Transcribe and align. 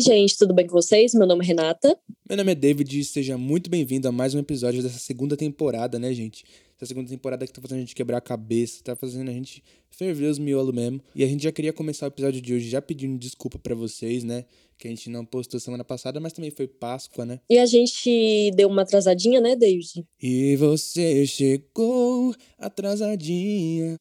Aí, 0.00 0.02
gente, 0.02 0.38
tudo 0.38 0.54
bem 0.54 0.66
com 0.66 0.72
vocês? 0.72 1.12
Meu 1.12 1.26
nome 1.26 1.44
é 1.44 1.48
Renata. 1.48 1.94
Meu 2.26 2.38
nome 2.38 2.52
é 2.52 2.54
David 2.54 2.98
e 2.98 3.04
seja 3.04 3.36
muito 3.36 3.68
bem-vindo 3.68 4.08
a 4.08 4.12
mais 4.12 4.34
um 4.34 4.38
episódio 4.38 4.82
dessa 4.82 4.98
segunda 4.98 5.36
temporada, 5.36 5.98
né, 5.98 6.10
gente? 6.14 6.42
Essa 6.74 6.86
segunda 6.86 7.10
temporada 7.10 7.46
que 7.46 7.52
tá 7.52 7.60
fazendo 7.60 7.76
a 7.76 7.80
gente 7.80 7.94
quebrar 7.94 8.16
a 8.16 8.20
cabeça, 8.22 8.82
tá 8.82 8.96
fazendo 8.96 9.28
a 9.28 9.32
gente 9.34 9.62
ferver 9.90 10.30
os 10.30 10.38
miolos 10.38 10.74
mesmo. 10.74 11.02
E 11.14 11.22
a 11.22 11.26
gente 11.26 11.42
já 11.42 11.52
queria 11.52 11.70
começar 11.70 12.06
o 12.06 12.08
episódio 12.08 12.40
de 12.40 12.54
hoje 12.54 12.70
já 12.70 12.80
pedindo 12.80 13.18
desculpa 13.18 13.58
para 13.58 13.74
vocês, 13.74 14.24
né? 14.24 14.46
Que 14.80 14.88
a 14.88 14.90
gente 14.90 15.10
não 15.10 15.26
postou 15.26 15.60
semana 15.60 15.84
passada, 15.84 16.18
mas 16.20 16.32
também 16.32 16.50
foi 16.50 16.66
Páscoa, 16.66 17.26
né? 17.26 17.38
E 17.50 17.58
a 17.58 17.66
gente 17.66 18.50
deu 18.56 18.66
uma 18.66 18.80
atrasadinha, 18.80 19.38
né, 19.38 19.54
David? 19.54 20.06
E 20.18 20.56
você 20.56 21.26
chegou 21.26 22.34
atrasadinha. 22.58 23.96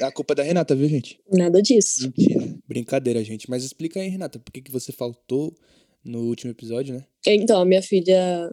É 0.00 0.04
a 0.04 0.10
culpa 0.10 0.34
da 0.34 0.42
Renata, 0.42 0.74
viu, 0.74 0.88
gente? 0.88 1.20
Nada 1.32 1.62
disso. 1.62 2.12
Mentira. 2.18 2.58
Brincadeira, 2.66 3.22
gente. 3.22 3.48
Mas 3.48 3.62
explica 3.62 4.00
aí, 4.00 4.08
Renata, 4.08 4.40
por 4.40 4.50
que, 4.50 4.62
que 4.62 4.72
você 4.72 4.90
faltou 4.90 5.56
no 6.04 6.22
último 6.22 6.50
episódio, 6.50 6.96
né? 6.96 7.04
Então, 7.24 7.60
a 7.60 7.64
minha 7.64 7.82
filha 7.82 8.52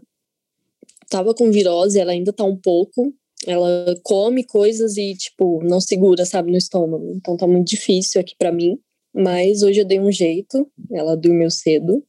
tava 1.09 1.33
com 1.33 1.49
virose, 1.49 1.99
ela 1.99 2.11
ainda 2.11 2.31
tá 2.31 2.43
um 2.43 2.55
pouco. 2.55 3.11
Ela 3.47 3.99
come 4.03 4.43
coisas 4.43 4.95
e, 4.95 5.15
tipo, 5.15 5.63
não 5.63 5.81
segura, 5.81 6.23
sabe, 6.23 6.51
no 6.51 6.57
estômago. 6.57 7.11
Então 7.15 7.35
tá 7.35 7.47
muito 7.47 7.67
difícil 7.67 8.21
aqui 8.21 8.35
para 8.37 8.51
mim. 8.51 8.77
Mas 9.13 9.61
hoje 9.61 9.81
eu 9.81 9.85
dei 9.85 9.99
um 9.99 10.11
jeito. 10.11 10.69
Ela 10.91 11.15
dormiu 11.15 11.51
cedo. 11.51 12.03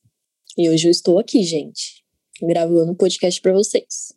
E 0.56 0.69
hoje 0.70 0.86
eu 0.88 0.91
estou 0.91 1.19
aqui, 1.19 1.42
gente. 1.42 2.05
Gravando 2.41 2.92
um 2.92 2.94
podcast 2.94 3.41
para 3.41 3.52
vocês. 3.52 4.14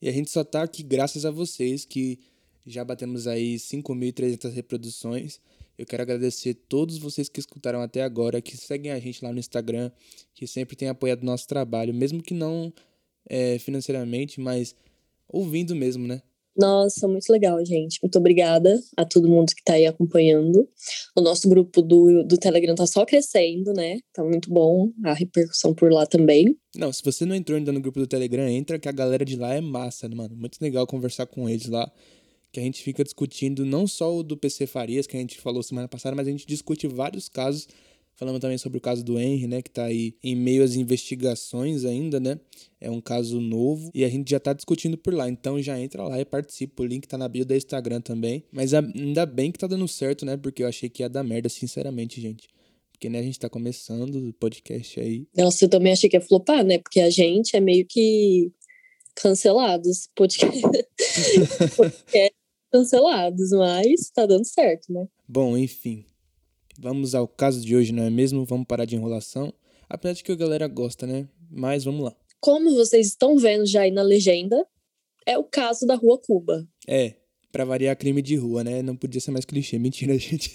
E 0.00 0.08
a 0.08 0.12
gente 0.12 0.30
só 0.30 0.42
tá 0.42 0.62
aqui 0.62 0.82
graças 0.82 1.24
a 1.24 1.30
vocês 1.30 1.84
que 1.84 2.18
já 2.66 2.84
batemos 2.84 3.26
aí 3.26 3.56
5.300 3.56 4.52
reproduções. 4.52 5.40
Eu 5.76 5.86
quero 5.86 6.02
agradecer 6.02 6.54
todos 6.54 6.98
vocês 6.98 7.28
que 7.28 7.40
escutaram 7.40 7.80
até 7.80 8.02
agora, 8.02 8.40
que 8.40 8.56
seguem 8.56 8.92
a 8.92 8.98
gente 8.98 9.24
lá 9.24 9.32
no 9.32 9.38
Instagram, 9.38 9.90
que 10.32 10.46
sempre 10.46 10.76
têm 10.76 10.88
apoiado 10.88 11.22
o 11.22 11.26
nosso 11.26 11.48
trabalho, 11.48 11.92
mesmo 11.92 12.22
que 12.22 12.32
não 12.32 12.72
é, 13.28 13.58
financeiramente, 13.58 14.40
mas 14.40 14.74
ouvindo 15.28 15.74
mesmo, 15.74 16.06
né? 16.06 16.22
Nossa, 16.56 17.08
muito 17.08 17.30
legal, 17.30 17.64
gente. 17.64 17.98
Muito 18.02 18.16
obrigada 18.18 18.80
a 18.96 19.04
todo 19.04 19.28
mundo 19.28 19.52
que 19.54 19.62
tá 19.64 19.74
aí 19.74 19.86
acompanhando. 19.86 20.68
O 21.16 21.20
nosso 21.20 21.48
grupo 21.48 21.82
do, 21.82 22.22
do 22.24 22.38
Telegram 22.38 22.74
tá 22.74 22.86
só 22.86 23.04
crescendo, 23.04 23.72
né? 23.72 23.98
Tá 24.12 24.22
muito 24.22 24.50
bom 24.50 24.92
a 25.04 25.12
repercussão 25.12 25.74
por 25.74 25.92
lá 25.92 26.06
também. 26.06 26.56
Não, 26.76 26.92
se 26.92 27.02
você 27.04 27.24
não 27.24 27.34
entrou 27.34 27.56
ainda 27.56 27.72
no 27.72 27.80
grupo 27.80 27.98
do 27.98 28.06
Telegram, 28.06 28.48
entra 28.48 28.78
que 28.78 28.88
a 28.88 28.92
galera 28.92 29.24
de 29.24 29.36
lá 29.36 29.54
é 29.54 29.60
massa, 29.60 30.08
mano. 30.08 30.36
Muito 30.36 30.58
legal 30.60 30.86
conversar 30.86 31.26
com 31.26 31.48
eles 31.48 31.66
lá 31.66 31.90
que 32.54 32.60
a 32.60 32.62
gente 32.62 32.84
fica 32.84 33.02
discutindo 33.02 33.64
não 33.64 33.84
só 33.84 34.16
o 34.16 34.22
do 34.22 34.36
PC 34.36 34.68
Farias, 34.68 35.08
que 35.08 35.16
a 35.16 35.20
gente 35.20 35.40
falou 35.40 35.60
semana 35.60 35.88
passada, 35.88 36.14
mas 36.14 36.28
a 36.28 36.30
gente 36.30 36.46
discute 36.46 36.86
vários 36.86 37.28
casos. 37.28 37.66
Falamos 38.16 38.40
também 38.40 38.56
sobre 38.56 38.78
o 38.78 38.80
caso 38.80 39.04
do 39.04 39.18
Henry, 39.18 39.46
né, 39.48 39.60
que 39.60 39.70
tá 39.70 39.84
aí 39.84 40.14
em 40.22 40.36
meio 40.36 40.62
às 40.62 40.76
investigações 40.76 41.84
ainda, 41.84 42.20
né? 42.20 42.38
É 42.80 42.88
um 42.88 43.00
caso 43.00 43.40
novo 43.40 43.90
e 43.92 44.04
a 44.04 44.08
gente 44.08 44.30
já 44.30 44.38
tá 44.38 44.52
discutindo 44.52 44.96
por 44.96 45.12
lá. 45.12 45.28
Então 45.28 45.60
já 45.60 45.78
entra 45.80 46.04
lá 46.04 46.20
e 46.20 46.24
participa. 46.24 46.82
O 46.82 46.86
link 46.86 47.08
tá 47.08 47.18
na 47.18 47.28
bio 47.28 47.44
do 47.44 47.54
Instagram 47.54 48.00
também. 48.00 48.44
Mas 48.52 48.72
ainda 48.72 49.26
bem 49.26 49.50
que 49.50 49.58
tá 49.58 49.66
dando 49.66 49.88
certo, 49.88 50.24
né? 50.24 50.36
Porque 50.36 50.62
eu 50.62 50.68
achei 50.68 50.88
que 50.88 51.02
ia 51.02 51.08
dar 51.08 51.24
merda, 51.24 51.48
sinceramente, 51.48 52.20
gente. 52.20 52.48
Porque, 52.92 53.08
né, 53.08 53.18
a 53.18 53.22
gente 53.22 53.40
tá 53.40 53.48
começando 53.48 54.28
o 54.28 54.32
podcast 54.34 55.00
aí. 55.00 55.26
Nossa, 55.36 55.64
eu 55.64 55.68
também 55.68 55.92
achei 55.92 56.08
que 56.08 56.16
ia 56.16 56.20
flopar, 56.20 56.64
né? 56.64 56.78
Porque 56.78 57.00
a 57.00 57.10
gente 57.10 57.56
é 57.56 57.60
meio 57.60 57.84
que 57.84 58.52
cancelados. 59.16 60.08
Podcast. 60.14 60.60
podcast 61.76 62.34
cancelados, 62.70 63.50
mas 63.50 64.10
tá 64.10 64.26
dando 64.26 64.44
certo, 64.44 64.92
né? 64.92 65.06
Bom, 65.28 65.56
enfim. 65.56 66.04
Vamos 66.78 67.14
ao 67.14 67.28
caso 67.28 67.60
de 67.60 67.76
hoje, 67.76 67.92
não 67.92 68.02
é 68.02 68.10
mesmo? 68.10 68.44
Vamos 68.44 68.66
parar 68.66 68.84
de 68.84 68.96
enrolação. 68.96 69.52
Apesar 69.88 70.14
de 70.14 70.24
que 70.24 70.32
a 70.32 70.36
galera 70.36 70.66
gosta, 70.66 71.06
né? 71.06 71.28
Mas 71.50 71.84
vamos 71.84 72.04
lá. 72.04 72.16
Como 72.40 72.74
vocês 72.74 73.06
estão 73.06 73.36
vendo 73.38 73.66
já 73.66 73.82
aí 73.82 73.90
na 73.90 74.02
legenda, 74.02 74.66
é 75.26 75.38
o 75.38 75.44
caso 75.44 75.86
da 75.86 75.94
Rua 75.94 76.18
Cuba. 76.18 76.68
É, 76.86 77.14
pra 77.50 77.64
variar 77.64 77.96
crime 77.96 78.20
de 78.20 78.36
rua, 78.36 78.64
né? 78.64 78.82
Não 78.82 78.96
podia 78.96 79.20
ser 79.20 79.30
mais 79.30 79.44
clichê. 79.44 79.78
Mentira, 79.78 80.16
gente. 80.18 80.50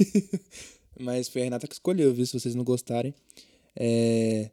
Mas 1.00 1.30
foi 1.30 1.42
a 1.42 1.44
Renata 1.46 1.68
que 1.68 1.74
escolheu, 1.74 2.14
viu? 2.14 2.26
Se 2.26 2.38
vocês 2.38 2.54
não 2.54 2.64
gostarem. 2.64 3.14
É... 3.76 4.52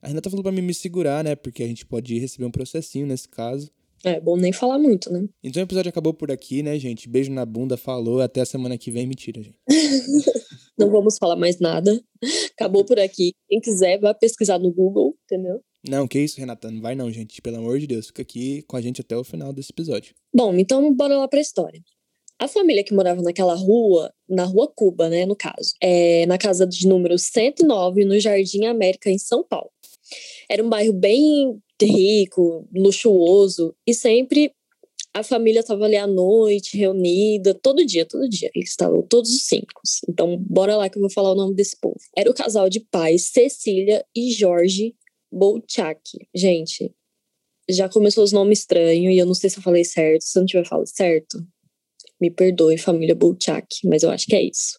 A 0.00 0.06
Renata 0.06 0.30
falou 0.30 0.44
pra 0.44 0.52
mim 0.52 0.62
me 0.62 0.72
segurar, 0.72 1.24
né? 1.24 1.34
Porque 1.34 1.62
a 1.62 1.66
gente 1.66 1.84
pode 1.84 2.16
receber 2.18 2.44
um 2.44 2.50
processinho 2.50 3.06
nesse 3.06 3.28
caso. 3.28 3.70
É 4.04 4.20
bom 4.20 4.36
nem 4.36 4.52
falar 4.52 4.78
muito, 4.78 5.12
né? 5.12 5.26
Então 5.42 5.62
o 5.62 5.66
episódio 5.66 5.88
acabou 5.88 6.14
por 6.14 6.30
aqui, 6.30 6.62
né, 6.62 6.78
gente? 6.78 7.08
Beijo 7.08 7.32
na 7.32 7.44
bunda, 7.44 7.76
falou. 7.76 8.20
Até 8.20 8.40
a 8.40 8.46
semana 8.46 8.78
que 8.78 8.90
vem. 8.90 9.06
Mentira, 9.06 9.42
gente. 9.42 9.58
não 10.78 10.90
vamos 10.90 11.18
falar 11.18 11.36
mais 11.36 11.58
nada. 11.58 12.00
Acabou 12.52 12.84
por 12.84 12.98
aqui. 12.98 13.32
Quem 13.48 13.60
quiser, 13.60 13.98
vai 13.98 14.14
pesquisar 14.14 14.58
no 14.58 14.72
Google, 14.72 15.16
entendeu? 15.24 15.60
Não, 15.88 16.06
que 16.06 16.20
isso, 16.20 16.38
Renata? 16.38 16.70
Não 16.70 16.80
vai 16.80 16.94
não, 16.94 17.10
gente. 17.10 17.40
Pelo 17.40 17.56
amor 17.56 17.78
de 17.78 17.86
Deus, 17.86 18.06
fica 18.06 18.22
aqui 18.22 18.62
com 18.62 18.76
a 18.76 18.80
gente 18.80 19.00
até 19.00 19.16
o 19.16 19.24
final 19.24 19.52
desse 19.52 19.72
episódio. 19.72 20.14
Bom, 20.34 20.54
então 20.54 20.94
bora 20.94 21.18
lá 21.18 21.28
pra 21.28 21.40
história. 21.40 21.80
A 22.40 22.46
família 22.46 22.84
que 22.84 22.94
morava 22.94 23.20
naquela 23.20 23.54
rua, 23.54 24.12
na 24.28 24.44
Rua 24.44 24.72
Cuba, 24.72 25.08
né, 25.08 25.26
no 25.26 25.34
caso, 25.34 25.74
é 25.82 26.24
na 26.26 26.38
casa 26.38 26.64
de 26.66 26.86
número 26.86 27.18
109, 27.18 28.04
no 28.04 28.18
Jardim 28.20 28.64
América, 28.66 29.10
em 29.10 29.18
São 29.18 29.42
Paulo. 29.42 29.70
Era 30.48 30.64
um 30.64 30.68
bairro 30.68 30.92
bem 30.92 31.60
rico, 31.86 32.68
luxuoso, 32.74 33.74
e 33.86 33.94
sempre 33.94 34.52
a 35.14 35.22
família 35.22 35.60
estava 35.60 35.84
ali 35.84 35.96
à 35.96 36.06
noite, 36.06 36.76
reunida, 36.76 37.54
todo 37.54 37.84
dia, 37.84 38.06
todo 38.06 38.28
dia. 38.28 38.50
Eles 38.54 38.70
estavam 38.70 39.02
todos 39.02 39.30
os 39.30 39.46
cinco. 39.46 39.80
Então, 40.08 40.36
bora 40.38 40.76
lá 40.76 40.88
que 40.88 40.96
eu 40.98 41.00
vou 41.00 41.10
falar 41.10 41.32
o 41.32 41.34
nome 41.34 41.54
desse 41.54 41.78
povo. 41.80 41.98
Era 42.16 42.30
o 42.30 42.34
casal 42.34 42.68
de 42.68 42.80
pais 42.80 43.30
Cecília 43.32 44.04
e 44.14 44.30
Jorge 44.30 44.94
Bolchak. 45.32 46.00
Gente, 46.34 46.94
já 47.68 47.88
começou 47.88 48.22
os 48.22 48.32
nomes 48.32 48.60
estranhos 48.60 49.12
e 49.12 49.18
eu 49.18 49.26
não 49.26 49.34
sei 49.34 49.50
se 49.50 49.58
eu 49.58 49.62
falei 49.62 49.84
certo. 49.84 50.22
Se 50.22 50.38
eu 50.38 50.40
não 50.40 50.46
tiver 50.46 50.66
falado 50.66 50.86
certo, 50.86 51.38
me 52.20 52.30
perdoe, 52.30 52.78
família 52.78 53.14
Bolchak, 53.14 53.66
mas 53.84 54.02
eu 54.02 54.10
acho 54.10 54.26
que 54.26 54.36
é 54.36 54.42
isso 54.42 54.78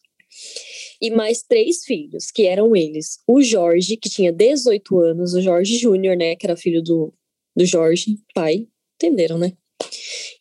e 1.02 1.10
mais 1.12 1.42
três 1.42 1.86
filhos, 1.86 2.32
que 2.32 2.46
eram 2.46 2.76
eles: 2.76 3.20
o 3.28 3.42
Jorge, 3.42 3.98
que 3.98 4.10
tinha 4.10 4.32
18 4.32 5.00
anos, 5.00 5.34
o 5.34 5.42
Jorge 5.42 5.78
Júnior, 5.78 6.16
né, 6.16 6.36
que 6.36 6.46
era 6.46 6.58
filho 6.58 6.82
do, 6.82 7.14
do 7.56 7.66
Jorge, 7.66 8.18
pai, 8.34 8.68
entenderam, 8.96 9.38
né? 9.38 9.54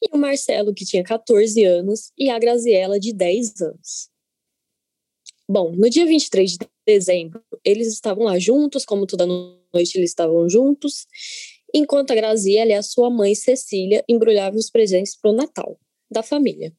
E 0.03 0.15
o 0.15 0.19
Marcelo, 0.19 0.75
que 0.75 0.85
tinha 0.85 1.03
14 1.03 1.63
anos, 1.65 2.13
e 2.19 2.31
a 2.31 2.39
Graziela, 2.39 2.99
de 2.99 3.13
10 3.13 3.61
anos. 3.61 4.11
Bom, 5.49 5.73
no 5.73 5.89
dia 5.89 6.05
23 6.05 6.53
de 6.53 6.59
dezembro, 6.87 7.43
eles 7.65 7.89
estavam 7.89 8.25
lá 8.25 8.39
juntos, 8.39 8.85
como 8.85 9.07
toda 9.07 9.27
noite 9.27 9.97
eles 9.97 10.11
estavam 10.11 10.49
juntos, 10.49 11.07
enquanto 11.75 12.11
a 12.11 12.15
Graziela 12.15 12.71
e 12.71 12.75
a 12.75 12.83
sua 12.83 13.11
mãe 13.11 13.35
Cecília 13.35 14.05
embrulhavam 14.09 14.59
os 14.59 14.71
presentes 14.71 15.17
para 15.17 15.31
o 15.31 15.35
Natal 15.35 15.79
da 16.11 16.23
família, 16.23 16.73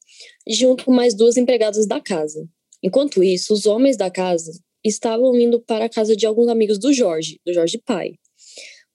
junto 0.48 0.86
com 0.86 0.92
mais 0.92 1.16
duas 1.16 1.38
empregadas 1.38 1.88
da 1.88 2.00
casa. 2.00 2.48
Enquanto 2.84 3.24
isso, 3.24 3.54
os 3.54 3.66
homens 3.66 3.98
da 3.98 4.10
casa 4.10 4.52
estavam 4.84 5.38
indo 5.38 5.60
para 5.60 5.86
a 5.86 5.90
casa 5.90 6.16
de 6.16 6.26
alguns 6.26 6.48
amigos 6.48 6.78
do 6.78 6.94
Jorge, 6.94 7.40
do 7.46 7.54
Jorge 7.54 7.78
pai. 7.86 8.14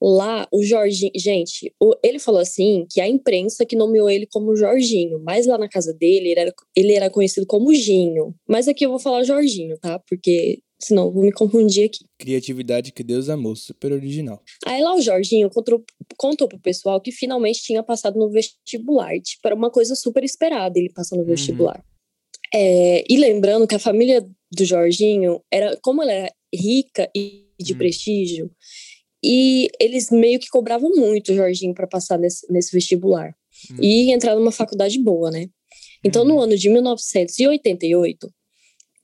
Lá, 0.01 0.47
o 0.51 0.61
Jorge, 0.63 1.09
gente, 1.15 1.73
ele 2.03 2.19
falou 2.19 2.41
assim 2.41 2.85
que 2.91 2.99
a 2.99 3.07
imprensa 3.07 3.65
que 3.65 3.75
nomeou 3.75 4.09
ele 4.09 4.27
como 4.27 4.55
Jorginho, 4.55 5.21
mas 5.23 5.47
lá 5.47 5.57
na 5.57 5.69
casa 5.69 5.93
dele 5.93 6.31
ele 6.31 6.39
era, 6.39 6.53
ele 6.75 6.93
era 6.93 7.09
conhecido 7.09 7.45
como 7.47 7.73
Ginho. 7.73 8.35
Mas 8.47 8.67
aqui 8.67 8.85
eu 8.85 8.89
vou 8.89 8.99
falar 8.99 9.23
Jorginho, 9.23 9.77
tá? 9.79 9.97
Porque 9.99 10.59
senão 10.79 11.05
eu 11.05 11.11
vou 11.11 11.23
me 11.23 11.31
confundir 11.31 11.85
aqui. 11.85 12.05
Criatividade 12.19 12.91
que 12.91 13.03
Deus 13.03 13.29
amou, 13.29 13.55
super 13.55 13.93
original. 13.93 14.41
Aí 14.65 14.81
lá 14.83 14.95
o 14.95 15.01
Jorginho 15.01 15.49
contou, 15.49 15.83
contou 16.17 16.47
pro 16.47 16.59
pessoal 16.59 16.99
que 16.99 17.11
finalmente 17.11 17.61
tinha 17.61 17.81
passado 17.81 18.19
no 18.19 18.29
vestibular. 18.29 19.13
Tipo, 19.21 19.47
era 19.47 19.55
uma 19.55 19.71
coisa 19.71 19.95
super 19.95 20.23
esperada 20.23 20.77
ele 20.77 20.91
passar 20.91 21.15
no 21.15 21.21
uhum. 21.21 21.29
vestibular. 21.29 21.83
É, 22.57 23.03
e 23.09 23.17
lembrando 23.17 23.67
que 23.67 23.75
a 23.75 23.79
família 23.79 24.25
do 24.49 24.63
Jorginho 24.63 25.41
era, 25.51 25.77
como 25.81 26.01
ela 26.01 26.13
era 26.13 26.33
rica 26.53 27.09
e 27.13 27.45
de 27.59 27.73
hum. 27.73 27.77
prestígio, 27.77 28.49
e 29.21 29.67
eles 29.77 30.09
meio 30.09 30.39
que 30.39 30.47
cobravam 30.47 30.89
muito 30.91 31.33
o 31.33 31.35
Jorginho 31.35 31.73
para 31.73 31.85
passar 31.85 32.17
nesse, 32.17 32.49
nesse 32.49 32.71
vestibular 32.71 33.35
hum. 33.71 33.77
e 33.81 34.11
entrar 34.13 34.35
numa 34.35 34.53
faculdade 34.53 34.97
boa, 34.99 35.29
né? 35.29 35.49
Então, 36.01 36.23
hum. 36.23 36.27
no 36.27 36.39
ano 36.39 36.55
de 36.55 36.69
1988, 36.69 38.33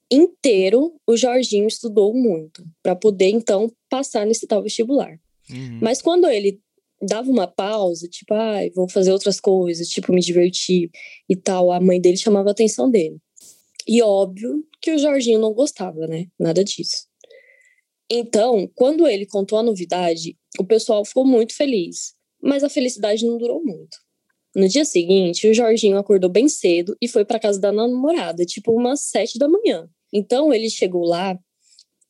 inteiro, 0.09 0.93
o 1.05 1.17
Jorginho 1.17 1.67
estudou 1.67 2.13
muito 2.13 2.63
para 2.81 2.95
poder 2.95 3.29
então 3.29 3.69
passar 3.89 4.25
nesse 4.25 4.47
tal 4.47 4.63
vestibular. 4.63 5.19
Uhum. 5.49 5.79
Mas 5.81 6.01
quando 6.01 6.27
ele 6.27 6.59
dava 7.01 7.29
uma 7.29 7.47
pausa, 7.47 8.07
tipo, 8.07 8.33
ai, 8.33 8.67
ah, 8.67 8.71
vou 8.75 8.87
fazer 8.89 9.11
outras 9.11 9.39
coisas, 9.39 9.87
tipo, 9.87 10.13
me 10.13 10.21
divertir 10.21 10.89
e 11.27 11.35
tal, 11.35 11.71
a 11.71 11.79
mãe 11.79 11.99
dele 11.99 12.17
chamava 12.17 12.49
a 12.49 12.51
atenção 12.51 12.89
dele. 12.91 13.17
E 13.87 14.01
óbvio 14.01 14.65
que 14.81 14.91
o 14.91 14.97
Jorginho 14.97 15.39
não 15.39 15.53
gostava, 15.53 16.07
né? 16.07 16.27
Nada 16.39 16.63
disso. 16.63 17.07
Então, 18.09 18.69
quando 18.75 19.07
ele 19.07 19.25
contou 19.25 19.57
a 19.57 19.63
novidade, 19.63 20.37
o 20.59 20.65
pessoal 20.65 21.05
ficou 21.05 21.25
muito 21.25 21.55
feliz, 21.55 22.13
mas 22.41 22.63
a 22.63 22.69
felicidade 22.69 23.25
não 23.25 23.37
durou 23.37 23.63
muito. 23.63 23.97
No 24.53 24.67
dia 24.67 24.83
seguinte, 24.83 25.47
o 25.47 25.53
Jorginho 25.53 25.97
acordou 25.97 26.29
bem 26.29 26.49
cedo 26.49 26.95
e 27.01 27.07
foi 27.07 27.23
para 27.23 27.39
casa 27.39 27.59
da 27.59 27.71
namorada, 27.71 28.45
tipo 28.45 28.73
umas 28.73 29.01
sete 29.01 29.39
da 29.39 29.47
manhã. 29.47 29.89
Então 30.13 30.51
ele 30.51 30.69
chegou 30.69 31.05
lá 31.05 31.39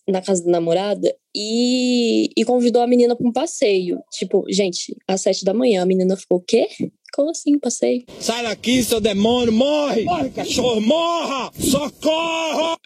na 0.08 0.22
casa 0.22 0.44
da 0.44 0.52
namorada 0.52 1.14
e, 1.36 2.30
e 2.36 2.44
convidou 2.46 2.82
a 2.82 2.88
menina 2.88 3.16
para 3.16 3.28
um 3.28 3.32
passeio. 3.32 4.00
Tipo, 4.12 4.46
gente, 4.50 4.96
às 5.08 5.22
sete 5.22 5.46
da 5.46 5.54
manhã 5.54 5.84
a 5.84 5.86
menina 5.86 6.18
ficou, 6.18 6.38
o 6.40 6.42
quê? 6.42 6.68
Como 7.14 7.30
assim, 7.30 7.60
passeio? 7.60 8.06
Sai 8.20 8.44
daqui, 8.44 8.82
seu 8.84 9.02
demônio, 9.02 9.52
morre! 9.52 10.04
Morre, 10.04 10.30
cachorro, 10.30 10.82
morra! 10.82 11.52
Socorro! 11.60 12.78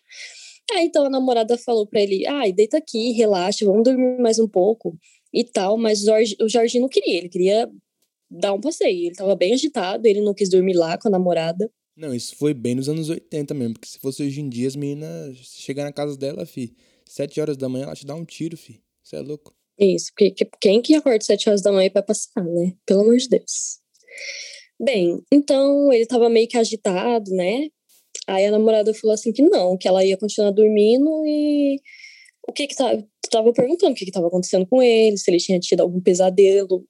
Aí 0.73 0.85
então 0.85 1.05
a 1.05 1.09
namorada 1.09 1.57
falou 1.57 1.85
pra 1.85 2.01
ele: 2.01 2.25
ai, 2.25 2.51
deita 2.51 2.77
aqui, 2.77 3.11
relaxa, 3.11 3.65
vamos 3.65 3.83
dormir 3.83 4.19
mais 4.19 4.39
um 4.39 4.47
pouco 4.47 4.97
e 5.31 5.43
tal. 5.43 5.77
Mas 5.77 6.01
o, 6.01 6.05
Jorge, 6.05 6.35
o 6.41 6.49
Jorginho 6.49 6.81
não 6.81 6.89
queria, 6.89 7.17
ele 7.17 7.29
queria 7.29 7.69
dar 8.29 8.53
um 8.53 8.59
passeio. 8.59 9.07
Ele 9.07 9.15
tava 9.15 9.35
bem 9.35 9.53
agitado, 9.53 10.07
ele 10.07 10.21
não 10.21 10.33
quis 10.33 10.49
dormir 10.49 10.73
lá 10.73 10.97
com 10.97 11.07
a 11.07 11.11
namorada. 11.11 11.69
Não, 11.95 12.13
isso 12.13 12.35
foi 12.35 12.53
bem 12.53 12.75
nos 12.75 12.89
anos 12.89 13.09
80 13.09 13.53
mesmo, 13.53 13.73
porque 13.75 13.87
se 13.87 13.99
fosse 13.99 14.21
hoje 14.21 14.41
em 14.41 14.49
dia, 14.49 14.67
as 14.67 14.75
meninas 14.75 15.37
chegar 15.37 15.85
na 15.85 15.93
casa 15.93 16.17
dela, 16.17 16.45
fi, 16.45 16.75
sete 17.15 17.39
horas 17.39 17.55
da 17.55 17.69
manhã, 17.69 17.85
ela 17.85 17.95
te 17.95 18.05
dá 18.05 18.13
um 18.13 18.25
tiro, 18.25 18.57
fi. 18.57 18.83
Você 19.01 19.15
é 19.15 19.19
louco. 19.21 19.55
Isso, 19.79 20.11
porque 20.17 20.49
quem 20.59 20.81
que 20.81 20.95
acorda 20.95 21.23
sete 21.23 21.47
horas 21.47 21.61
da 21.61 21.71
manhã 21.71 21.89
pra 21.89 22.03
passear, 22.03 22.43
né? 22.43 22.73
Pelo 22.85 23.01
amor 23.01 23.15
de 23.15 23.29
Deus. 23.29 23.79
Bem, 24.79 25.23
então 25.31 25.93
ele 25.93 26.05
tava 26.05 26.29
meio 26.29 26.47
que 26.47 26.57
agitado, 26.57 27.31
né? 27.31 27.69
Aí 28.27 28.45
a 28.45 28.51
namorada 28.51 28.93
falou 28.93 29.13
assim 29.13 29.31
que 29.31 29.41
não, 29.41 29.77
que 29.77 29.87
ela 29.87 30.03
ia 30.03 30.17
continuar 30.17 30.51
dormindo 30.51 31.09
e 31.25 31.79
o 32.47 32.51
que 32.51 32.67
que 32.67 32.75
tava, 32.75 33.07
tava 33.31 33.53
perguntando 33.53 33.93
o 33.93 33.95
que 33.95 34.05
que 34.05 34.11
tava 34.11 34.27
acontecendo 34.27 34.67
com 34.67 34.83
ele, 34.83 35.17
se 35.17 35.31
ele 35.31 35.37
tinha 35.37 35.59
tido 35.59 35.81
algum 35.81 36.01
pesadelo 36.01 36.85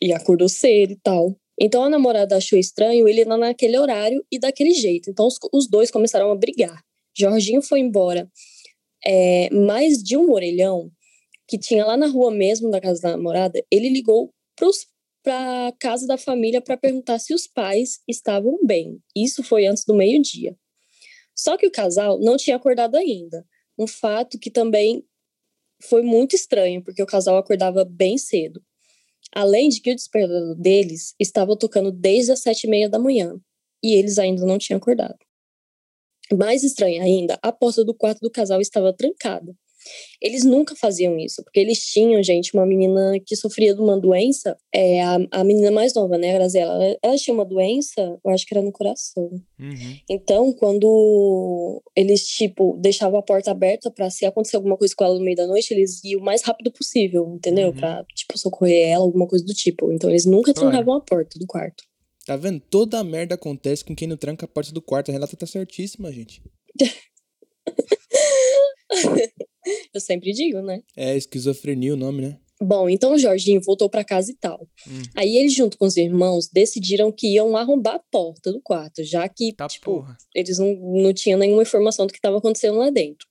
e 0.00 0.12
acordou 0.12 0.48
cedo 0.48 0.92
e 0.92 1.00
tal. 1.02 1.36
Então 1.60 1.84
a 1.84 1.90
namorada 1.90 2.36
achou 2.36 2.58
estranho 2.58 3.06
ele 3.06 3.24
lá 3.24 3.36
naquele 3.36 3.78
horário 3.78 4.24
e 4.30 4.40
daquele 4.40 4.72
jeito. 4.72 5.08
Então 5.08 5.26
os, 5.26 5.36
os 5.52 5.68
dois 5.68 5.90
começaram 5.90 6.32
a 6.32 6.34
brigar. 6.34 6.82
Jorginho 7.16 7.62
foi 7.62 7.78
embora 7.78 8.28
é, 9.04 9.50
mais 9.50 10.02
de 10.02 10.16
um 10.16 10.30
orelhão 10.32 10.90
que 11.46 11.58
tinha 11.58 11.84
lá 11.84 11.96
na 11.96 12.06
rua 12.06 12.30
mesmo 12.30 12.70
da 12.70 12.80
casa 12.80 13.00
da 13.02 13.10
namorada. 13.10 13.62
Ele 13.70 13.88
ligou 13.88 14.32
para 15.22 15.68
a 15.68 15.72
casa 15.72 16.06
da 16.06 16.16
família 16.16 16.60
para 16.60 16.76
perguntar 16.76 17.18
se 17.18 17.34
os 17.34 17.46
pais 17.46 18.00
estavam 18.08 18.58
bem. 18.64 19.00
Isso 19.14 19.42
foi 19.42 19.66
antes 19.66 19.84
do 19.84 19.94
meio-dia. 19.94 20.56
Só 21.34 21.56
que 21.56 21.66
o 21.66 21.70
casal 21.70 22.18
não 22.20 22.36
tinha 22.36 22.56
acordado 22.56 22.96
ainda. 22.96 23.46
Um 23.78 23.86
fato 23.86 24.38
que 24.38 24.50
também 24.50 25.04
foi 25.82 26.02
muito 26.02 26.36
estranho, 26.36 26.82
porque 26.82 27.02
o 27.02 27.06
casal 27.06 27.36
acordava 27.36 27.84
bem 27.84 28.16
cedo. 28.16 28.62
Além 29.34 29.68
de 29.68 29.80
que 29.80 29.90
o 29.90 29.94
despertador 29.94 30.54
deles 30.56 31.14
estava 31.18 31.56
tocando 31.56 31.90
desde 31.90 32.32
as 32.32 32.40
sete 32.40 32.64
e 32.64 32.70
meia 32.70 32.88
da 32.88 32.98
manhã 32.98 33.40
e 33.82 33.94
eles 33.94 34.18
ainda 34.18 34.44
não 34.44 34.58
tinham 34.58 34.78
acordado. 34.78 35.18
Mais 36.36 36.62
estranho 36.62 37.02
ainda, 37.02 37.38
a 37.42 37.52
porta 37.52 37.84
do 37.84 37.94
quarto 37.94 38.20
do 38.20 38.30
casal 38.30 38.60
estava 38.60 38.92
trancada. 38.92 39.54
Eles 40.20 40.44
nunca 40.44 40.76
faziam 40.76 41.18
isso, 41.18 41.42
porque 41.42 41.58
eles 41.58 41.84
tinham, 41.84 42.22
gente, 42.22 42.54
uma 42.54 42.64
menina 42.64 43.18
que 43.26 43.34
sofria 43.34 43.74
de 43.74 43.80
uma 43.80 43.98
doença, 43.98 44.56
é, 44.72 45.02
a, 45.02 45.18
a 45.32 45.42
menina 45.42 45.72
mais 45.72 45.92
nova, 45.92 46.16
né, 46.16 46.30
a 46.30 46.34
Graziela, 46.34 46.72
ela, 46.74 46.98
ela 47.02 47.16
tinha 47.16 47.34
uma 47.34 47.44
doença, 47.44 48.00
eu 48.24 48.30
acho 48.30 48.46
que 48.46 48.54
era 48.54 48.62
no 48.62 48.70
coração. 48.70 49.28
Uhum. 49.58 49.96
Então, 50.08 50.52
quando 50.52 51.82
eles, 51.96 52.24
tipo, 52.28 52.76
deixavam 52.80 53.18
a 53.18 53.22
porta 53.22 53.50
aberta 53.50 53.90
para 53.90 54.08
se 54.08 54.24
acontecer 54.24 54.54
alguma 54.54 54.76
coisa 54.76 54.94
com 54.96 55.04
ela 55.04 55.18
no 55.18 55.24
meio 55.24 55.36
da 55.36 55.48
noite, 55.48 55.74
eles 55.74 56.02
iam 56.04 56.20
o 56.20 56.24
mais 56.24 56.42
rápido 56.42 56.70
possível, 56.70 57.32
entendeu? 57.34 57.70
Uhum. 57.70 57.74
Pra, 57.74 58.04
tipo, 58.14 58.38
socorrer 58.38 58.88
ela, 58.88 59.02
alguma 59.02 59.26
coisa 59.26 59.44
do 59.44 59.52
tipo. 59.52 59.92
Então, 59.92 60.08
eles 60.08 60.24
nunca 60.26 60.54
Claro. 60.54 60.70
trancavam 60.70 60.94
a 60.94 61.00
porta 61.00 61.38
do 61.40 61.46
quarto. 61.46 61.82
Tá 62.24 62.36
vendo? 62.36 62.60
Toda 62.60 62.98
a 63.00 63.04
merda 63.04 63.34
acontece 63.34 63.84
com 63.84 63.94
quem 63.96 64.06
não 64.06 64.16
tranca 64.16 64.44
a 64.44 64.48
porta 64.48 64.72
do 64.72 64.80
quarto. 64.80 65.10
A 65.10 65.12
Renata 65.12 65.36
tá 65.36 65.46
certíssima, 65.46 66.12
gente. 66.12 66.40
Eu 69.94 70.00
sempre 70.00 70.32
digo, 70.32 70.60
né? 70.60 70.82
É 70.96 71.16
esquizofrenia 71.16 71.94
o 71.94 71.96
nome, 71.96 72.22
né? 72.22 72.38
Bom, 72.60 72.88
então 72.88 73.14
o 73.14 73.18
Jorginho 73.18 73.60
voltou 73.60 73.90
para 73.90 74.04
casa 74.04 74.30
e 74.30 74.36
tal. 74.36 74.68
Hum. 74.86 75.02
Aí 75.16 75.36
eles, 75.36 75.52
junto 75.52 75.76
com 75.76 75.84
os 75.84 75.96
irmãos, 75.96 76.48
decidiram 76.48 77.10
que 77.10 77.26
iam 77.34 77.56
arrombar 77.56 77.96
a 77.96 78.02
porta 78.10 78.52
do 78.52 78.60
quarto, 78.60 79.02
já 79.02 79.28
que, 79.28 79.52
Tá 79.52 79.66
tipo, 79.66 79.86
porra. 79.96 80.16
eles 80.34 80.58
não, 80.58 80.72
não 80.74 81.12
tinham 81.12 81.38
nenhuma 81.38 81.62
informação 81.62 82.06
do 82.06 82.12
que 82.12 82.18
estava 82.18 82.38
acontecendo 82.38 82.78
lá 82.78 82.90
dentro. 82.90 83.26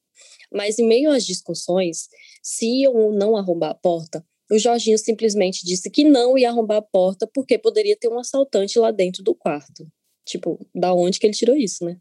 Mas 0.51 0.79
em 0.79 0.85
meio 0.85 1.09
às 1.11 1.25
discussões, 1.25 2.09
se 2.43 2.65
iam 2.81 2.93
ou 2.93 3.13
não 3.13 3.37
arrombar 3.37 3.69
a 3.71 3.75
porta, 3.75 4.25
o 4.51 4.59
Jorginho 4.59 4.97
simplesmente 4.97 5.65
disse 5.65 5.89
que 5.89 6.03
não 6.03 6.37
ia 6.37 6.49
arrombar 6.49 6.77
a 6.77 6.81
porta 6.81 7.25
porque 7.33 7.57
poderia 7.57 7.95
ter 7.95 8.09
um 8.09 8.19
assaltante 8.19 8.77
lá 8.77 8.91
dentro 8.91 9.23
do 9.23 9.33
quarto. 9.33 9.87
Tipo, 10.25 10.59
da 10.75 10.93
onde 10.93 11.19
que 11.19 11.25
ele 11.25 11.33
tirou 11.33 11.55
isso, 11.55 11.85
né? 11.85 11.97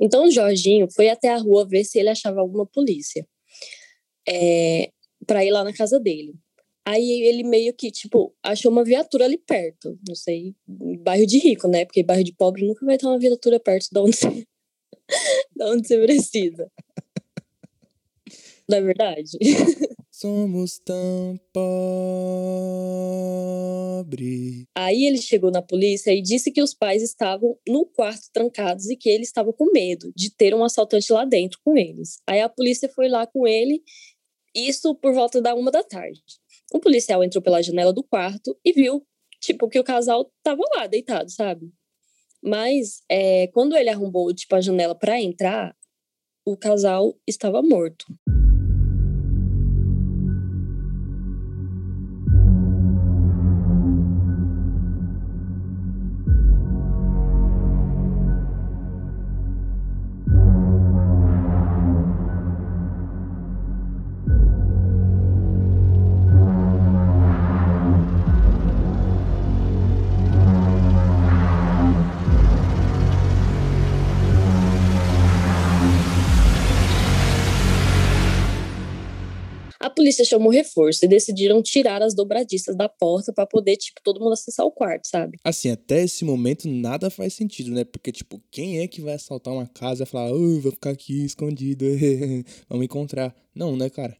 Então 0.00 0.24
o 0.24 0.30
Jorginho 0.30 0.88
foi 0.90 1.08
até 1.08 1.28
a 1.28 1.38
rua 1.38 1.66
ver 1.66 1.84
se 1.84 1.98
ele 1.98 2.08
achava 2.08 2.40
alguma 2.40 2.66
polícia. 2.66 3.26
É, 4.28 4.90
para 5.26 5.44
ir 5.44 5.50
lá 5.50 5.62
na 5.62 5.72
casa 5.72 6.00
dele. 6.00 6.34
Aí 6.86 7.22
ele 7.22 7.44
meio 7.44 7.72
que, 7.72 7.90
tipo, 7.90 8.34
achou 8.42 8.70
uma 8.70 8.84
viatura 8.84 9.24
ali 9.24 9.38
perto. 9.38 9.98
Não 10.06 10.14
sei, 10.14 10.54
bairro 10.66 11.26
de 11.26 11.38
rico, 11.38 11.68
né? 11.68 11.84
Porque 11.84 12.02
bairro 12.02 12.24
de 12.24 12.34
pobre 12.34 12.66
nunca 12.66 12.84
vai 12.84 12.98
ter 12.98 13.06
uma 13.06 13.18
viatura 13.18 13.58
perto 13.58 13.88
de 13.90 13.98
onde 13.98 14.16
você, 14.16 14.46
da 15.56 15.70
onde 15.70 15.86
você 15.86 15.98
precisa. 15.98 16.70
Não 18.68 18.78
é 18.78 18.80
verdade? 18.82 19.30
Somos 20.24 20.78
tão 20.78 21.38
pobres. 21.52 22.24
Aí 24.74 25.04
ele 25.04 25.20
chegou 25.20 25.50
na 25.50 25.60
polícia 25.60 26.14
e 26.14 26.22
disse 26.22 26.50
que 26.50 26.62
os 26.62 26.72
pais 26.72 27.02
estavam 27.02 27.58
no 27.68 27.84
quarto 27.84 28.30
trancados 28.32 28.88
e 28.88 28.96
que 28.96 29.10
ele 29.10 29.24
estava 29.24 29.52
com 29.52 29.70
medo 29.70 30.10
de 30.16 30.34
ter 30.34 30.54
um 30.54 30.64
assaltante 30.64 31.12
lá 31.12 31.26
dentro 31.26 31.58
com 31.62 31.76
eles. 31.76 32.22
Aí 32.26 32.40
a 32.40 32.48
polícia 32.48 32.88
foi 32.88 33.06
lá 33.06 33.26
com 33.26 33.46
ele, 33.46 33.82
isso 34.54 34.94
por 34.94 35.12
volta 35.12 35.42
da 35.42 35.54
uma 35.54 35.70
da 35.70 35.82
tarde. 35.82 36.22
O 36.72 36.80
policial 36.80 37.22
entrou 37.22 37.42
pela 37.42 37.60
janela 37.60 37.92
do 37.92 38.02
quarto 38.02 38.58
e 38.64 38.72
viu, 38.72 39.06
tipo, 39.42 39.68
que 39.68 39.78
o 39.78 39.84
casal 39.84 40.32
tava 40.42 40.62
lá 40.74 40.86
deitado, 40.86 41.30
sabe? 41.30 41.70
Mas 42.42 43.02
é, 43.10 43.48
quando 43.48 43.76
ele 43.76 43.90
arrombou, 43.90 44.32
tipo, 44.32 44.56
a 44.56 44.62
janela 44.62 44.94
para 44.94 45.20
entrar, 45.20 45.76
o 46.46 46.56
casal 46.56 47.14
estava 47.26 47.60
morto. 47.60 48.06
Polícia 79.94 80.24
chamou 80.24 80.50
reforço 80.50 81.04
e 81.04 81.08
decidiram 81.08 81.62
tirar 81.62 82.02
as 82.02 82.14
dobradiças 82.14 82.76
da 82.76 82.88
porta 82.88 83.32
para 83.32 83.46
poder, 83.46 83.76
tipo, 83.76 84.00
todo 84.02 84.20
mundo 84.20 84.32
acessar 84.32 84.66
o 84.66 84.70
quarto, 84.70 85.06
sabe? 85.06 85.38
Assim, 85.44 85.70
até 85.70 86.02
esse 86.02 86.24
momento 86.24 86.68
nada 86.68 87.10
faz 87.10 87.34
sentido, 87.34 87.70
né? 87.70 87.84
Porque, 87.84 88.12
tipo, 88.12 88.42
quem 88.50 88.80
é 88.80 88.88
que 88.88 89.00
vai 89.00 89.14
assaltar 89.14 89.54
uma 89.54 89.66
casa 89.66 90.02
e 90.02 90.06
falar, 90.06 90.32
oh, 90.32 90.60
vou 90.60 90.72
ficar 90.72 90.90
aqui 90.90 91.24
escondido, 91.24 91.84
vamos 92.68 92.84
encontrar? 92.84 93.34
Não, 93.54 93.76
né, 93.76 93.88
cara? 93.88 94.16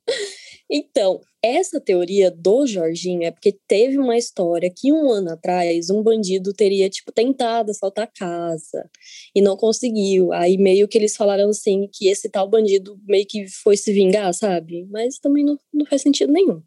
Então, 0.70 1.20
essa 1.42 1.78
teoria 1.78 2.30
do 2.30 2.66
Jorginho 2.66 3.24
é 3.24 3.30
porque 3.30 3.58
teve 3.68 3.98
uma 3.98 4.16
história 4.16 4.72
que 4.74 4.92
um 4.92 5.10
ano 5.10 5.32
atrás 5.32 5.90
um 5.90 6.02
bandido 6.02 6.54
teria, 6.54 6.88
tipo, 6.88 7.12
tentado 7.12 7.70
assaltar 7.70 8.04
a 8.04 8.10
casa 8.18 8.90
e 9.34 9.42
não 9.42 9.56
conseguiu. 9.56 10.32
Aí 10.32 10.56
meio 10.56 10.88
que 10.88 10.96
eles 10.96 11.16
falaram 11.16 11.50
assim 11.50 11.88
que 11.92 12.08
esse 12.08 12.30
tal 12.30 12.48
bandido 12.48 12.98
meio 13.06 13.26
que 13.26 13.46
foi 13.62 13.76
se 13.76 13.92
vingar, 13.92 14.32
sabe? 14.32 14.86
Mas 14.90 15.18
também 15.18 15.44
não, 15.44 15.58
não 15.72 15.86
faz 15.86 16.02
sentido 16.02 16.32
nenhum. 16.32 16.62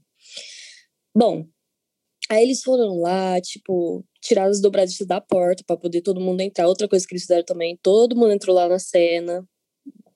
Bom, 1.16 1.48
aí 2.30 2.44
eles 2.44 2.62
foram 2.62 3.00
lá, 3.00 3.42
tipo, 3.42 4.06
tiraram 4.22 4.52
as 4.52 4.62
dobradiças 4.62 5.08
da 5.08 5.20
porta 5.20 5.64
para 5.66 5.78
poder 5.78 6.02
todo 6.02 6.22
mundo 6.22 6.42
entrar. 6.42 6.68
Outra 6.68 6.88
coisa 6.88 7.06
que 7.08 7.14
eles 7.14 7.24
fizeram 7.24 7.44
também, 7.44 7.80
todo 7.82 8.16
mundo 8.16 8.34
entrou 8.34 8.56
lá 8.56 8.68
na 8.70 8.80
cena 8.80 9.44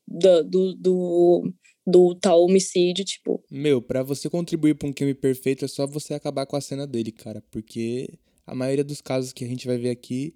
do, 0.07 0.43
do, 0.43 0.75
do, 0.75 1.53
do 1.85 2.15
tal 2.15 2.43
homicídio, 2.43 3.03
tipo, 3.03 3.43
Meu, 3.50 3.81
pra 3.81 4.03
você 4.03 4.29
contribuir 4.29 4.75
pra 4.75 4.88
um 4.88 4.93
crime 4.93 5.13
perfeito 5.13 5.65
é 5.65 5.67
só 5.67 5.88
você 5.88 6.13
acabar 6.13 6.45
com 6.45 6.55
a 6.55 6.61
cena 6.61 6.85
dele, 6.85 7.11
cara. 7.11 7.43
Porque 7.50 8.19
a 8.45 8.53
maioria 8.53 8.83
dos 8.83 9.01
casos 9.01 9.33
que 9.33 9.43
a 9.43 9.47
gente 9.47 9.65
vai 9.67 9.77
ver 9.77 9.89
aqui 9.89 10.35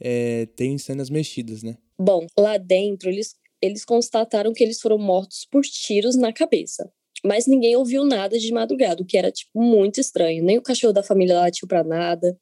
é, 0.00 0.46
tem 0.56 0.78
cenas 0.78 1.10
mexidas, 1.10 1.62
né? 1.62 1.76
Bom, 1.98 2.26
lá 2.38 2.56
dentro 2.56 3.08
eles, 3.08 3.34
eles 3.60 3.84
constataram 3.84 4.52
que 4.52 4.62
eles 4.62 4.80
foram 4.80 4.98
mortos 4.98 5.46
por 5.50 5.62
tiros 5.62 6.16
na 6.16 6.32
cabeça. 6.32 6.90
Mas 7.24 7.46
ninguém 7.48 7.74
ouviu 7.74 8.04
nada 8.04 8.38
de 8.38 8.52
madrugada, 8.52 9.02
o 9.02 9.06
que 9.06 9.18
era, 9.18 9.32
tipo, 9.32 9.60
muito 9.60 10.00
estranho. 10.00 10.44
Nem 10.44 10.56
o 10.58 10.62
cachorro 10.62 10.92
da 10.92 11.02
família 11.02 11.40
latiu 11.40 11.66
pra 11.66 11.82
nada. 11.82 12.38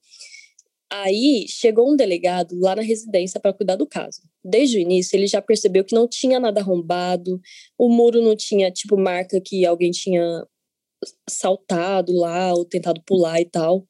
Aí 0.91 1.47
chegou 1.49 1.93
um 1.93 1.97
delegado 1.97 2.59
lá 2.61 2.77
na 2.77 2.83
residência 2.83 3.41
para 3.41 3.53
cuidar 3.53 3.77
do 3.77 3.87
caso. 3.87 4.23
Desde 4.45 4.79
o 4.79 4.81
início, 4.81 5.17
ele 5.17 5.27
já 5.27 5.43
percebeu 5.43 5.85
que 5.85 5.95
não 5.95 6.07
tinha 6.09 6.39
nada 6.39 6.61
arrombado, 6.61 7.41
o 7.77 7.89
muro 7.89 8.23
não 8.23 8.37
tinha, 8.37 8.71
tipo, 8.71 8.97
marca 8.97 9.41
que 9.41 9.67
alguém 9.67 9.91
tinha 9.91 10.47
saltado 11.29 12.13
lá 12.13 12.55
ou 12.55 12.65
tentado 12.65 13.03
pular 13.05 13.41
e 13.41 13.45
tal, 13.45 13.87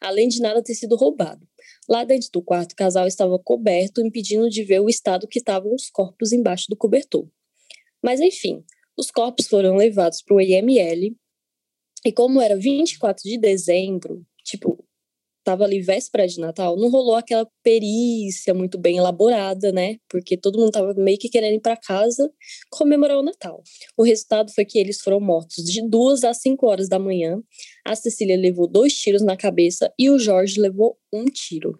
além 0.00 0.28
de 0.28 0.40
nada 0.40 0.62
ter 0.62 0.74
sido 0.74 0.96
roubado. 0.96 1.46
Lá 1.88 2.04
dentro 2.04 2.28
do 2.32 2.42
quarto, 2.42 2.72
o 2.72 2.76
casal 2.76 3.06
estava 3.06 3.38
coberto, 3.38 4.00
impedindo 4.00 4.48
de 4.48 4.62
ver 4.64 4.80
o 4.80 4.88
estado 4.88 5.28
que 5.28 5.38
estavam 5.38 5.74
os 5.74 5.90
corpos 5.90 6.32
embaixo 6.32 6.66
do 6.68 6.76
cobertor. 6.76 7.28
Mas 8.02 8.20
enfim, 8.20 8.64
os 8.96 9.10
corpos 9.10 9.46
foram 9.46 9.76
levados 9.76 10.22
para 10.22 10.36
o 10.36 10.40
IML, 10.40 11.16
e 12.04 12.12
como 12.12 12.40
era 12.40 12.56
24 12.56 13.22
de 13.24 13.38
dezembro, 13.38 14.24
tipo, 14.44 14.84
tava 15.46 15.62
ali 15.62 15.80
véspera 15.80 16.26
de 16.26 16.40
Natal, 16.40 16.76
não 16.76 16.90
rolou 16.90 17.14
aquela 17.14 17.48
perícia 17.62 18.52
muito 18.52 18.76
bem 18.76 18.96
elaborada, 18.96 19.70
né? 19.70 19.96
Porque 20.08 20.36
todo 20.36 20.58
mundo 20.58 20.72
tava 20.72 20.92
meio 20.94 21.16
que 21.16 21.28
querendo 21.28 21.54
ir 21.54 21.60
para 21.60 21.76
casa 21.76 22.28
comemorar 22.68 23.16
o 23.16 23.22
Natal. 23.22 23.62
O 23.96 24.02
resultado 24.02 24.52
foi 24.52 24.64
que 24.64 24.76
eles 24.76 25.00
foram 25.00 25.20
mortos 25.20 25.64
de 25.64 25.88
duas 25.88 26.24
às 26.24 26.38
cinco 26.40 26.66
horas 26.66 26.88
da 26.88 26.98
manhã. 26.98 27.40
A 27.86 27.94
Cecília 27.94 28.36
levou 28.36 28.66
dois 28.66 28.92
tiros 28.94 29.22
na 29.22 29.36
cabeça 29.36 29.88
e 29.96 30.10
o 30.10 30.18
Jorge 30.18 30.60
levou 30.60 30.98
um 31.12 31.26
tiro. 31.26 31.78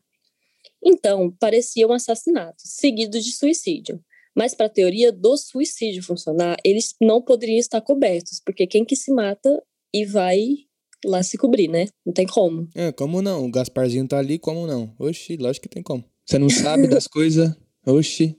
Então, 0.85 1.35
parecia 1.41 1.89
um 1.89 1.93
assassinato, 1.93 2.63
seguido 2.65 3.19
de 3.19 3.33
suicídio. 3.33 4.01
Mas 4.33 4.55
para 4.55 4.67
a 4.67 4.71
teoria 4.71 5.11
do 5.11 5.37
suicídio 5.37 6.05
funcionar, 6.05 6.57
eles 6.65 6.95
não 7.03 7.21
poderiam 7.21 7.59
estar 7.59 7.81
cobertos, 7.81 8.41
porque 8.47 8.65
quem 8.65 8.85
que 8.85 8.95
se 8.95 9.13
mata 9.13 9.61
e 9.93 10.05
vai 10.05 10.66
lá 11.07 11.23
se 11.23 11.39
cobrir, 11.39 11.69
né? 11.69 11.87
Não 12.05 12.13
tem 12.13 12.27
como. 12.27 12.69
É, 12.75 12.93
como 12.93 13.23
não? 13.23 13.47
O 13.47 13.51
Gasparzinho 13.51 14.07
tá 14.07 14.19
ali, 14.19 14.39
como 14.39 14.67
não? 14.67 14.95
Oxi, 14.99 15.37
lógico 15.37 15.69
que 15.69 15.75
tem 15.75 15.83
como. 15.83 16.05
Você 16.25 16.39
não 16.39 16.51
sabe 16.51 16.87
das 16.89 17.07
coisas? 17.09 17.55
Oxi. 17.87 18.37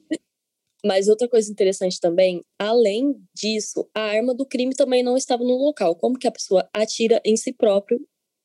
Mas 0.86 1.08
outra 1.08 1.28
coisa 1.28 1.52
interessante 1.52 2.00
também, 2.00 2.42
além 2.60 3.16
disso, 3.34 3.90
a 3.96 4.02
arma 4.02 4.34
do 4.34 4.46
crime 4.46 4.76
também 4.76 5.02
não 5.02 5.18
estava 5.18 5.44
no 5.44 5.58
local. 5.58 5.96
Como 5.96 6.18
que 6.20 6.28
a 6.28 6.32
pessoa 6.32 6.70
atira 6.74 7.22
em 7.26 7.36
si 7.36 7.52
próprio 7.52 8.00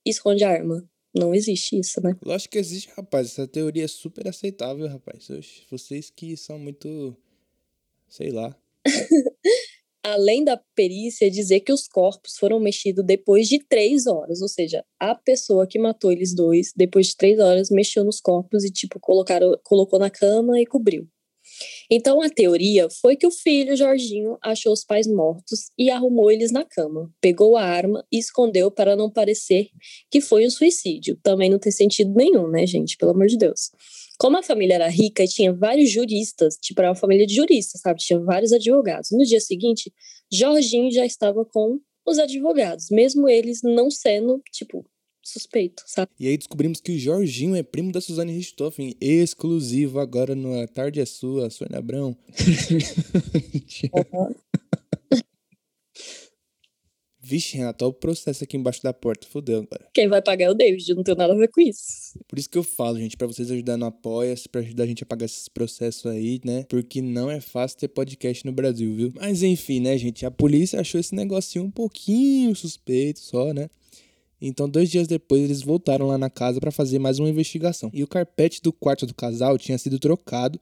e 0.06 0.10
esconde 0.10 0.42
a 0.42 0.50
arma? 0.50 0.88
Não 1.14 1.34
existe 1.34 1.78
isso, 1.78 2.00
né? 2.02 2.16
Lógico 2.24 2.52
que 2.52 2.58
existe, 2.58 2.90
rapaz. 2.96 3.26
Essa 3.28 3.46
teoria 3.46 3.84
é 3.84 3.88
super 3.88 4.26
aceitável, 4.26 4.88
rapaz. 4.88 5.28
Vocês 5.70 6.10
que 6.10 6.36
são 6.36 6.58
muito. 6.58 7.14
sei 8.08 8.30
lá. 8.30 8.56
além 10.04 10.44
da 10.44 10.61
perícia 10.75 11.30
dizer 11.30 11.61
que 11.61 11.73
os 11.73 11.87
corpos 11.87 12.37
foram 12.37 12.59
mexidos 12.59 13.04
depois 13.04 13.49
de 13.49 13.59
três 13.59 14.06
horas, 14.06 14.42
ou 14.42 14.49
seja, 14.49 14.85
a 14.99 15.14
pessoa 15.14 15.66
que 15.66 15.78
matou 15.78 16.11
eles 16.11 16.35
dois, 16.35 16.73
depois 16.76 17.09
de 17.09 17.16
três 17.16 17.38
horas, 17.38 17.71
mexeu 17.71 18.04
nos 18.04 18.21
corpos 18.21 18.64
e, 18.64 18.71
tipo, 18.71 18.99
colocaram, 19.00 19.59
colocou 19.62 19.99
na 19.99 20.11
cama 20.11 20.61
e 20.61 20.66
cobriu. 20.66 21.06
Então, 21.90 22.23
a 22.23 22.30
teoria 22.30 22.88
foi 23.00 23.16
que 23.16 23.26
o 23.26 23.30
filho, 23.30 23.76
Jorginho, 23.76 24.38
achou 24.42 24.73
os 24.73 24.85
pais 24.85 25.06
mortos 25.06 25.71
e 25.78 25.90
arrumou 25.90 26.30
eles 26.30 26.50
na 26.50 26.64
cama, 26.64 27.11
pegou 27.21 27.56
a 27.56 27.62
arma 27.62 28.04
e 28.11 28.18
escondeu 28.18 28.71
para 28.71 28.97
não 28.97 29.11
parecer 29.11 29.68
que 30.11 30.21
foi 30.21 30.47
um 30.47 30.50
suicídio. 30.50 31.18
Também 31.23 31.50
não 31.50 31.59
tem 31.59 31.73
sentido 31.73 32.14
nenhum, 32.14 32.49
né, 32.49 32.66
gente? 32.66 32.97
Pelo 32.97 33.12
amor 33.12 33.26
de 33.26 33.37
Deus. 33.37 33.71
Como 34.19 34.37
a 34.37 34.42
família 34.42 34.75
era 34.75 34.88
rica 34.88 35.25
e 35.25 35.28
tinha 35.28 35.52
vários 35.52 35.90
juristas, 35.90 36.57
tipo, 36.61 36.81
era 36.81 36.90
uma 36.90 36.95
família 36.95 37.26
de 37.26 37.35
juristas, 37.35 37.81
sabe? 37.81 38.00
Tinha 38.00 38.21
vários 38.21 38.52
advogados. 38.52 39.11
No 39.11 39.25
dia 39.25 39.40
seguinte, 39.40 39.92
Jorginho 40.33 40.90
já 40.90 41.04
estava 41.04 41.45
com 41.45 41.81
os 42.07 42.19
advogados, 42.19 42.90
mesmo 42.90 43.28
eles 43.28 43.61
não 43.62 43.90
sendo, 43.90 44.42
tipo, 44.52 44.85
suspeito, 45.23 45.83
sabe? 45.87 46.11
E 46.19 46.26
aí 46.26 46.37
descobrimos 46.37 46.81
que 46.81 46.92
o 46.92 46.99
Jorginho 46.99 47.54
é 47.54 47.62
primo 47.62 47.92
da 47.92 48.00
Suzane 48.00 48.33
Richthofen, 48.33 48.95
exclusivo 49.00 50.00
agora 50.00 50.35
no 50.35 50.61
A 50.61 50.66
Tarde 50.66 51.00
é 51.00 51.04
Sua, 51.04 51.49
Sônia 51.49 51.78
Abrão. 51.78 52.16
uhum. 54.12 54.35
Vixe, 57.32 57.56
Renato, 57.56 57.82
olha 57.86 57.90
o 57.92 57.94
processo 57.94 58.44
aqui 58.44 58.58
embaixo 58.58 58.82
da 58.82 58.92
porta. 58.92 59.26
Fudeu 59.26 59.60
agora. 59.60 59.88
Quem 59.94 60.06
vai 60.06 60.20
pagar 60.20 60.44
é 60.44 60.50
o 60.50 60.54
David, 60.54 60.86
eu 60.86 60.96
não 60.96 61.02
tenho 61.02 61.16
nada 61.16 61.32
a 61.32 61.36
ver 61.36 61.48
com 61.48 61.62
isso. 61.62 62.20
Por 62.28 62.38
isso 62.38 62.50
que 62.50 62.58
eu 62.58 62.62
falo, 62.62 62.98
gente, 62.98 63.16
para 63.16 63.26
vocês 63.26 63.50
ajudar 63.50 63.78
no 63.78 63.86
apoia 63.86 64.34
pra 64.50 64.60
ajudar 64.60 64.84
a 64.84 64.86
gente 64.86 65.02
a 65.02 65.06
pagar 65.06 65.24
esses 65.24 65.48
processos 65.48 66.04
aí, 66.04 66.42
né? 66.44 66.66
Porque 66.68 67.00
não 67.00 67.30
é 67.30 67.40
fácil 67.40 67.78
ter 67.78 67.88
podcast 67.88 68.44
no 68.44 68.52
Brasil, 68.52 68.94
viu? 68.94 69.12
Mas 69.14 69.42
enfim, 69.42 69.80
né, 69.80 69.96
gente? 69.96 70.26
A 70.26 70.30
polícia 70.30 70.78
achou 70.78 71.00
esse 71.00 71.14
negocinho 71.14 71.64
um 71.64 71.70
pouquinho 71.70 72.54
suspeito 72.54 73.20
só, 73.20 73.54
né? 73.54 73.70
Então, 74.38 74.68
dois 74.68 74.90
dias 74.90 75.08
depois, 75.08 75.40
eles 75.40 75.62
voltaram 75.62 76.08
lá 76.08 76.18
na 76.18 76.28
casa 76.28 76.60
para 76.60 76.70
fazer 76.70 76.98
mais 76.98 77.18
uma 77.18 77.30
investigação. 77.30 77.90
E 77.94 78.02
o 78.02 78.06
carpete 78.06 78.60
do 78.60 78.74
quarto 78.74 79.06
do 79.06 79.14
casal 79.14 79.56
tinha 79.56 79.78
sido 79.78 79.98
trocado 79.98 80.60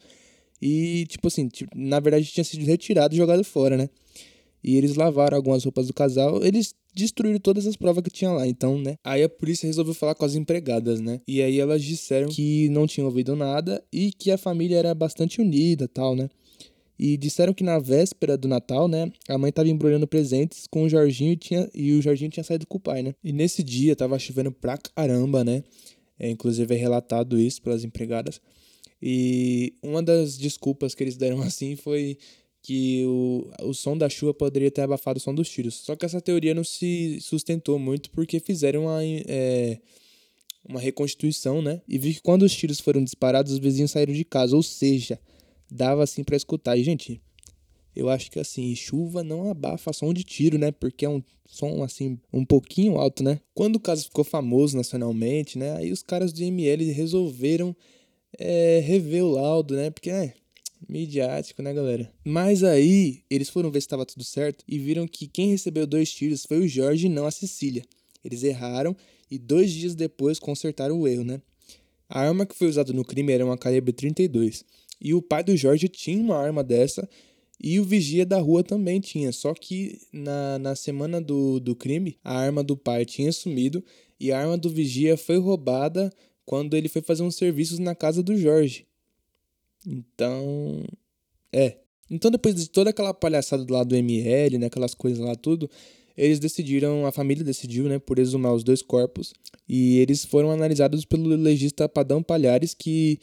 e, 0.63 1.05
tipo 1.09 1.27
assim, 1.27 1.49
na 1.75 1.99
verdade 1.99 2.27
tinha 2.27 2.45
sido 2.45 2.65
retirado 2.65 3.13
e 3.13 3.17
jogado 3.17 3.43
fora, 3.43 3.77
né? 3.77 3.91
E 4.63 4.77
eles 4.77 4.95
lavaram 4.95 5.37
algumas 5.37 5.65
roupas 5.65 5.87
do 5.87 5.95
casal. 5.95 6.45
Eles 6.45 6.75
destruíram 6.95 7.39
todas 7.39 7.67
as 7.67 7.77
provas 7.77 8.03
que 8.03 8.11
tinha 8.11 8.31
lá, 8.31 8.47
então, 8.47 8.79
né? 8.79 8.97
Aí 9.05 9.23
a 9.23 9.29
polícia 9.29 9.67
resolveu 9.67 9.95
falar 9.95 10.15
com 10.15 10.25
as 10.25 10.35
empregadas, 10.35 11.01
né? 11.01 11.21
E 11.27 11.41
aí 11.41 11.59
elas 11.59 11.83
disseram 11.83 12.29
que 12.29 12.69
não 12.69 12.87
tinham 12.87 13.07
ouvido 13.07 13.37
nada 13.37 13.83
e 13.93 14.13
que 14.13 14.31
a 14.31 14.39
família 14.39 14.79
era 14.79 14.95
bastante 14.95 15.41
unida, 15.41 15.89
tal, 15.89 16.15
né? 16.15 16.29
E 16.99 17.17
disseram 17.17 17.55
que 17.55 17.65
na 17.65 17.79
véspera 17.79 18.37
do 18.37 18.47
Natal, 18.47 18.87
né, 18.87 19.11
a 19.27 19.39
mãe 19.39 19.51
tava 19.51 19.71
embrulhando 19.71 20.07
presentes 20.07 20.67
com 20.67 20.83
o 20.83 20.89
Jorginho 20.89 21.33
e, 21.33 21.37
tinha, 21.37 21.71
e 21.75 21.95
o 21.95 22.03
Jorginho 22.03 22.31
tinha 22.31 22.45
saído 22.45 22.67
com 22.67 22.77
o 22.77 22.81
pai, 22.81 23.03
né? 23.03 23.15
E 23.25 23.33
nesse 23.33 23.63
dia 23.63 23.97
tava 23.97 24.19
chovendo 24.19 24.53
pra 24.53 24.77
caramba, 24.77 25.43
né? 25.43 25.65
É, 26.19 26.29
inclusive 26.29 26.75
é 26.75 26.77
relatado 26.77 27.41
isso 27.41 27.63
pelas 27.63 27.85
empregadas. 27.85 28.39
E 29.01 29.73
uma 29.83 30.03
das 30.03 30.37
desculpas 30.37 30.95
que 30.95 31.03
eles 31.03 31.17
deram 31.17 31.41
assim 31.43 31.75
foi 31.75 32.19
que 32.63 33.05
o, 33.07 33.51
o 33.63 33.75
som 33.75 33.97
da 33.97 34.09
chuva 34.09 34.35
poderia 34.35 34.71
ter 34.71 34.83
abafado 34.83 35.19
o 35.19 35.21
som 35.21 35.35
dos 35.35 35.49
tiros. 35.49 35.75
Só 35.77 35.97
que 35.97 36.05
essa 36.05 36.21
teoria 36.21 36.55
não 36.55 36.65
se 36.65 37.19
sustentou 37.21 37.79
muito 37.79 38.11
porque 38.11 38.39
fizeram 38.39 38.83
uma, 38.83 39.01
é, 39.03 39.79
uma 40.69 40.81
reconstituição, 40.81 41.63
né? 41.63 41.81
E 41.89 41.99
vi 41.99 42.15
que 42.15 42.21
quando 42.21 42.43
os 42.43 42.55
tiros 42.55 42.81
foram 42.81 43.03
disparados, 43.03 43.53
os 43.53 43.59
vizinhos 43.59 43.91
saíram 43.91 44.13
de 44.13 44.25
casa, 44.25 44.55
ou 44.55 44.63
seja, 44.63 45.19
dava 45.71 46.03
assim 46.03 46.23
para 46.23 46.37
escutar. 46.37 46.77
E, 46.77 46.85
gente, 46.85 47.21
eu 47.95 48.09
acho 48.09 48.31
que 48.31 48.39
assim, 48.39 48.75
chuva 48.75 49.25
não 49.25 49.51
abafa 49.51 49.93
som 49.93 50.13
de 50.13 50.23
tiro, 50.23 50.59
né? 50.59 50.71
Porque 50.71 51.05
é 51.05 51.09
um 51.09 51.23
som 51.47 51.83
assim 51.83 52.19
um 52.33 52.45
pouquinho 52.45 52.97
alto, 52.97 53.23
né? 53.23 53.41
Quando 53.55 53.77
o 53.77 53.81
caso 53.81 54.05
ficou 54.05 54.25
famoso 54.25 54.77
nacionalmente, 54.77 55.59
né? 55.59 55.77
Aí 55.77 55.91
os 55.91 56.03
caras 56.03 56.33
do 56.33 56.43
ML 56.43 56.93
resolveram 56.93 57.75
é, 58.39 58.81
rever 58.81 59.25
o 59.25 59.31
laudo, 59.31 59.75
né? 59.75 59.91
Porque, 59.91 60.11
é, 60.11 60.35
midiático, 60.89 61.63
né, 61.63 61.73
galera? 61.73 62.13
Mas 62.25 62.63
aí, 62.63 63.23
eles 63.31 63.49
foram 63.49 63.71
ver 63.71 63.81
se 63.81 63.87
estava 63.87 64.07
tudo 64.07 64.25
certo 64.25 64.65
e 64.67 64.79
viram 64.79 65.07
que 65.07 65.27
quem 65.27 65.51
recebeu 65.51 65.87
dois 65.87 66.11
tiros 66.13 66.45
foi 66.45 66.59
o 66.59 66.69
Jorge 66.69 67.07
e 67.07 67.11
não 67.11 67.27
a 67.27 67.31
Cecília. 67.31 67.83
Eles 68.25 68.43
erraram 68.43 68.97
e 69.31 69.39
dois 69.39 69.71
dias 69.71 69.95
depois 69.95 70.39
consertaram 70.39 71.01
o 71.01 71.07
erro, 71.07 71.25
né? 71.25 71.41
A 72.09 72.21
arma 72.23 72.45
que 72.45 72.57
foi 72.57 72.69
usada 72.69 72.93
no 72.93 73.05
crime 73.05 73.33
era 73.33 73.45
uma 73.45 73.57
calibre 73.57 73.93
32. 73.93 74.65
E 75.01 75.15
o 75.15 75.23
pai 75.23 75.45
do 75.45 75.57
Jorge 75.57 75.89
tinha 75.89 76.21
uma 76.21 76.37
arma 76.37 76.65
dessa 76.65 77.09
e 77.63 77.79
o 77.79 77.85
vigia 77.85 78.27
da 78.27 78.39
rua 78.41 78.65
também 78.65 79.01
tinha. 79.01 79.33
Só 79.33 79.55
que 79.55 80.01
na, 80.13 80.59
na 80.59 80.75
semana 80.75 81.21
do, 81.21 81.61
do 81.61 81.77
crime, 81.77 82.19
a 82.25 82.37
arma 82.37 82.65
do 82.65 82.77
pai 82.77 83.05
tinha 83.05 83.31
sumido 83.33 83.85
e 84.19 84.33
a 84.33 84.41
arma 84.41 84.59
do 84.59 84.69
vigia 84.69 85.17
foi 85.17 85.39
roubada 85.39 86.13
quando 86.45 86.75
ele 86.75 86.89
foi 86.89 87.01
fazer 87.01 87.23
uns 87.23 87.37
serviços 87.37 87.79
na 87.79 87.95
casa 87.95 88.23
do 88.23 88.37
Jorge. 88.37 88.87
Então, 89.87 90.85
é. 91.53 91.79
Então, 92.11 92.31
depois 92.31 92.55
de 92.55 92.69
toda 92.69 92.91
aquela 92.91 93.15
palhaçada 93.15 93.65
lado 93.73 93.89
do 93.89 93.97
ML, 93.97 94.59
né, 94.59 94.67
aquelas 94.67 94.95
coisas 94.95 95.21
lá, 95.21 95.35
tudo, 95.35 95.71
eles 96.17 96.39
decidiram, 96.39 97.07
a 97.07 97.13
família 97.13 97.45
decidiu, 97.45 97.85
né, 97.85 97.99
por 97.99 98.19
exumar 98.19 98.53
os 98.53 98.65
dois 98.65 98.83
corpos, 98.83 99.33
e 99.69 99.99
eles 99.99 100.25
foram 100.25 100.51
analisados 100.51 101.05
pelo 101.05 101.29
legista 101.29 101.89
Padão 101.89 102.23
Palhares, 102.23 102.75
que 102.75 103.21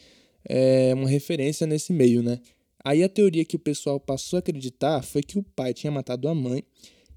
é 0.48 0.92
uma 0.94 1.08
referência 1.08 1.66
nesse 1.66 1.92
meio, 1.92 2.22
né. 2.22 2.40
Aí 2.84 3.02
a 3.02 3.08
teoria 3.08 3.44
que 3.44 3.56
o 3.56 3.58
pessoal 3.58 4.00
passou 4.00 4.38
a 4.38 4.40
acreditar 4.40 5.02
foi 5.02 5.22
que 5.22 5.38
o 5.38 5.42
pai 5.42 5.74
tinha 5.74 5.90
matado 5.90 6.28
a 6.28 6.34
mãe 6.34 6.64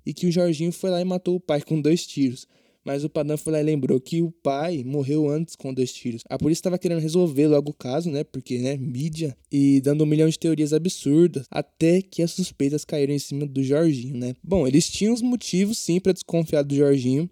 e 0.06 0.14
que 0.14 0.28
o 0.28 0.32
Jorginho 0.32 0.72
foi 0.72 0.90
lá 0.90 1.00
e 1.00 1.06
matou 1.06 1.36
o 1.36 1.40
pai 1.40 1.62
com 1.62 1.80
dois 1.80 2.06
tiros. 2.06 2.48
Mas 2.84 3.04
o 3.04 3.10
Padrão 3.10 3.38
foi 3.38 3.54
lá 3.54 3.60
e 3.60 3.64
lembrou 3.64 4.00
que 4.00 4.22
o 4.22 4.32
pai 4.32 4.84
morreu 4.84 5.30
antes 5.30 5.56
com 5.56 5.72
dois 5.72 5.94
tiros. 5.94 6.24
A 6.28 6.38
polícia 6.38 6.62
estava 6.62 6.80
querendo 6.80 7.00
resolver 7.00 7.48
logo 7.48 7.70
o 7.70 7.74
caso, 7.74 8.10
né? 8.10 8.24
Porque, 8.24 8.58
né, 8.58 8.76
mídia, 8.76 9.38
e 9.52 9.80
dando 9.82 10.04
um 10.04 10.08
milhão 10.08 10.28
de 10.28 10.40
teorias 10.40 10.74
absurdas, 10.74 11.46
até 11.52 12.02
que 12.02 12.24
as 12.24 12.32
suspeitas 12.32 12.84
caíram 12.84 13.14
em 13.14 13.20
cima 13.20 13.46
do 13.46 13.64
Jorginho, 13.64 14.18
né? 14.18 14.34
Bom, 14.44 14.68
eles 14.68 14.90
tinham 14.90 15.14
os 15.14 15.22
motivos, 15.22 15.78
sim, 15.78 16.00
para 16.00 16.12
desconfiar 16.12 16.64
do 16.64 16.76
Jorginho. 16.76 17.30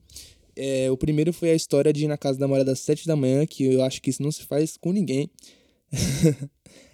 É, 0.55 0.91
o 0.91 0.97
primeiro 0.97 1.33
foi 1.33 1.49
a 1.49 1.55
história 1.55 1.91
de 1.91 2.03
ir 2.03 2.07
na 2.07 2.17
casa 2.17 2.37
da 2.37 2.47
mulher 2.47 2.69
às 2.69 2.79
sete 2.79 3.07
da 3.07 3.15
manhã, 3.15 3.45
que 3.45 3.63
eu 3.63 3.81
acho 3.81 4.01
que 4.01 4.11
isso 4.11 4.21
não 4.21 4.31
se 4.31 4.43
faz 4.43 4.77
com 4.77 4.91
ninguém. 4.91 5.29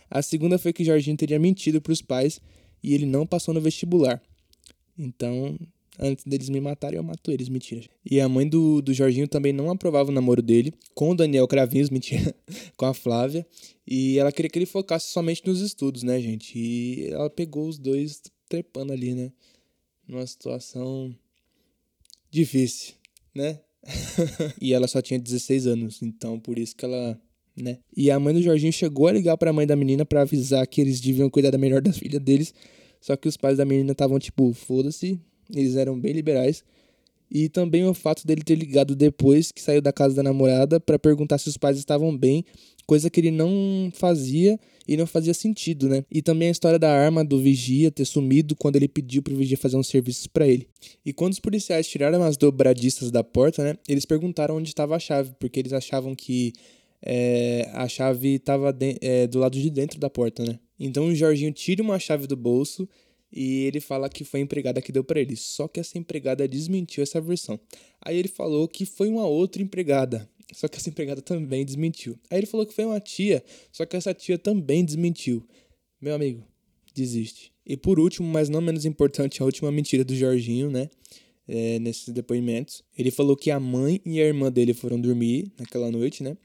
a 0.09 0.21
segunda 0.21 0.57
foi 0.57 0.71
que 0.71 0.83
o 0.83 0.85
Jorginho 0.85 1.17
teria 1.17 1.39
mentido 1.39 1.81
para 1.81 1.91
os 1.91 2.01
pais 2.01 2.39
e 2.81 2.93
ele 2.93 3.05
não 3.05 3.25
passou 3.25 3.53
no 3.53 3.59
vestibular. 3.59 4.21
Então, 4.97 5.57
Antes 5.97 6.25
deles 6.25 6.49
me 6.49 6.59
matarem, 6.59 6.97
eu 6.97 7.03
mato 7.03 7.31
eles, 7.31 7.47
mentira. 7.47 7.87
E 8.09 8.19
a 8.19 8.27
mãe 8.27 8.47
do, 8.47 8.81
do 8.81 8.93
Jorginho 8.93 9.27
também 9.27 9.53
não 9.53 9.69
aprovava 9.69 10.09
o 10.09 10.13
namoro 10.13 10.41
dele 10.41 10.73
com 10.93 11.11
o 11.11 11.15
Daniel 11.15 11.47
Cravinhos, 11.47 11.89
mentira, 11.91 12.35
com 12.75 12.85
a 12.85 12.93
Flávia. 12.93 13.45
E 13.87 14.19
ela 14.19 14.31
queria 14.31 14.49
que 14.49 14.59
ele 14.59 14.65
focasse 14.65 15.11
somente 15.11 15.45
nos 15.45 15.61
estudos, 15.61 16.03
né, 16.03 16.19
gente? 16.19 16.57
E 16.57 17.07
ela 17.11 17.29
pegou 17.29 17.67
os 17.67 17.77
dois 17.77 18.21
trepando 18.49 18.91
ali, 18.91 19.13
né? 19.13 19.31
Numa 20.07 20.25
situação 20.27 21.15
difícil, 22.29 22.93
né? 23.33 23.59
e 24.59 24.73
ela 24.73 24.87
só 24.87 25.01
tinha 25.01 25.19
16 25.19 25.67
anos, 25.67 26.01
então 26.01 26.39
por 26.39 26.57
isso 26.57 26.75
que 26.75 26.83
ela, 26.83 27.19
né? 27.55 27.79
E 27.95 28.11
a 28.11 28.19
mãe 28.19 28.33
do 28.33 28.41
Jorginho 28.41 28.73
chegou 28.73 29.07
a 29.07 29.11
ligar 29.11 29.37
para 29.37 29.51
a 29.51 29.53
mãe 29.53 29.65
da 29.65 29.75
menina 29.75 30.05
para 30.05 30.21
avisar 30.21 30.65
que 30.67 30.81
eles 30.81 30.99
deviam 30.99 31.29
cuidar 31.29 31.51
da 31.51 31.57
melhor 31.57 31.81
da 31.81 31.93
filha 31.93 32.19
deles. 32.19 32.53
Só 32.99 33.15
que 33.15 33.27
os 33.27 33.37
pais 33.37 33.57
da 33.57 33.65
menina 33.65 33.91
estavam 33.91 34.17
tipo, 34.17 34.51
foda-se, 34.53 35.19
eles 35.53 35.75
eram 35.75 35.99
bem 35.99 36.13
liberais. 36.13 36.63
E 37.29 37.49
também 37.49 37.85
o 37.85 37.93
fato 37.93 38.25
dele 38.25 38.43
ter 38.43 38.55
ligado 38.55 38.95
depois 38.95 39.51
que 39.51 39.61
saiu 39.61 39.81
da 39.81 39.91
casa 39.91 40.15
da 40.15 40.23
namorada 40.23 40.79
para 40.79 40.99
perguntar 40.99 41.37
se 41.37 41.49
os 41.49 41.57
pais 41.57 41.77
estavam 41.77 42.15
bem, 42.15 42.45
coisa 42.85 43.09
que 43.09 43.19
ele 43.19 43.31
não 43.31 43.91
fazia 43.93 44.59
e 44.87 44.95
não 44.95 45.07
fazia 45.07 45.33
sentido, 45.33 45.89
né? 45.89 46.05
E 46.11 46.21
também 46.21 46.49
a 46.49 46.51
história 46.51 46.77
da 46.77 46.91
arma 46.91 47.25
do 47.25 47.39
vigia 47.39 47.89
ter 47.89 48.05
sumido 48.05 48.55
quando 48.55 48.75
ele 48.75 48.87
pediu 48.87 49.23
pro 49.23 49.35
vigia 49.35 49.57
fazer 49.57 49.77
uns 49.77 49.87
serviços 49.87 50.27
para 50.27 50.47
ele. 50.47 50.67
E 51.03 51.11
quando 51.11 51.33
os 51.33 51.39
policiais 51.39 51.87
tiraram 51.87 52.23
as 52.23 52.37
dobradistas 52.37 53.09
da 53.09 53.23
porta, 53.23 53.63
né? 53.63 53.75
Eles 53.87 54.05
perguntaram 54.05 54.57
onde 54.57 54.69
estava 54.69 54.95
a 54.95 54.99
chave, 54.99 55.31
porque 55.39 55.59
eles 55.59 55.73
achavam 55.73 56.13
que 56.13 56.53
é, 57.01 57.69
a 57.73 57.87
chave 57.87 58.35
estava 58.35 58.75
é, 59.01 59.25
do 59.25 59.39
lado 59.39 59.59
de 59.59 59.69
dentro 59.71 59.99
da 59.99 60.09
porta, 60.09 60.43
né? 60.43 60.59
Então 60.79 61.07
o 61.07 61.15
Jorginho 61.15 61.51
tira 61.51 61.81
uma 61.81 61.97
chave 61.97 62.27
do 62.27 62.35
bolso 62.35 62.87
e 63.36 63.65
ele 63.65 63.82
fala 63.82 64.08
que 64.08 64.24
foi 64.24 64.39
a 64.39 64.44
empregada 64.44 64.82
que 64.82 64.94
deu 64.94 65.04
para 65.04 65.20
ele. 65.20 65.36
Só 65.36 65.68
que 65.68 65.82
essa 65.82 65.98
empregada 65.98 66.48
desmentiu 66.48 67.04
essa 67.04 67.20
versão. 67.20 67.60
Aí 68.01 68.18
ele 68.18 68.30
falou 68.30 68.65
que 68.65 68.86
foi 68.86 69.10
uma 69.10 69.27
outra 69.27 69.62
empregada. 69.62 70.30
Só 70.54 70.70
que 70.70 70.77
essa 70.77 70.88
empregada 70.89 71.22
também 71.22 71.65
desmentiu. 71.65 72.18
Aí 72.30 72.39
ele 72.39 72.46
falou 72.46 72.65
que 72.65 72.74
foi 72.74 72.86
uma 72.86 73.00
tia. 73.01 73.44
Só 73.74 73.86
que 73.86 73.98
essa 73.98 74.13
tia 74.13 74.38
também 74.38 74.86
desmentiu. 74.86 75.46
Meu 76.00 76.15
amigo, 76.15 76.48
desiste. 76.94 77.51
E 77.65 77.75
por 77.75 78.00
último, 78.00 78.25
mas 78.25 78.48
não 78.48 78.62
menos 78.62 78.86
importante, 78.86 79.42
a 79.42 79.46
última 79.46 79.70
mentira 79.70 80.06
do 80.06 80.15
Jorginho, 80.15 80.72
né? 80.72 80.89
É, 81.46 81.77
nesses 81.80 82.13
depoimentos. 82.13 82.84
Ele 82.98 83.12
falou 83.12 83.36
que 83.36 83.51
a 83.51 83.60
mãe 83.60 84.00
e 84.06 84.22
a 84.22 84.25
irmã 84.25 84.50
dele 84.50 84.74
foram 84.74 85.00
dormir 85.00 85.51
naquela 85.60 85.92
noite, 85.92 86.24
né? 86.24 86.38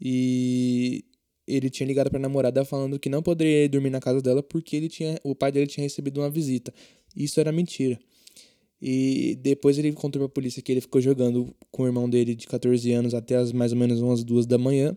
E 0.00 1.04
ele 1.46 1.68
tinha 1.70 1.86
ligado 1.86 2.10
para 2.10 2.18
a 2.18 2.22
namorada 2.22 2.64
falando 2.64 2.98
que 2.98 3.08
não 3.08 3.22
poderia 3.22 3.68
dormir 3.68 3.90
na 3.90 4.00
casa 4.00 4.20
dela 4.20 4.42
porque 4.42 4.76
ele 4.76 4.88
tinha, 4.88 5.18
o 5.24 5.34
pai 5.34 5.50
dele 5.50 5.66
tinha 5.66 5.82
recebido 5.82 6.20
uma 6.20 6.30
visita. 6.30 6.72
Isso 7.16 7.40
era 7.40 7.50
mentira. 7.52 7.98
E 8.80 9.38
depois 9.40 9.78
ele 9.78 9.92
contou 9.92 10.20
para 10.20 10.26
a 10.26 10.28
polícia 10.28 10.60
que 10.60 10.72
ele 10.72 10.80
ficou 10.80 11.00
jogando 11.00 11.54
com 11.70 11.84
o 11.84 11.86
irmão 11.86 12.10
dele 12.10 12.34
de 12.34 12.46
14 12.46 12.90
anos 12.92 13.14
até 13.14 13.36
as 13.36 13.52
mais 13.52 13.72
ou 13.72 13.78
menos 13.78 14.00
umas 14.00 14.24
duas 14.24 14.44
da 14.44 14.58
manhã 14.58 14.96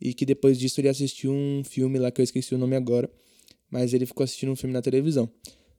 e 0.00 0.14
que 0.14 0.24
depois 0.24 0.58
disso 0.58 0.80
ele 0.80 0.88
assistiu 0.88 1.32
um 1.32 1.62
filme 1.64 1.98
lá 1.98 2.10
que 2.10 2.20
eu 2.20 2.24
esqueci 2.24 2.54
o 2.54 2.58
nome 2.58 2.76
agora, 2.76 3.10
mas 3.70 3.92
ele 3.92 4.06
ficou 4.06 4.22
assistindo 4.22 4.52
um 4.52 4.56
filme 4.56 4.72
na 4.72 4.82
televisão. 4.82 5.28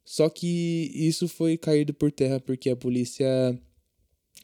Só 0.04 0.30
que 0.30 0.92
isso 0.94 1.28
foi 1.28 1.58
caído 1.58 1.94
por 1.94 2.12
terra 2.12 2.40
porque 2.40 2.70
a 2.70 2.76
polícia 2.76 3.28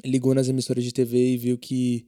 ligou 0.04 0.34
nas 0.34 0.48
emissoras 0.48 0.84
de 0.84 0.94
TV 0.94 1.34
e 1.34 1.38
viu 1.38 1.58
que 1.58 2.06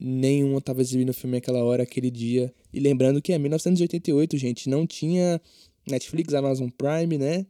nenhuma 0.00 0.58
estava 0.58 0.80
exibindo 0.80 1.10
o 1.10 1.14
filme 1.14 1.36
naquela 1.36 1.62
hora, 1.62 1.82
aquele 1.82 2.10
dia. 2.10 2.52
E 2.72 2.80
lembrando 2.80 3.20
que 3.20 3.32
é 3.32 3.38
1988, 3.38 4.38
gente, 4.38 4.68
não 4.68 4.86
tinha 4.86 5.40
Netflix, 5.86 6.32
Amazon 6.32 6.68
Prime, 6.70 7.18
né? 7.18 7.46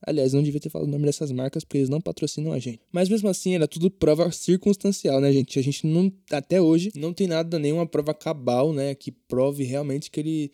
Aliás, 0.00 0.32
não 0.32 0.42
devia 0.42 0.60
ter 0.60 0.70
falado 0.70 0.86
o 0.86 0.90
nome 0.90 1.06
dessas 1.06 1.32
marcas 1.32 1.64
porque 1.64 1.78
eles 1.78 1.88
não 1.88 2.00
patrocinam 2.00 2.52
a 2.52 2.58
gente. 2.60 2.80
Mas 2.92 3.08
mesmo 3.08 3.28
assim, 3.28 3.56
era 3.56 3.66
tudo 3.66 3.90
prova 3.90 4.30
circunstancial, 4.30 5.20
né, 5.20 5.32
gente? 5.32 5.58
A 5.58 5.62
gente 5.62 5.84
não, 5.86 6.12
até 6.30 6.60
hoje, 6.60 6.92
não 6.94 7.12
tem 7.12 7.26
nada, 7.26 7.58
nenhuma 7.58 7.84
prova 7.84 8.14
cabal, 8.14 8.72
né, 8.72 8.94
que 8.94 9.10
prove 9.10 9.64
realmente 9.64 10.08
que 10.08 10.20
ele 10.20 10.52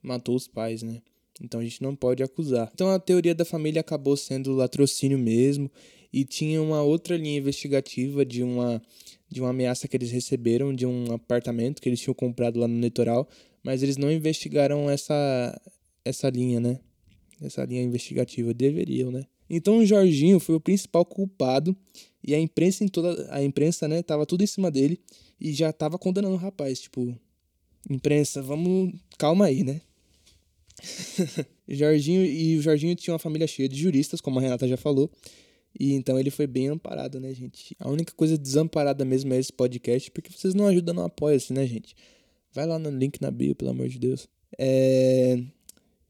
matou 0.00 0.36
os 0.36 0.46
pais, 0.46 0.82
né? 0.82 1.02
Então 1.42 1.60
a 1.60 1.64
gente 1.64 1.82
não 1.82 1.96
pode 1.96 2.22
acusar. 2.22 2.70
Então 2.72 2.88
a 2.88 2.98
teoria 3.00 3.34
da 3.34 3.44
família 3.44 3.80
acabou 3.80 4.16
sendo 4.16 4.52
latrocínio 4.52 5.18
mesmo 5.18 5.68
e 6.12 6.24
tinha 6.24 6.62
uma 6.62 6.80
outra 6.80 7.16
linha 7.16 7.38
investigativa 7.38 8.24
de 8.24 8.44
uma 8.44 8.80
de 9.34 9.40
uma 9.40 9.50
ameaça 9.50 9.88
que 9.88 9.96
eles 9.96 10.12
receberam 10.12 10.72
de 10.72 10.86
um 10.86 11.12
apartamento 11.12 11.82
que 11.82 11.88
eles 11.88 12.00
tinham 12.00 12.14
comprado 12.14 12.60
lá 12.60 12.68
no 12.68 12.80
litoral, 12.80 13.28
mas 13.64 13.82
eles 13.82 13.96
não 13.96 14.10
investigaram 14.10 14.88
essa 14.88 15.60
essa 16.04 16.30
linha, 16.30 16.60
né? 16.60 16.78
Essa 17.42 17.64
linha 17.64 17.82
investigativa 17.82 18.54
deveriam, 18.54 19.10
né? 19.10 19.26
Então 19.50 19.78
o 19.78 19.84
Jorginho 19.84 20.38
foi 20.38 20.54
o 20.54 20.60
principal 20.60 21.04
culpado 21.04 21.76
e 22.22 22.32
a 22.32 22.38
imprensa 22.38 22.84
em 22.84 22.88
toda 22.88 23.26
a 23.34 23.42
imprensa, 23.42 23.88
né, 23.88 24.02
tava 24.02 24.24
tudo 24.24 24.44
em 24.44 24.46
cima 24.46 24.70
dele 24.70 25.00
e 25.40 25.52
já 25.52 25.72
tava 25.72 25.98
condenando 25.98 26.34
o 26.34 26.38
rapaz, 26.38 26.80
tipo, 26.80 27.18
imprensa, 27.90 28.40
vamos, 28.40 28.94
calma 29.18 29.46
aí, 29.46 29.64
né? 29.64 29.80
Jorginho 31.68 32.24
e 32.24 32.56
o 32.56 32.62
Jorginho 32.62 32.94
tinha 32.94 33.12
uma 33.12 33.18
família 33.18 33.48
cheia 33.48 33.68
de 33.68 33.76
juristas, 33.76 34.20
como 34.20 34.38
a 34.38 34.42
Renata 34.42 34.68
já 34.68 34.76
falou, 34.76 35.10
e 35.78 35.92
então 35.94 36.18
ele 36.18 36.30
foi 36.30 36.46
bem 36.46 36.68
amparado, 36.68 37.18
né, 37.18 37.32
gente? 37.34 37.76
A 37.78 37.88
única 37.90 38.12
coisa 38.14 38.38
desamparada 38.38 39.04
mesmo 39.04 39.32
é 39.34 39.38
esse 39.38 39.52
podcast, 39.52 40.10
porque 40.10 40.30
vocês 40.30 40.54
não 40.54 40.66
ajudam, 40.66 40.94
não 40.94 41.04
apoia-se, 41.04 41.52
né, 41.52 41.66
gente? 41.66 41.94
Vai 42.52 42.66
lá 42.66 42.78
no 42.78 42.90
link 42.90 43.20
na 43.20 43.30
bio, 43.30 43.54
pelo 43.54 43.70
amor 43.70 43.88
de 43.88 43.98
Deus. 43.98 44.28
É... 44.58 45.42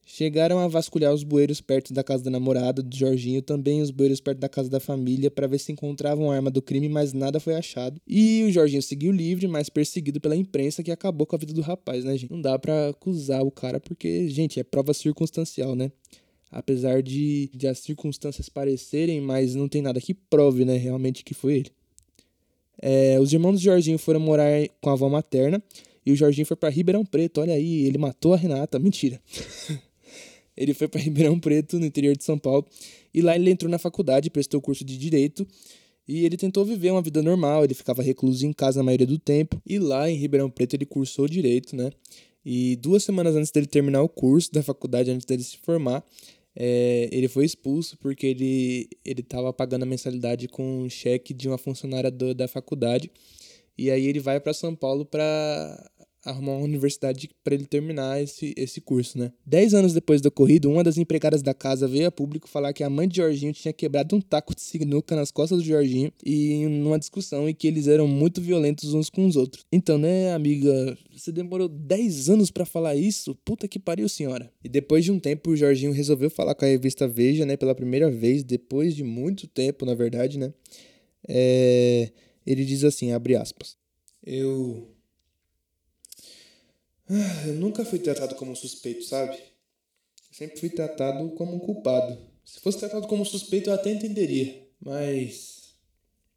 Chegaram 0.06 0.58
a 0.58 0.68
vasculhar 0.68 1.14
os 1.14 1.22
bueiros 1.22 1.62
perto 1.62 1.94
da 1.94 2.04
casa 2.04 2.24
da 2.24 2.30
namorada 2.30 2.82
do 2.82 2.94
Jorginho, 2.94 3.40
também 3.40 3.80
os 3.80 3.90
bueiros 3.90 4.20
perto 4.20 4.38
da 4.38 4.50
casa 4.50 4.68
da 4.68 4.78
família, 4.78 5.30
para 5.30 5.46
ver 5.46 5.58
se 5.58 5.72
encontravam 5.72 6.30
a 6.30 6.36
arma 6.36 6.50
do 6.50 6.60
crime, 6.60 6.90
mas 6.90 7.14
nada 7.14 7.40
foi 7.40 7.54
achado. 7.54 7.98
E 8.06 8.44
o 8.44 8.52
Jorginho 8.52 8.82
seguiu 8.82 9.10
livre, 9.10 9.48
mas 9.48 9.70
perseguido 9.70 10.20
pela 10.20 10.36
imprensa, 10.36 10.82
que 10.82 10.92
acabou 10.92 11.26
com 11.26 11.34
a 11.34 11.38
vida 11.38 11.54
do 11.54 11.62
rapaz, 11.62 12.04
né, 12.04 12.18
gente? 12.18 12.30
Não 12.30 12.42
dá 12.42 12.58
pra 12.58 12.90
acusar 12.90 13.42
o 13.42 13.50
cara, 13.50 13.80
porque, 13.80 14.28
gente, 14.28 14.60
é 14.60 14.62
prova 14.62 14.92
circunstancial, 14.92 15.74
né? 15.74 15.90
Apesar 16.54 17.02
de, 17.02 17.50
de 17.52 17.66
as 17.66 17.80
circunstâncias 17.80 18.48
parecerem, 18.48 19.20
mas 19.20 19.56
não 19.56 19.68
tem 19.68 19.82
nada 19.82 20.00
que 20.00 20.14
prove, 20.14 20.64
né, 20.64 20.76
realmente 20.76 21.24
que 21.24 21.34
foi 21.34 21.54
ele. 21.54 21.70
É, 22.80 23.18
os 23.20 23.32
irmãos 23.32 23.54
do 23.54 23.58
Jorginho 23.58 23.98
foram 23.98 24.20
morar 24.20 24.68
com 24.80 24.88
a 24.88 24.92
avó 24.92 25.08
materna 25.08 25.60
e 26.06 26.12
o 26.12 26.16
Jorginho 26.16 26.46
foi 26.46 26.56
para 26.56 26.68
Ribeirão 26.68 27.04
Preto. 27.04 27.40
Olha 27.40 27.54
aí, 27.54 27.84
ele 27.84 27.98
matou 27.98 28.34
a 28.34 28.36
Renata. 28.36 28.78
Mentira. 28.78 29.20
ele 30.56 30.72
foi 30.74 30.86
para 30.86 31.00
Ribeirão 31.00 31.40
Preto, 31.40 31.78
no 31.78 31.86
interior 31.86 32.16
de 32.16 32.22
São 32.22 32.38
Paulo, 32.38 32.64
e 33.12 33.20
lá 33.20 33.34
ele 33.34 33.50
entrou 33.50 33.70
na 33.70 33.78
faculdade, 33.78 34.30
prestou 34.30 34.60
curso 34.60 34.84
de 34.84 34.96
direito 34.96 35.46
e 36.06 36.24
ele 36.24 36.36
tentou 36.36 36.64
viver 36.64 36.92
uma 36.92 37.02
vida 37.02 37.20
normal. 37.20 37.64
Ele 37.64 37.74
ficava 37.74 38.00
recluso 38.00 38.46
em 38.46 38.52
casa 38.52 38.78
na 38.78 38.84
maioria 38.84 39.08
do 39.08 39.18
tempo 39.18 39.60
e 39.66 39.76
lá 39.78 40.08
em 40.08 40.16
Ribeirão 40.16 40.48
Preto 40.48 40.74
ele 40.74 40.86
cursou 40.86 41.26
direito, 41.26 41.74
né? 41.74 41.90
E 42.44 42.76
duas 42.76 43.02
semanas 43.02 43.34
antes 43.34 43.50
dele 43.50 43.66
terminar 43.66 44.02
o 44.02 44.08
curso 44.08 44.52
da 44.52 44.62
faculdade, 44.62 45.10
antes 45.10 45.24
dele 45.24 45.42
se 45.42 45.56
formar, 45.56 46.04
é, 46.56 47.08
ele 47.10 47.28
foi 47.28 47.44
expulso 47.44 47.98
porque 47.98 48.26
ele 48.26 48.88
ele 49.04 49.20
estava 49.20 49.52
pagando 49.52 49.82
a 49.82 49.86
mensalidade 49.86 50.48
com 50.48 50.82
um 50.82 50.88
cheque 50.88 51.34
de 51.34 51.48
uma 51.48 51.58
funcionária 51.58 52.10
do, 52.10 52.34
da 52.34 52.46
faculdade. 52.46 53.10
E 53.76 53.90
aí 53.90 54.06
ele 54.06 54.20
vai 54.20 54.38
para 54.38 54.54
São 54.54 54.74
Paulo 54.74 55.04
para 55.04 55.90
arrumar 56.24 56.52
uma 56.52 56.64
universidade 56.64 57.30
para 57.42 57.54
ele 57.54 57.66
terminar 57.66 58.22
esse, 58.22 58.54
esse 58.56 58.80
curso, 58.80 59.18
né? 59.18 59.32
Dez 59.44 59.74
anos 59.74 59.92
depois 59.92 60.20
do 60.20 60.26
ocorrido, 60.26 60.70
uma 60.70 60.82
das 60.82 60.96
empregadas 60.96 61.42
da 61.42 61.52
casa 61.52 61.86
veio 61.86 62.06
a 62.06 62.10
público 62.10 62.48
falar 62.48 62.72
que 62.72 62.82
a 62.82 62.90
mãe 62.90 63.06
de 63.06 63.16
Jorginho 63.16 63.52
tinha 63.52 63.72
quebrado 63.72 64.16
um 64.16 64.20
taco 64.20 64.54
de 64.54 64.62
sinuca 64.62 65.14
nas 65.14 65.30
costas 65.30 65.58
do 65.58 65.64
Jorginho 65.64 66.10
e 66.24 66.66
numa 66.66 66.98
discussão 66.98 67.48
e 67.48 67.54
que 67.54 67.66
eles 67.66 67.86
eram 67.86 68.08
muito 68.08 68.40
violentos 68.40 68.94
uns 68.94 69.10
com 69.10 69.26
os 69.26 69.36
outros. 69.36 69.66
Então, 69.70 69.98
né, 69.98 70.32
amiga, 70.32 70.96
você 71.14 71.30
demorou 71.30 71.68
10 71.68 72.30
anos 72.30 72.50
para 72.50 72.64
falar 72.64 72.94
isso? 72.94 73.34
Puta 73.44 73.68
que 73.68 73.78
pariu, 73.78 74.08
senhora. 74.08 74.50
E 74.62 74.68
depois 74.68 75.04
de 75.04 75.12
um 75.12 75.18
tempo, 75.18 75.50
o 75.50 75.56
Jorginho 75.56 75.92
resolveu 75.92 76.30
falar 76.30 76.54
com 76.54 76.64
a 76.64 76.68
revista 76.68 77.06
Veja, 77.06 77.44
né, 77.44 77.56
pela 77.56 77.74
primeira 77.74 78.10
vez, 78.10 78.42
depois 78.42 78.94
de 78.96 79.04
muito 79.04 79.46
tempo, 79.46 79.84
na 79.84 79.94
verdade, 79.94 80.38
né? 80.38 80.52
É... 81.28 82.10
Ele 82.46 82.64
diz 82.64 82.84
assim, 82.84 83.12
abre 83.12 83.36
aspas. 83.36 83.76
Eu 84.22 84.93
eu 87.46 87.54
nunca 87.54 87.84
fui 87.84 87.98
tratado 87.98 88.34
como 88.34 88.56
suspeito, 88.56 89.04
sabe? 89.04 89.36
Eu 89.36 90.36
sempre 90.38 90.58
fui 90.58 90.70
tratado 90.70 91.30
como 91.30 91.56
um 91.56 91.58
culpado. 91.58 92.18
Se 92.44 92.60
fosse 92.60 92.78
tratado 92.78 93.06
como 93.06 93.24
suspeito, 93.24 93.70
eu 93.70 93.74
até 93.74 93.90
entenderia. 93.90 94.66
Mas. 94.80 95.74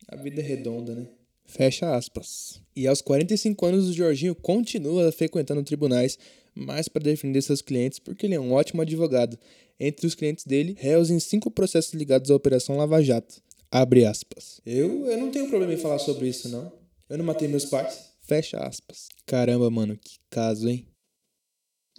A 0.08 0.16
vida 0.16 0.42
é 0.42 0.44
redonda, 0.44 0.96
né? 0.96 1.08
Fecha 1.46 1.96
aspas. 1.96 2.62
E 2.76 2.88
aos 2.88 3.02
45 3.02 3.66
anos, 3.66 3.88
o 3.88 3.94
Jorginho 3.94 4.36
continua 4.36 5.12
frequentando 5.12 5.64
tribunais, 5.64 6.18
mais 6.54 6.88
para 6.88 7.04
defender 7.04 7.42
seus 7.42 7.62
clientes, 7.62 8.00
porque 8.00 8.26
ele 8.26 8.36
é 8.36 8.40
um 8.40 8.52
ótimo 8.52 8.82
advogado. 8.82 9.38
Entre 9.80 10.06
os 10.06 10.16
clientes 10.16 10.46
dele, 10.46 10.76
réus 10.78 11.10
em 11.10 11.20
cinco 11.20 11.50
processos 11.50 11.94
ligados 11.94 12.30
à 12.32 12.36
Operação 12.36 12.78
Lava 12.78 13.02
Jato. 13.02 13.42
Abre 13.72 14.06
aspas. 14.06 14.60
Eu, 14.66 15.06
eu 15.08 15.18
não 15.18 15.30
tenho 15.30 15.50
problema 15.50 15.74
em 15.74 15.78
falar 15.78 16.00
sobre 16.00 16.28
isso, 16.28 16.50
não. 16.50 16.72
Eu 17.10 17.18
não 17.18 17.26
matei 17.26 17.48
meus 17.48 17.66
pais. 17.66 18.07
Fecha 18.28 18.58
aspas. 18.58 19.08
Caramba, 19.26 19.70
mano, 19.70 19.98
que 19.98 20.18
caso, 20.30 20.68
hein? 20.68 20.86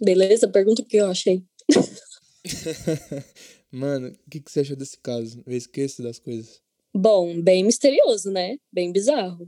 Beleza, 0.01 0.47
pergunta 0.47 0.81
o 0.81 0.85
que 0.85 0.97
eu 0.97 1.07
achei. 1.07 1.43
Mano, 3.71 4.07
o 4.07 4.29
que, 4.29 4.39
que 4.39 4.51
você 4.51 4.61
achou 4.61 4.75
desse 4.75 4.97
caso? 4.97 5.43
Eu 5.45 5.55
esqueço 5.55 6.01
das 6.01 6.17
coisas. 6.17 6.59
Bom, 6.95 7.39
bem 7.39 7.63
misterioso, 7.63 8.31
né? 8.31 8.57
Bem 8.73 8.91
bizarro. 8.91 9.47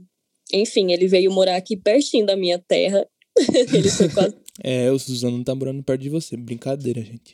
Enfim, 0.52 0.92
ele 0.92 1.08
veio 1.08 1.32
morar 1.32 1.56
aqui 1.56 1.76
pertinho 1.76 2.24
da 2.24 2.36
minha 2.36 2.58
terra. 2.58 3.04
ele 3.74 3.90
foi 3.90 4.08
quase. 4.08 4.36
É, 4.62 4.90
o 4.92 4.98
Suzano 4.98 5.42
tá 5.42 5.54
morando 5.54 5.82
perto 5.82 6.02
de 6.02 6.10
você. 6.10 6.36
Brincadeira, 6.36 7.00
gente. 7.00 7.32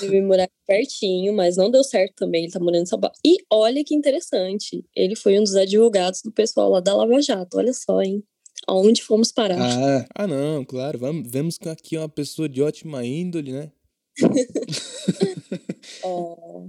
Ele 0.00 0.10
veio 0.10 0.26
morar 0.26 0.48
pertinho, 0.66 1.32
mas 1.32 1.56
não 1.56 1.70
deu 1.70 1.82
certo 1.82 2.14
também. 2.16 2.44
Ele 2.44 2.52
tá 2.52 2.58
morando 2.58 2.82
em 2.82 2.86
São 2.86 3.00
Paulo. 3.00 3.14
E 3.24 3.36
olha 3.50 3.84
que 3.84 3.94
interessante. 3.94 4.84
Ele 4.94 5.16
foi 5.16 5.38
um 5.38 5.42
dos 5.42 5.56
advogados 5.56 6.22
do 6.22 6.32
pessoal 6.32 6.70
lá 6.70 6.80
da 6.80 6.94
Lava 6.94 7.20
Jato. 7.20 7.58
Olha 7.58 7.72
só, 7.72 8.00
hein? 8.02 8.22
Aonde 8.66 9.02
fomos 9.02 9.32
parar? 9.32 9.58
Ah, 9.60 10.06
ah 10.14 10.26
não, 10.26 10.64
claro. 10.64 10.98
Vamos, 10.98 11.30
vemos 11.30 11.58
que 11.58 11.68
aqui 11.68 11.96
é 11.96 12.00
uma 12.00 12.08
pessoa 12.08 12.48
de 12.48 12.62
ótima 12.62 13.04
índole, 13.04 13.52
né? 13.52 13.72
Oh, 16.04 16.68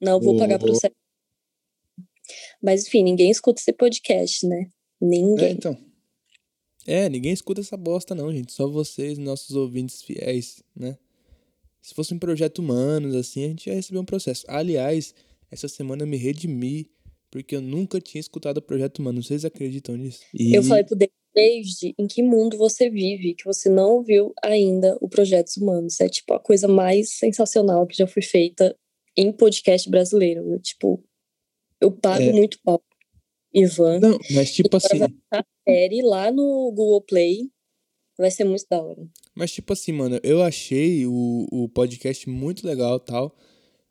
não 0.00 0.20
vou 0.20 0.36
pagar 0.36 0.58
processo. 0.58 0.94
Mas 2.62 2.86
enfim, 2.86 3.02
ninguém 3.02 3.30
escuta 3.30 3.60
esse 3.60 3.72
podcast, 3.72 4.46
né? 4.46 4.70
É, 5.02 5.04
Ninguém. 5.04 5.52
então. 5.52 5.76
É, 6.86 7.08
ninguém 7.08 7.32
escuta 7.32 7.60
essa 7.60 7.76
bosta, 7.76 8.14
não, 8.14 8.32
gente. 8.32 8.52
Só 8.52 8.68
vocês, 8.68 9.18
nossos 9.18 9.56
ouvintes 9.56 10.02
fiéis, 10.02 10.62
né? 10.74 10.96
Se 11.84 11.94
fosse 11.94 12.14
um 12.14 12.18
projeto 12.18 12.60
humanos, 12.60 13.14
assim, 13.14 13.44
a 13.44 13.48
gente 13.48 13.66
ia 13.68 13.74
receber 13.74 13.98
um 13.98 14.06
processo. 14.06 14.42
Aliás, 14.48 15.14
essa 15.50 15.68
semana 15.68 16.02
eu 16.02 16.06
me 16.06 16.16
redimi, 16.16 16.90
porque 17.30 17.54
eu 17.54 17.60
nunca 17.60 18.00
tinha 18.00 18.20
escutado 18.20 18.56
o 18.56 18.62
projeto 18.62 19.00
humano. 19.00 19.22
Vocês 19.22 19.44
acreditam 19.44 19.94
nisso? 19.94 20.22
E... 20.32 20.54
Eu 20.54 20.62
falei 20.62 20.82
pro 20.82 20.96
David, 20.96 21.94
em 21.98 22.06
que 22.06 22.22
mundo 22.22 22.56
você 22.56 22.88
vive 22.88 23.34
que 23.34 23.44
você 23.44 23.68
não 23.68 23.96
ouviu 23.96 24.32
ainda 24.42 24.96
o 24.98 25.10
Projetos 25.10 25.58
Humanos? 25.58 26.00
É 26.00 26.08
tipo 26.08 26.32
a 26.32 26.40
coisa 26.40 26.66
mais 26.66 27.18
sensacional 27.18 27.86
que 27.86 27.98
já 27.98 28.06
foi 28.06 28.22
feita 28.22 28.74
em 29.14 29.30
podcast 29.30 29.90
brasileiro. 29.90 30.54
Eu, 30.54 30.60
tipo, 30.60 31.04
eu 31.82 31.92
pago 31.92 32.22
É. 32.22 32.32
muito 32.32 32.58
pau. 32.64 32.82
Ivan. 33.52 34.00
Não, 34.00 34.18
mas 34.30 34.54
tipo 34.54 34.74
assim. 34.74 35.02
A 35.30 35.44
série 35.68 36.00
lá 36.00 36.32
no 36.32 36.72
Google 36.74 37.02
Play. 37.02 37.50
Vai 38.16 38.30
ser 38.30 38.44
muito 38.44 38.64
da 38.70 38.82
hora. 38.82 39.06
Mas, 39.34 39.52
tipo 39.52 39.72
assim, 39.72 39.92
mano, 39.92 40.20
eu 40.22 40.42
achei 40.42 41.06
o, 41.06 41.46
o 41.50 41.68
podcast 41.68 42.28
muito 42.28 42.66
legal 42.66 43.00
tal. 43.00 43.36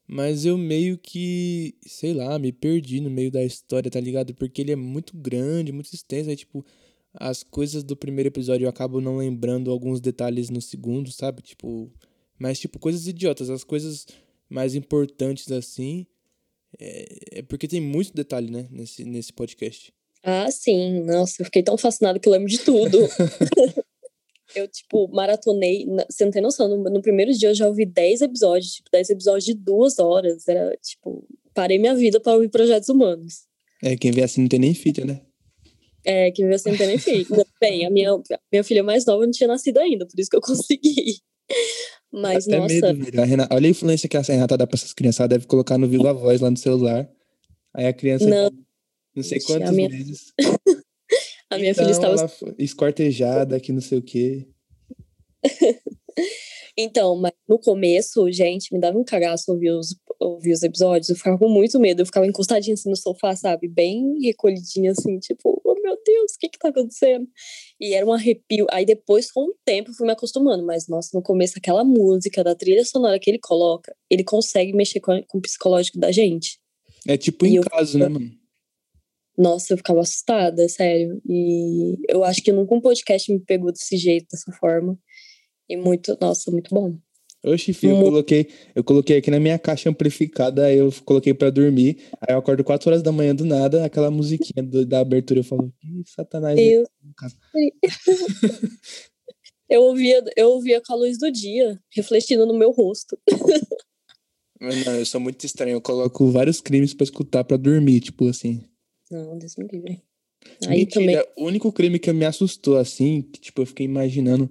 Mas 0.08 0.46
eu 0.46 0.58
meio 0.58 0.98
que, 0.98 1.76
sei 1.86 2.14
lá, 2.14 2.38
me 2.38 2.52
perdi 2.52 3.00
no 3.00 3.10
meio 3.10 3.32
da 3.32 3.44
história, 3.44 3.90
tá 3.90 4.00
ligado? 4.00 4.34
Porque 4.34 4.62
ele 4.62 4.72
é 4.72 4.76
muito 4.76 5.16
grande, 5.16 5.72
muito 5.72 5.94
extenso. 5.94 6.30
Aí, 6.30 6.36
tipo, 6.36 6.66
as 7.14 7.44
coisas 7.44 7.84
do 7.84 7.96
primeiro 7.96 8.28
episódio 8.28 8.66
eu 8.66 8.70
acabo 8.70 9.02
não 9.02 9.18
lembrando 9.18 9.72
alguns 9.72 10.02
detalhes 10.02 10.50
no 10.50 10.62
segundo, 10.62 11.12
sabe? 11.12 11.42
Tipo. 11.42 11.92
Mas, 12.38 12.60
tipo, 12.60 12.80
coisas 12.80 13.08
idiotas. 13.08 13.50
As 13.50 13.64
coisas 13.64 14.06
mais 14.50 14.76
importantes, 14.76 15.52
assim. 15.52 16.06
É, 16.80 17.40
é 17.40 17.42
porque 17.42 17.68
tem 17.68 17.82
muito 17.82 18.14
detalhe, 18.14 18.52
né? 18.52 18.68
Nesse, 18.72 19.04
nesse 19.06 19.32
podcast. 19.32 19.94
Ah, 20.22 20.50
sim. 20.52 21.02
Nossa, 21.02 21.42
eu 21.42 21.46
fiquei 21.46 21.64
tão 21.64 21.78
fascinada 21.78 22.20
que 22.20 22.28
eu 22.28 22.34
lembro 22.34 22.50
de 22.50 22.60
tudo. 22.60 22.98
eu, 24.56 24.68
tipo, 24.68 25.08
maratonei. 25.10 25.86
Você 26.10 26.26
não 26.26 26.32
tem 26.32 26.42
noção, 26.42 26.68
no, 26.68 26.78
no 26.90 27.02
primeiro 27.02 27.32
dia 27.34 27.50
eu 27.50 27.56
já 27.56 27.68
ouvi 27.68 27.86
10 27.86 28.22
episódios, 28.22 28.74
tipo, 28.74 28.90
10 28.92 29.10
episódios 29.12 29.46
de 29.46 29.54
duas 29.54 30.00
horas. 30.00 30.48
Era, 30.48 30.76
tipo, 30.82 31.28
parei 31.54 31.78
minha 31.80 31.96
vida 31.96 32.20
para 32.20 32.34
ouvir 32.34 32.50
projetos 32.50 32.90
humanos. 32.90 33.44
É, 33.84 33.96
quem 33.98 34.12
vê 34.12 34.24
assim 34.24 34.42
não 34.42 34.48
tem 34.50 34.60
nem 34.60 34.74
fita, 34.74 35.04
né? 35.06 35.22
É, 36.06 36.32
que 36.32 36.44
veio 36.46 36.60
sem 36.60 36.76
ter 36.76 36.88
nem 36.88 36.98
filho. 36.98 37.26
Ainda 37.32 37.46
Bem, 37.62 37.86
a 37.86 37.90
minha, 37.90 38.12
minha 38.52 38.64
filha 38.64 38.84
mais 38.84 39.06
nova 39.06 39.24
não 39.26 39.32
tinha 39.32 39.48
nascido 39.48 39.78
ainda, 39.78 40.06
por 40.06 40.20
isso 40.20 40.30
que 40.30 40.36
eu 40.36 40.42
consegui. 40.42 41.18
Mas, 42.12 42.48
Até 42.48 42.58
nossa, 42.60 42.94
medo. 42.94 43.22
A 43.22 43.26
Renata- 43.26 43.56
olha 43.56 43.68
a 43.68 43.70
influência 43.72 44.08
que 44.10 44.18
a 44.18 44.22
Renata 44.22 44.58
dá 44.58 44.68
pra 44.68 44.76
essas 44.78 44.94
crianças. 44.94 45.20
Ela 45.22 45.30
deve 45.30 45.48
colocar 45.48 45.78
no 45.78 45.88
Viva 45.88 46.14
Voz 46.14 46.42
lá 46.42 46.50
no 46.52 46.58
celular. 46.58 47.10
Aí 47.74 47.88
a 47.88 47.94
criança, 47.94 48.26
Não. 48.30 48.52
não, 49.16 49.24
sei 49.24 49.40
quantas 49.42 49.72
minha- 49.72 49.90
vezes. 49.90 50.34
a 51.54 51.58
minha 51.60 51.72
Então, 51.72 51.84
filha 51.86 51.92
estava 51.94 52.56
esquartejada, 52.58 53.60
que 53.60 53.72
não 53.72 53.82
sei 53.82 53.98
o 54.00 54.02
quê. 54.02 54.48
Então, 56.76 57.16
mas 57.16 57.34
no 57.48 57.60
começo, 57.60 58.32
gente, 58.32 58.74
me 58.74 58.80
dava 58.80 58.98
um 58.98 59.04
cagaço 59.04 59.52
ouvir 59.52 59.70
os, 59.70 59.96
ouvir 60.20 60.54
os 60.54 60.64
episódios. 60.64 61.08
Eu 61.10 61.16
ficava 61.16 61.38
com 61.38 61.48
muito 61.48 61.80
medo. 61.80 62.02
Eu 62.02 62.06
ficava 62.08 62.26
encostadinha 62.26 62.74
assim 62.74 62.90
no 62.90 62.96
sofá, 62.96 63.36
sabe? 63.36 63.68
Bem 63.68 64.20
recolhidinha, 64.24 64.90
assim, 64.92 65.20
tipo, 65.20 65.62
oh 65.64 65.76
meu 65.84 65.96
Deus, 66.04 66.32
o 66.34 66.40
que 66.40 66.50
que 66.50 66.58
tá 66.58 66.70
acontecendo? 66.70 67.28
E 67.80 67.94
era 67.94 68.04
um 68.04 68.12
arrepio. 68.12 68.66
Aí 68.72 68.86
depois, 68.88 69.32
com 69.32 69.42
o 69.52 69.56
tempo, 69.64 69.92
eu 69.92 69.94
fui 69.94 70.08
me 70.08 70.14
acostumando. 70.14 70.66
Mas, 70.66 70.88
nossa, 70.88 71.10
no 71.14 71.22
começo, 71.22 71.54
aquela 71.60 71.84
música 71.84 72.44
da 72.44 72.56
trilha 72.56 72.84
sonora 72.84 73.20
que 73.20 73.30
ele 73.30 73.40
coloca, 73.40 73.96
ele 74.10 74.24
consegue 74.24 74.74
mexer 74.74 75.00
com, 75.00 75.12
a- 75.12 75.22
com 75.28 75.38
o 75.38 75.42
psicológico 75.42 76.00
da 76.00 76.12
gente. 76.12 76.58
É 77.08 77.16
tipo 77.18 77.46
E 77.46 77.50
em 77.50 77.56
eu- 77.58 77.64
caso, 77.70 78.00
né, 78.00 78.08
mano? 78.10 78.32
Nossa, 79.38 79.74
eu 79.74 79.78
ficava 79.78 80.02
assustada, 80.02 80.68
sério. 80.70 81.22
E 81.28 81.96
eu 82.08 82.24
acho 82.24 82.42
que 82.44 82.52
nunca 82.52 82.76
um 82.76 82.82
podcast 82.82 83.32
me 83.32 83.40
pegou 83.40 83.72
desse 83.72 83.98
jeito, 83.98 84.28
dessa 84.32 84.52
forma. 84.54 84.98
E 85.70 85.76
muito, 85.78 86.16
nossa, 86.22 86.52
muito 86.52 86.70
bom. 86.74 86.96
Oxi, 87.46 87.74
filho, 87.74 87.98
eu 87.98 88.04
coloquei, 88.04 88.48
eu 88.74 88.84
coloquei 88.86 89.18
aqui 89.18 89.30
na 89.30 89.38
minha 89.40 89.60
caixa 89.60 89.90
amplificada, 89.90 90.66
aí 90.66 90.78
eu 90.78 90.90
coloquei 91.04 91.34
pra 91.34 91.50
dormir. 91.50 91.98
Aí 92.22 92.34
eu 92.34 92.38
acordo 92.38 92.64
4 92.64 92.90
horas 92.90 93.04
da 93.04 93.12
manhã 93.12 93.36
do 93.36 93.44
nada, 93.44 93.84
aquela 93.84 94.10
musiquinha 94.10 94.64
do- 94.66 94.86
da 94.86 95.00
abertura. 95.00 95.42
Eu 95.42 95.44
falo, 95.44 95.74
que 95.82 96.04
satanás. 96.10 96.58
é 96.58 96.64
Eu, 96.64 96.84
esse, 96.84 97.14
cara?" 97.18 97.34
eu 99.70 99.82
ouvia, 99.82 100.24
eu 100.38 100.50
ouvia 100.52 100.82
com 100.86 100.94
a 100.94 100.96
luz 100.96 101.18
do 101.18 101.30
dia, 101.32 101.78
refletindo 101.94 102.46
no 102.46 102.58
meu 102.58 102.72
rosto. 102.72 103.18
Não, 104.62 104.96
eu 104.96 105.06
sou 105.06 105.20
muito 105.20 105.46
estranho. 105.46 105.74
Eu 105.76 105.82
coloco 105.82 106.32
vários 106.32 106.62
crimes 106.62 106.94
pra 106.94 107.04
escutar 107.04 107.44
pra 107.44 107.58
dormir, 107.58 108.00
tipo 108.00 108.28
assim. 108.30 108.64
Não, 109.14 109.38
Deus 109.38 109.56
me 109.58 109.68
livre. 109.68 110.02
Aí 110.68 110.80
Mentira, 110.80 111.22
também. 111.22 111.34
o 111.38 111.46
único 111.46 111.72
crime 111.72 112.00
que 112.00 112.12
me 112.12 112.26
assustou, 112.26 112.78
assim, 112.78 113.22
que, 113.22 113.40
tipo, 113.40 113.62
eu 113.62 113.66
fiquei 113.66 113.86
imaginando. 113.86 114.50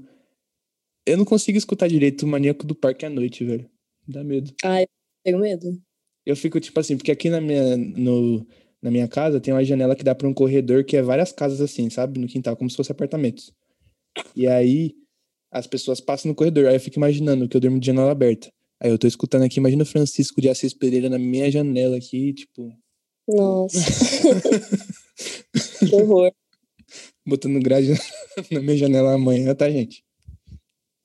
Eu 1.05 1.17
não 1.17 1.25
consigo 1.25 1.59
escutar 1.59 1.89
direito 1.89 2.23
o 2.23 2.29
maníaco 2.29 2.65
do 2.65 2.75
parque 2.75 3.05
à 3.05 3.11
noite, 3.11 3.45
velho. 3.45 3.69
Dá 4.07 4.23
medo. 4.23 4.55
Ai, 4.63 4.85
eu 4.85 4.89
tenho 5.25 5.39
medo. 5.41 5.83
Eu 6.25 6.37
fico, 6.37 6.61
tipo 6.61 6.79
assim, 6.79 6.97
porque 6.97 7.11
aqui 7.11 7.29
na 7.29 7.41
minha, 7.41 7.77
no, 7.77 8.47
na 8.81 8.91
minha 8.91 9.09
casa 9.09 9.41
tem 9.41 9.53
uma 9.53 9.65
janela 9.65 9.97
que 9.97 10.05
dá 10.05 10.15
pra 10.15 10.29
um 10.29 10.35
corredor 10.35 10.85
que 10.85 10.97
é 10.97 11.03
várias 11.03 11.33
casas 11.33 11.61
assim, 11.61 11.91
sabe? 11.91 12.21
No 12.21 12.29
quintal, 12.29 12.57
como 12.57 12.71
se 12.71 12.77
fosse 12.77 12.93
apartamentos. 12.93 13.53
E 14.37 14.47
aí 14.47 14.95
as 15.51 15.67
pessoas 15.67 16.01
passam 16.01 16.29
no 16.29 16.37
corredor. 16.37 16.67
Aí 16.67 16.77
eu 16.77 16.81
fico 16.81 16.99
imaginando 16.99 17.49
que 17.49 17.57
eu 17.57 17.61
durmo 17.61 17.81
de 17.81 17.87
janela 17.87 18.13
aberta. 18.13 18.49
Aí 18.81 18.91
eu 18.91 18.99
tô 18.99 19.07
escutando 19.09 19.43
aqui, 19.43 19.59
imagina 19.59 19.83
o 19.83 19.87
Francisco 19.87 20.41
de 20.41 20.49
Assis 20.49 20.73
Pereira 20.73 21.09
na 21.09 21.19
minha 21.19 21.51
janela 21.51 21.97
aqui, 21.97 22.33
tipo, 22.33 22.73
Nossa. 23.29 23.79
que 25.79 25.95
horror. 25.95 26.33
botando 27.27 27.63
grade 27.63 27.93
na 28.51 28.61
minha 28.61 28.77
janela 28.77 29.15
amanhã, 29.15 29.55
tá, 29.55 29.71
gente? 29.71 30.05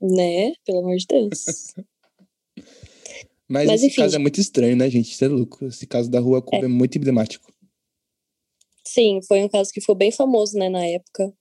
Né? 0.02 0.54
Pelo 0.66 0.80
amor 0.80 0.98
de 0.98 1.06
Deus. 1.08 1.74
Mas, 3.50 3.68
Mas 3.68 3.82
esse 3.82 3.88
enfim, 3.88 4.02
caso 4.02 4.16
é 4.16 4.20
muito 4.20 4.42
estranho, 4.42 4.76
né, 4.76 4.90
gente? 4.90 5.12
Isso 5.12 5.24
é 5.24 5.28
louco. 5.28 5.66
Esse 5.66 5.88
caso 5.88 6.10
da 6.10 6.20
Rua 6.20 6.42
Cuba 6.42 6.66
é, 6.66 6.68
muito 6.68 6.98
emblemático. 6.98 7.52
Sim, 8.88 9.20
foi 9.28 9.44
um 9.44 9.50
caso 9.50 9.72
que 9.74 9.82
foi 9.82 9.96
bem 9.96 10.12
famoso, 10.12 10.58
né, 10.58 10.70
na 10.70 10.86
época. 10.86 11.34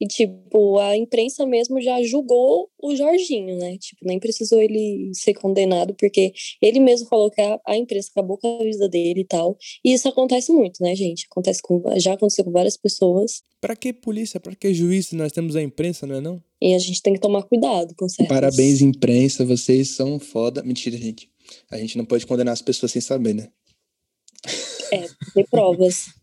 E, 0.00 0.06
tipo, 0.06 0.78
a 0.78 0.96
imprensa 0.96 1.44
mesmo 1.44 1.80
já 1.80 2.00
julgou 2.02 2.68
o 2.80 2.94
Jorginho, 2.94 3.56
né? 3.58 3.76
Tipo, 3.78 4.06
nem 4.06 4.20
precisou 4.20 4.60
ele 4.60 5.10
ser 5.14 5.34
condenado, 5.34 5.94
porque 5.98 6.32
ele 6.60 6.78
mesmo 6.78 7.08
falou 7.08 7.30
que 7.30 7.40
a, 7.40 7.58
a 7.66 7.76
imprensa 7.76 8.10
acabou 8.12 8.38
com 8.38 8.60
a 8.60 8.64
vida 8.64 8.88
dele 8.88 9.20
e 9.20 9.24
tal. 9.24 9.56
E 9.84 9.92
isso 9.92 10.08
acontece 10.08 10.52
muito, 10.52 10.80
né, 10.80 10.94
gente? 10.94 11.26
Acontece 11.30 11.60
com, 11.60 11.82
já 11.96 12.12
aconteceu 12.12 12.44
com 12.44 12.52
várias 12.52 12.76
pessoas. 12.76 13.42
Pra 13.60 13.74
que 13.74 13.92
polícia? 13.92 14.38
Pra 14.38 14.54
que 14.54 14.72
juiz 14.72 15.08
se 15.08 15.16
nós 15.16 15.32
temos 15.32 15.56
a 15.56 15.62
imprensa, 15.62 16.06
não 16.06 16.16
é 16.16 16.20
não? 16.20 16.42
E 16.60 16.74
a 16.74 16.78
gente 16.78 17.02
tem 17.02 17.14
que 17.14 17.20
tomar 17.20 17.42
cuidado 17.42 17.94
com 17.96 18.08
certas... 18.08 18.28
Parabéns, 18.28 18.80
imprensa, 18.80 19.44
vocês 19.44 19.90
são 19.90 20.20
foda. 20.20 20.62
Mentira, 20.62 20.96
gente. 20.96 21.28
A 21.70 21.76
gente 21.78 21.98
não 21.98 22.04
pode 22.04 22.26
condenar 22.26 22.52
as 22.52 22.62
pessoas 22.62 22.92
sem 22.92 23.02
saber, 23.02 23.34
né? 23.34 23.48
É, 24.92 25.06
tem 25.34 25.44
provas. 25.50 26.06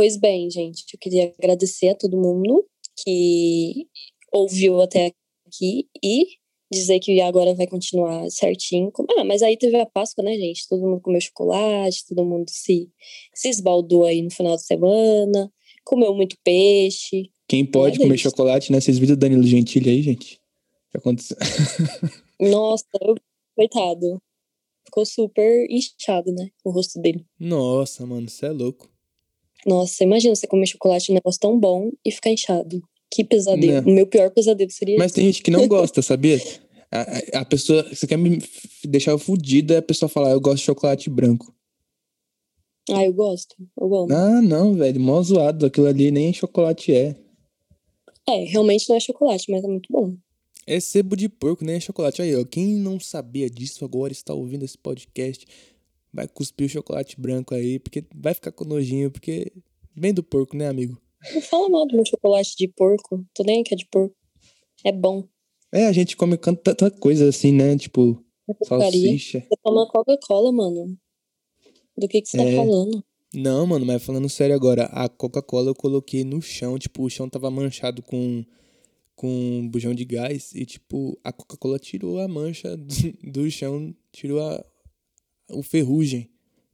Pois 0.00 0.16
bem, 0.16 0.50
gente, 0.50 0.86
eu 0.94 0.98
queria 0.98 1.30
agradecer 1.38 1.90
a 1.90 1.94
todo 1.94 2.16
mundo 2.16 2.66
que 3.04 3.86
ouviu 4.32 4.80
até 4.80 5.12
aqui 5.46 5.90
e 6.02 6.24
dizer 6.72 6.98
que 7.00 7.20
agora 7.20 7.54
vai 7.54 7.66
continuar 7.66 8.30
certinho. 8.30 8.90
Ah, 9.18 9.24
mas 9.24 9.42
aí 9.42 9.58
teve 9.58 9.76
a 9.78 9.84
Páscoa, 9.84 10.24
né, 10.24 10.38
gente? 10.38 10.66
Todo 10.70 10.88
mundo 10.88 11.02
comeu 11.02 11.20
chocolate, 11.20 12.06
todo 12.08 12.24
mundo 12.24 12.48
se, 12.48 12.90
se 13.34 13.50
esbaldou 13.50 14.06
aí 14.06 14.22
no 14.22 14.30
final 14.30 14.56
de 14.56 14.64
semana, 14.64 15.52
comeu 15.84 16.14
muito 16.14 16.34
peixe. 16.42 17.30
Quem 17.46 17.66
pode 17.66 17.98
Olha 17.98 18.04
comer 18.06 18.14
isso. 18.14 18.22
chocolate, 18.22 18.72
né? 18.72 18.80
Vocês 18.80 18.98
viram 18.98 19.12
o 19.12 19.18
Danilo 19.18 19.42
Gentili 19.42 19.90
aí, 19.90 20.00
gente? 20.00 20.36
O 20.36 20.92
que 20.92 20.96
aconteceu? 20.96 21.36
Nossa, 22.40 22.86
eu- 23.02 23.16
coitado. 23.54 24.18
Ficou 24.86 25.04
super 25.04 25.66
inchado, 25.70 26.32
né? 26.32 26.48
O 26.64 26.70
rosto 26.70 26.98
dele. 26.98 27.26
Nossa, 27.38 28.06
mano, 28.06 28.30
você 28.30 28.46
é 28.46 28.50
louco. 28.50 28.89
Nossa, 29.66 30.02
imagina 30.04 30.34
você 30.34 30.46
comer 30.46 30.66
chocolate, 30.66 31.10
um 31.12 31.14
negócio 31.14 31.40
tão 31.40 31.58
bom 31.58 31.90
e 32.04 32.10
ficar 32.10 32.30
inchado. 32.30 32.82
Que 33.12 33.24
pesadelo. 33.24 33.82
Não. 33.82 33.92
O 33.92 33.94
meu 33.94 34.06
pior 34.06 34.30
pesadelo 34.30 34.70
seria 34.70 34.96
Mas 34.96 35.12
tem 35.12 35.26
gente 35.26 35.42
que 35.42 35.50
não 35.50 35.66
gosta, 35.68 36.00
sabia? 36.00 36.40
A, 36.90 37.40
a- 37.40 37.44
pessoa. 37.44 37.82
Você 37.92 38.06
quer 38.06 38.16
me 38.16 38.38
deixar 38.84 39.10
eu 39.12 39.18
fudido, 39.18 39.72
aí 39.72 39.78
a 39.78 39.82
pessoa 39.82 40.08
fala, 40.08 40.30
eu 40.30 40.40
gosto 40.40 40.58
de 40.58 40.64
chocolate 40.64 41.10
branco. 41.10 41.54
Ah, 42.90 43.04
eu 43.04 43.12
gosto. 43.12 43.54
Eu 43.78 43.94
amo. 43.94 44.12
Ah, 44.12 44.40
não, 44.42 44.74
velho. 44.74 45.00
Mó 45.00 45.22
zoado. 45.22 45.66
Aquilo 45.66 45.86
ali 45.86 46.10
nem 46.10 46.32
chocolate 46.32 46.92
é. 46.94 47.14
É, 48.28 48.44
realmente 48.44 48.88
não 48.88 48.96
é 48.96 49.00
chocolate, 49.00 49.50
mas 49.50 49.62
é 49.62 49.68
muito 49.68 49.88
bom. 49.92 50.14
É 50.66 50.78
sebo 50.80 51.16
de 51.16 51.28
porco, 51.28 51.64
nem 51.64 51.76
é 51.76 51.80
chocolate. 51.80 52.22
Aí, 52.22 52.34
ó. 52.34 52.44
Quem 52.44 52.66
não 52.74 52.98
sabia 52.98 53.48
disso 53.50 53.84
agora 53.84 54.12
está 54.12 54.32
ouvindo 54.34 54.64
esse 54.64 54.78
podcast. 54.78 55.46
Vai 56.12 56.26
cuspir 56.28 56.66
o 56.66 56.70
chocolate 56.70 57.20
branco 57.20 57.54
aí, 57.54 57.78
porque 57.78 58.04
vai 58.14 58.34
ficar 58.34 58.50
com 58.52 58.64
nojinho, 58.64 59.10
porque 59.10 59.52
vem 59.94 60.12
do 60.12 60.22
porco, 60.22 60.56
né, 60.56 60.68
amigo? 60.68 61.00
Não 61.34 61.40
fala 61.40 61.68
mal 61.68 61.86
do 61.86 61.94
meu 61.94 62.04
chocolate 62.04 62.56
de 62.56 62.66
porco. 62.68 63.24
Tô 63.34 63.42
nem 63.44 63.62
que 63.62 63.74
é 63.74 63.76
de 63.76 63.86
porco. 63.86 64.14
É 64.84 64.90
bom. 64.92 65.28
É, 65.72 65.86
a 65.86 65.92
gente 65.92 66.16
come 66.16 66.36
tanta 66.36 66.90
coisa 66.90 67.28
assim, 67.28 67.52
né? 67.52 67.76
Tipo, 67.76 68.24
É 68.48 68.64
salsicha. 68.64 69.40
Você 69.40 69.56
toma 69.62 69.86
Coca-Cola, 69.86 70.50
mano. 70.50 70.98
Do 71.96 72.08
que, 72.08 72.22
que 72.22 72.28
você 72.28 72.40
É. 72.40 72.50
tá 72.56 72.56
falando? 72.64 73.04
Não, 73.32 73.64
mano, 73.66 73.86
mas 73.86 74.02
falando 74.02 74.28
sério 74.28 74.56
agora, 74.56 74.86
a 74.86 75.08
Coca-Cola 75.08 75.70
eu 75.70 75.74
coloquei 75.74 76.24
no 76.24 76.42
chão, 76.42 76.76
tipo, 76.78 77.04
o 77.04 77.10
chão 77.10 77.28
tava 77.28 77.48
manchado 77.50 78.02
com, 78.02 78.44
com 79.14 79.68
bujão 79.70 79.94
de 79.94 80.04
gás 80.04 80.52
e, 80.52 80.66
tipo, 80.66 81.16
a 81.22 81.32
Coca-Cola 81.32 81.78
tirou 81.78 82.18
a 82.18 82.26
mancha 82.26 82.76
do, 82.76 82.86
do 83.30 83.50
chão, 83.50 83.94
tirou 84.10 84.40
a, 84.42 84.64
o 85.52 85.62
ferrugem, 85.62 86.28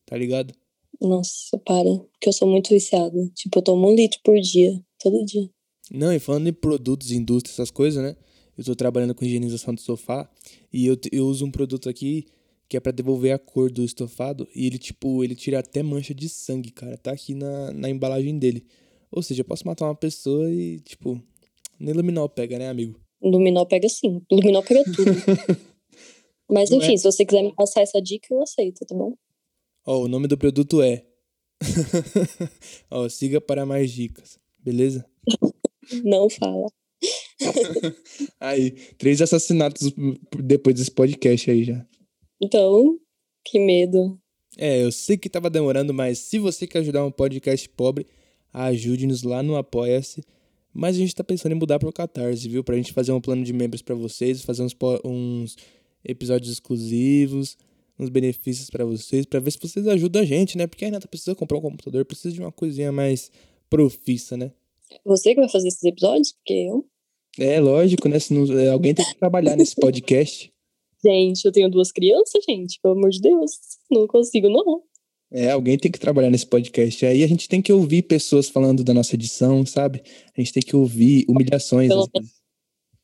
tá 0.04 0.16
ligado? 0.16 0.54
Nossa, 1.00 1.58
para. 1.58 1.98
Porque 2.12 2.28
eu 2.28 2.32
sou 2.32 2.48
muito 2.48 2.70
viciada. 2.70 3.28
Tipo, 3.34 3.58
eu 3.58 3.62
tomo 3.62 3.90
um 3.90 3.94
litro 3.94 4.18
por 4.24 4.38
dia. 4.40 4.80
Todo 5.02 5.24
dia. 5.24 5.48
Não, 5.90 6.12
e 6.12 6.18
falando 6.18 6.48
em 6.48 6.52
produtos, 6.52 7.12
indústria, 7.12 7.52
essas 7.52 7.70
coisas, 7.70 8.02
né? 8.02 8.16
Eu 8.56 8.64
tô 8.64 8.74
trabalhando 8.74 9.14
com 9.14 9.24
higienização 9.24 9.74
do 9.74 9.80
sofá 9.80 10.28
e 10.72 10.86
eu, 10.86 10.96
eu 11.12 11.26
uso 11.26 11.44
um 11.44 11.50
produto 11.50 11.88
aqui 11.88 12.26
que 12.68 12.76
é 12.76 12.80
pra 12.80 12.90
devolver 12.90 13.32
a 13.32 13.38
cor 13.38 13.70
do 13.70 13.84
estofado 13.84 14.48
e 14.54 14.66
ele, 14.66 14.78
tipo, 14.78 15.22
ele 15.22 15.34
tira 15.34 15.60
até 15.60 15.82
mancha 15.82 16.14
de 16.14 16.28
sangue, 16.28 16.70
cara. 16.70 16.96
Tá 16.96 17.12
aqui 17.12 17.34
na, 17.34 17.72
na 17.72 17.88
embalagem 17.88 18.38
dele. 18.38 18.66
Ou 19.10 19.22
seja, 19.22 19.42
eu 19.42 19.44
posso 19.44 19.66
matar 19.66 19.84
uma 19.84 19.94
pessoa 19.94 20.50
e, 20.50 20.80
tipo, 20.80 21.22
nem 21.78 21.94
luminol 21.94 22.28
pega, 22.28 22.58
né, 22.58 22.68
amigo? 22.68 22.98
Luminol 23.22 23.66
pega 23.66 23.88
sim. 23.88 24.20
Luminol 24.30 24.62
pega 24.62 24.82
tudo. 24.84 25.10
Mas 26.50 26.70
enfim, 26.70 26.94
é? 26.94 26.96
se 26.96 27.04
você 27.04 27.24
quiser 27.24 27.42
me 27.42 27.54
passar 27.54 27.82
essa 27.82 28.00
dica, 28.00 28.28
eu 28.30 28.42
aceito, 28.42 28.84
tá 28.86 28.94
bom? 28.94 29.14
Ó, 29.84 30.02
o 30.02 30.08
nome 30.08 30.28
do 30.28 30.38
produto 30.38 30.82
é. 30.82 31.04
Ó, 32.90 33.08
siga 33.08 33.40
para 33.40 33.66
mais 33.66 33.90
dicas, 33.90 34.38
beleza? 34.58 35.04
Não 36.04 36.28
fala. 36.28 36.66
Aí, 38.40 38.70
três 38.98 39.20
assassinatos 39.20 39.92
depois 40.42 40.74
desse 40.76 40.90
podcast 40.90 41.50
aí 41.50 41.64
já. 41.64 41.86
Então, 42.42 42.98
que 43.44 43.58
medo. 43.58 44.18
É, 44.56 44.82
eu 44.82 44.90
sei 44.90 45.16
que 45.16 45.28
tava 45.28 45.50
demorando, 45.50 45.92
mas 45.92 46.18
se 46.18 46.38
você 46.38 46.66
quer 46.66 46.78
ajudar 46.78 47.04
um 47.04 47.10
podcast 47.10 47.68
pobre, 47.68 48.06
ajude-nos 48.52 49.22
lá 49.22 49.42
no 49.42 49.56
Apoia-se. 49.56 50.24
Mas 50.72 50.96
a 50.96 50.98
gente 50.98 51.14
tá 51.14 51.24
pensando 51.24 51.52
em 51.52 51.58
mudar 51.58 51.78
pro 51.78 51.92
Catarse, 51.92 52.48
viu? 52.48 52.62
Pra 52.62 52.76
gente 52.76 52.92
fazer 52.92 53.12
um 53.12 53.20
plano 53.20 53.42
de 53.42 53.52
membros 53.52 53.80
pra 53.80 53.94
vocês, 53.94 54.42
fazer 54.42 54.62
uns, 54.62 54.76
uns 55.04 55.56
episódios 56.06 56.52
exclusivos, 56.52 57.56
uns 57.98 58.08
benefícios 58.08 58.70
pra 58.70 58.84
vocês, 58.84 59.26
pra 59.26 59.40
ver 59.40 59.50
se 59.50 59.58
vocês 59.60 59.86
ajudam 59.86 60.22
a 60.22 60.24
gente, 60.24 60.56
né? 60.56 60.66
Porque 60.66 60.84
a 60.84 60.88
Renata 60.88 61.08
precisa 61.08 61.34
comprar 61.34 61.58
um 61.58 61.62
computador, 61.62 62.04
precisa 62.04 62.34
de 62.34 62.40
uma 62.40 62.52
coisinha 62.52 62.92
mais 62.92 63.30
profissa, 63.68 64.36
né? 64.36 64.52
Você 65.04 65.34
que 65.34 65.40
vai 65.40 65.48
fazer 65.48 65.68
esses 65.68 65.82
episódios? 65.82 66.32
Porque 66.32 66.52
eu. 66.52 66.86
É, 67.38 67.60
lógico, 67.60 68.08
né? 68.08 68.18
Não- 68.30 68.58
é, 68.58 68.68
alguém 68.68 68.94
tem 68.94 69.04
que 69.04 69.18
trabalhar 69.18 69.56
nesse 69.56 69.74
podcast. 69.74 70.52
Gente, 71.04 71.44
eu 71.44 71.52
tenho 71.52 71.70
duas 71.70 71.92
crianças, 71.92 72.42
gente. 72.48 72.80
Pelo 72.80 72.94
amor 72.94 73.10
de 73.10 73.20
Deus. 73.20 73.52
Não 73.88 74.06
consigo, 74.08 74.48
não. 74.48 74.82
É, 75.30 75.50
alguém 75.50 75.78
tem 75.78 75.90
que 75.90 76.00
trabalhar 76.00 76.30
nesse 76.30 76.46
podcast. 76.46 77.04
Aí 77.04 77.22
a 77.22 77.26
gente 77.26 77.48
tem 77.48 77.60
que 77.60 77.72
ouvir 77.72 78.02
pessoas 78.02 78.48
falando 78.48 78.82
da 78.82 78.94
nossa 78.94 79.14
edição, 79.14 79.64
sabe? 79.66 80.02
A 80.36 80.40
gente 80.40 80.52
tem 80.52 80.62
que 80.62 80.74
ouvir 80.74 81.24
humilhações. 81.28 81.88
Pelo 81.88 82.08
vezes. 82.12 82.34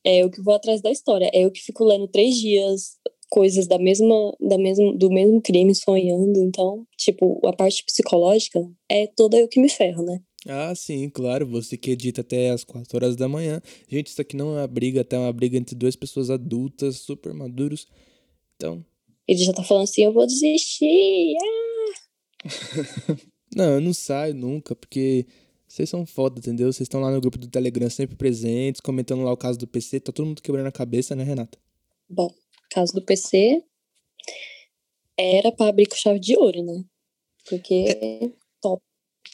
É 0.05 0.23
eu 0.23 0.31
que 0.31 0.43
vou 0.43 0.55
atrás 0.55 0.81
da 0.81 0.91
história. 0.91 1.31
É 1.33 1.45
eu 1.45 1.51
que 1.51 1.61
fico 1.61 1.85
lendo 1.85 2.09
três 2.09 2.35
dias 2.37 2.99
coisas 3.33 3.67
da 3.67 3.79
mesma, 3.79 4.37
da 4.39 4.59
mesma, 4.59 4.95
do 4.95 5.09
mesmo 5.09 5.41
crime, 5.41 5.75
sonhando. 5.75 6.39
Então, 6.39 6.87
tipo, 6.99 7.41
a 7.47 7.53
parte 7.55 7.83
psicológica 7.83 8.61
é 8.91 9.07
toda 9.07 9.39
eu 9.39 9.49
que 9.49 9.59
me 9.59 9.71
ferro, 9.71 10.05
né? 10.05 10.21
Ah, 10.47 10.75
sim, 10.75 11.09
claro. 11.09 11.47
Você 11.47 11.79
que 11.79 11.93
edita 11.93 12.21
até 12.21 12.51
as 12.51 12.63
4 12.63 12.95
horas 12.95 13.17
da 13.17 13.27
manhã. 13.29 13.63
Gente, 13.89 14.09
isso 14.09 14.21
aqui 14.21 14.37
não 14.37 14.59
é 14.59 14.61
uma 14.61 14.67
briga, 14.67 15.01
até 15.01 15.17
uma 15.17 15.33
briga 15.33 15.57
entre 15.57 15.75
duas 15.75 15.97
pessoas 15.97 16.29
adultas, 16.29 16.97
super 16.97 17.33
maduros. 17.33 17.87
Então, 18.57 18.85
Ele 19.27 19.43
já 19.43 19.53
tá 19.55 19.63
falando 19.65 19.85
assim, 19.85 20.05
eu 20.05 20.13
vou 20.13 20.27
desistir. 20.27 21.35
ah! 21.41 21.93
não, 23.57 23.75
eu 23.75 23.81
não 23.81 23.95
saio 23.95 24.35
nunca, 24.35 24.77
porque 24.77 25.27
vocês 25.73 25.89
são 25.89 26.05
foda, 26.05 26.39
entendeu? 26.39 26.71
Vocês 26.71 26.85
estão 26.85 27.01
lá 27.01 27.11
no 27.11 27.19
grupo 27.19 27.39
do 27.39 27.49
Telegram 27.49 27.89
sempre 27.89 28.15
presentes, 28.15 28.79
comentando 28.79 29.23
lá 29.23 29.33
o 29.33 29.37
caso 29.39 29.59
do 29.59 29.67
PC. 29.67 30.01
Tá 30.01 30.13
todo 30.13 30.27
mundo 30.27 30.43
quebrando 30.43 30.67
a 30.67 30.73
cabeça, 30.73 31.17
né, 31.17 31.25
Renata? 31.25 31.59
Bom, 32.11 32.31
caso 32.71 32.93
do 32.93 33.03
PC, 33.03 33.65
era 35.19 35.51
pra 35.51 35.69
abrir 35.69 35.87
com 35.87 35.97
chave 35.97 36.21
de 36.21 36.37
ouro, 36.37 36.63
né? 36.63 36.85
Porque 37.49 38.35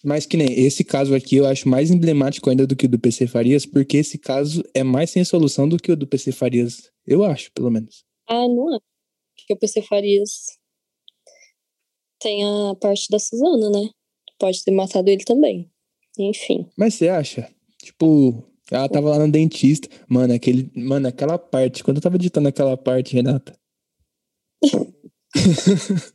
Mas 0.05 0.27
que 0.27 0.37
nem 0.37 0.47
esse 0.65 0.85
caso 0.85 1.13
aqui 1.13 1.35
eu 1.35 1.45
acho 1.45 1.69
mais 1.69 1.91
emblemático 1.91 2.49
ainda 2.49 2.69
do 2.69 2.77
que 2.77 2.87
o 2.87 2.89
do 2.89 3.01
PC 3.01 3.27
Farias, 3.27 3.67
porque 3.67 3.97
esse 3.97 4.17
caso 4.17 4.63
é 4.73 4.85
mais 4.85 5.11
sem 5.11 5.25
solução 5.25 5.69
do 5.69 5.77
que 5.77 5.91
o 5.91 5.97
do 5.97 6.07
PC 6.07 6.31
Farias. 6.31 6.89
Eu 7.05 7.25
acho, 7.25 7.51
pelo 7.51 7.69
menos. 7.69 8.05
Ah, 8.29 8.47
não 8.47 8.77
é. 8.77 8.79
Porque 9.37 9.55
o 9.55 9.59
PC 9.59 9.83
Farias 9.83 10.57
tem 12.21 12.45
a 12.45 12.77
parte 12.77 13.09
da 13.11 13.19
Suzana, 13.19 13.71
né? 13.71 13.91
Pode 14.39 14.63
ter 14.63 14.71
matado 14.71 15.11
ele 15.11 15.25
também. 15.25 15.69
Enfim. 16.19 16.67
Mas 16.77 16.95
você 16.95 17.09
acha? 17.09 17.49
Tipo, 17.83 18.45
ela 18.71 18.89
tava 18.89 19.11
lá 19.11 19.19
no 19.19 19.31
dentista. 19.31 19.89
Mano, 20.09 20.33
aquele, 20.35 20.71
mano, 20.75 21.09
aquela 21.09 21.39
parte, 21.39 21.85
quando 21.85 21.99
eu 21.99 22.03
tava 22.03 22.17
editando 22.17 22.49
aquela 22.49 22.77
parte, 22.77 23.15
Renata. 23.15 23.57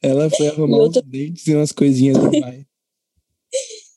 ela 0.00 0.30
foi 0.30 0.48
arrumar 0.48 0.84
uns 0.84 1.02
dentes 1.04 1.46
e 1.46 1.54
umas 1.54 1.72
coisinhas 1.72 2.16
demais. 2.30 2.64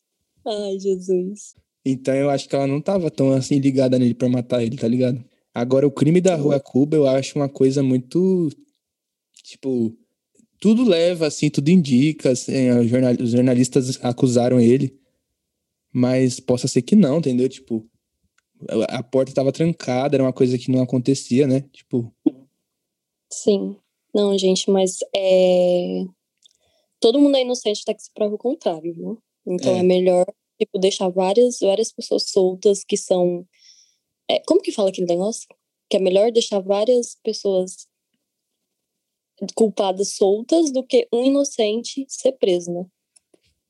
Ai, 0.46 0.78
Jesus. 0.80 1.56
Então 1.86 2.14
eu 2.16 2.30
acho 2.30 2.50
que 2.50 2.56
ela 2.56 2.68
não 2.68 2.82
tava 2.82 3.12
tão 3.12 3.34
assim 3.34 3.60
ligada 3.60 4.00
nele 4.00 4.14
pra 4.14 4.30
matar 4.30 4.64
ele, 4.64 4.78
tá 4.78 4.88
ligado? 4.88 5.24
Agora, 5.54 5.86
o 5.86 5.92
crime 5.92 6.20
da 6.20 6.36
Rua 6.36 6.60
Cuba 6.60 6.98
eu 6.98 7.08
acho 7.08 7.38
uma 7.38 7.48
coisa 7.48 7.84
muito. 7.84 8.50
Tipo, 9.44 9.96
tudo 10.60 10.84
leva, 10.84 11.28
assim, 11.28 11.50
tudo 11.50 11.70
indica. 11.70 12.32
assim, 12.32 12.72
os 12.72 12.92
os 13.22 13.32
jornalistas 13.32 14.04
acusaram 14.04 14.60
ele, 14.60 14.98
mas 15.94 16.40
possa 16.40 16.68
ser 16.68 16.82
que 16.82 16.96
não, 16.96 17.20
entendeu? 17.20 17.48
Tipo, 17.48 17.88
a 18.90 19.04
porta 19.04 19.34
tava 19.34 19.52
trancada, 19.52 20.16
era 20.16 20.24
uma 20.24 20.34
coisa 20.34 20.58
que 20.58 20.72
não 20.72 20.82
acontecia, 20.82 21.46
né? 21.46 21.62
Tipo, 21.72 22.14
Sim. 23.32 23.78
Não, 24.14 24.38
gente, 24.38 24.70
mas 24.70 24.98
é. 25.16 26.06
Todo 27.00 27.20
mundo 27.20 27.36
é 27.36 27.42
inocente 27.42 27.82
até 27.82 27.94
que 27.94 28.04
se 28.04 28.12
prova 28.14 28.36
o 28.36 28.38
contrário, 28.38 28.94
viu? 28.94 29.18
Então 29.46 29.76
É. 29.76 29.80
é, 29.80 29.84
melhor, 29.84 30.26
tipo, 30.60 30.80
deixar 30.80 31.10
várias, 31.10 31.60
várias 31.60 31.92
pessoas 31.92 32.30
soltas 32.30 32.84
que 32.84 32.96
são. 32.96 33.46
É, 34.30 34.40
como 34.48 34.62
que 34.62 34.72
fala 34.72 34.90
aquele 34.90 35.08
negócio? 35.08 35.48
Que 35.90 35.98
é 35.98 36.00
melhor 36.00 36.32
deixar 36.32 36.60
várias 36.60 37.18
pessoas 37.24 37.88
culpadas 39.56 40.16
soltas 40.16 40.72
do 40.72 40.84
que 40.84 41.08
um 41.12 41.26
inocente 41.26 42.06
ser 42.08 42.34
preso, 42.34 42.72
né? 42.72 42.86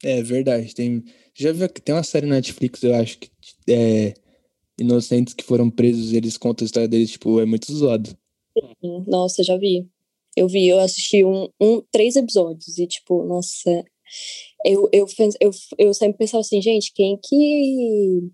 É 0.03 0.21
verdade. 0.21 0.73
Tem, 0.73 1.03
já 1.33 1.51
viu 1.51 1.67
tem 1.69 1.95
uma 1.95 2.03
série 2.03 2.25
na 2.25 2.35
Netflix, 2.35 2.83
eu 2.83 2.93
acho 2.95 3.17
que 3.19 3.29
é, 3.69 4.13
inocentes 4.77 5.33
que 5.33 5.43
foram 5.43 5.69
presos, 5.69 6.13
eles 6.13 6.37
contam 6.37 6.65
a 6.65 6.67
história 6.67 6.87
deles, 6.87 7.11
tipo, 7.11 7.39
é 7.39 7.45
muito 7.45 7.71
zoado. 7.73 8.09
Sim, 8.57 9.03
Nossa, 9.07 9.43
já 9.43 9.57
vi. 9.57 9.87
Eu 10.35 10.47
vi, 10.47 10.67
eu 10.67 10.79
assisti 10.79 11.23
um, 11.23 11.47
um 11.61 11.81
três 11.91 12.15
episódios 12.15 12.77
e, 12.77 12.87
tipo, 12.87 13.23
nossa. 13.23 13.83
Eu, 14.65 14.89
eu, 14.91 15.05
eu, 15.39 15.51
eu 15.77 15.93
sempre 15.93 16.17
pensava 16.17 16.41
assim, 16.41 16.61
gente, 16.61 16.91
quem 16.93 17.17
que. 17.23 18.29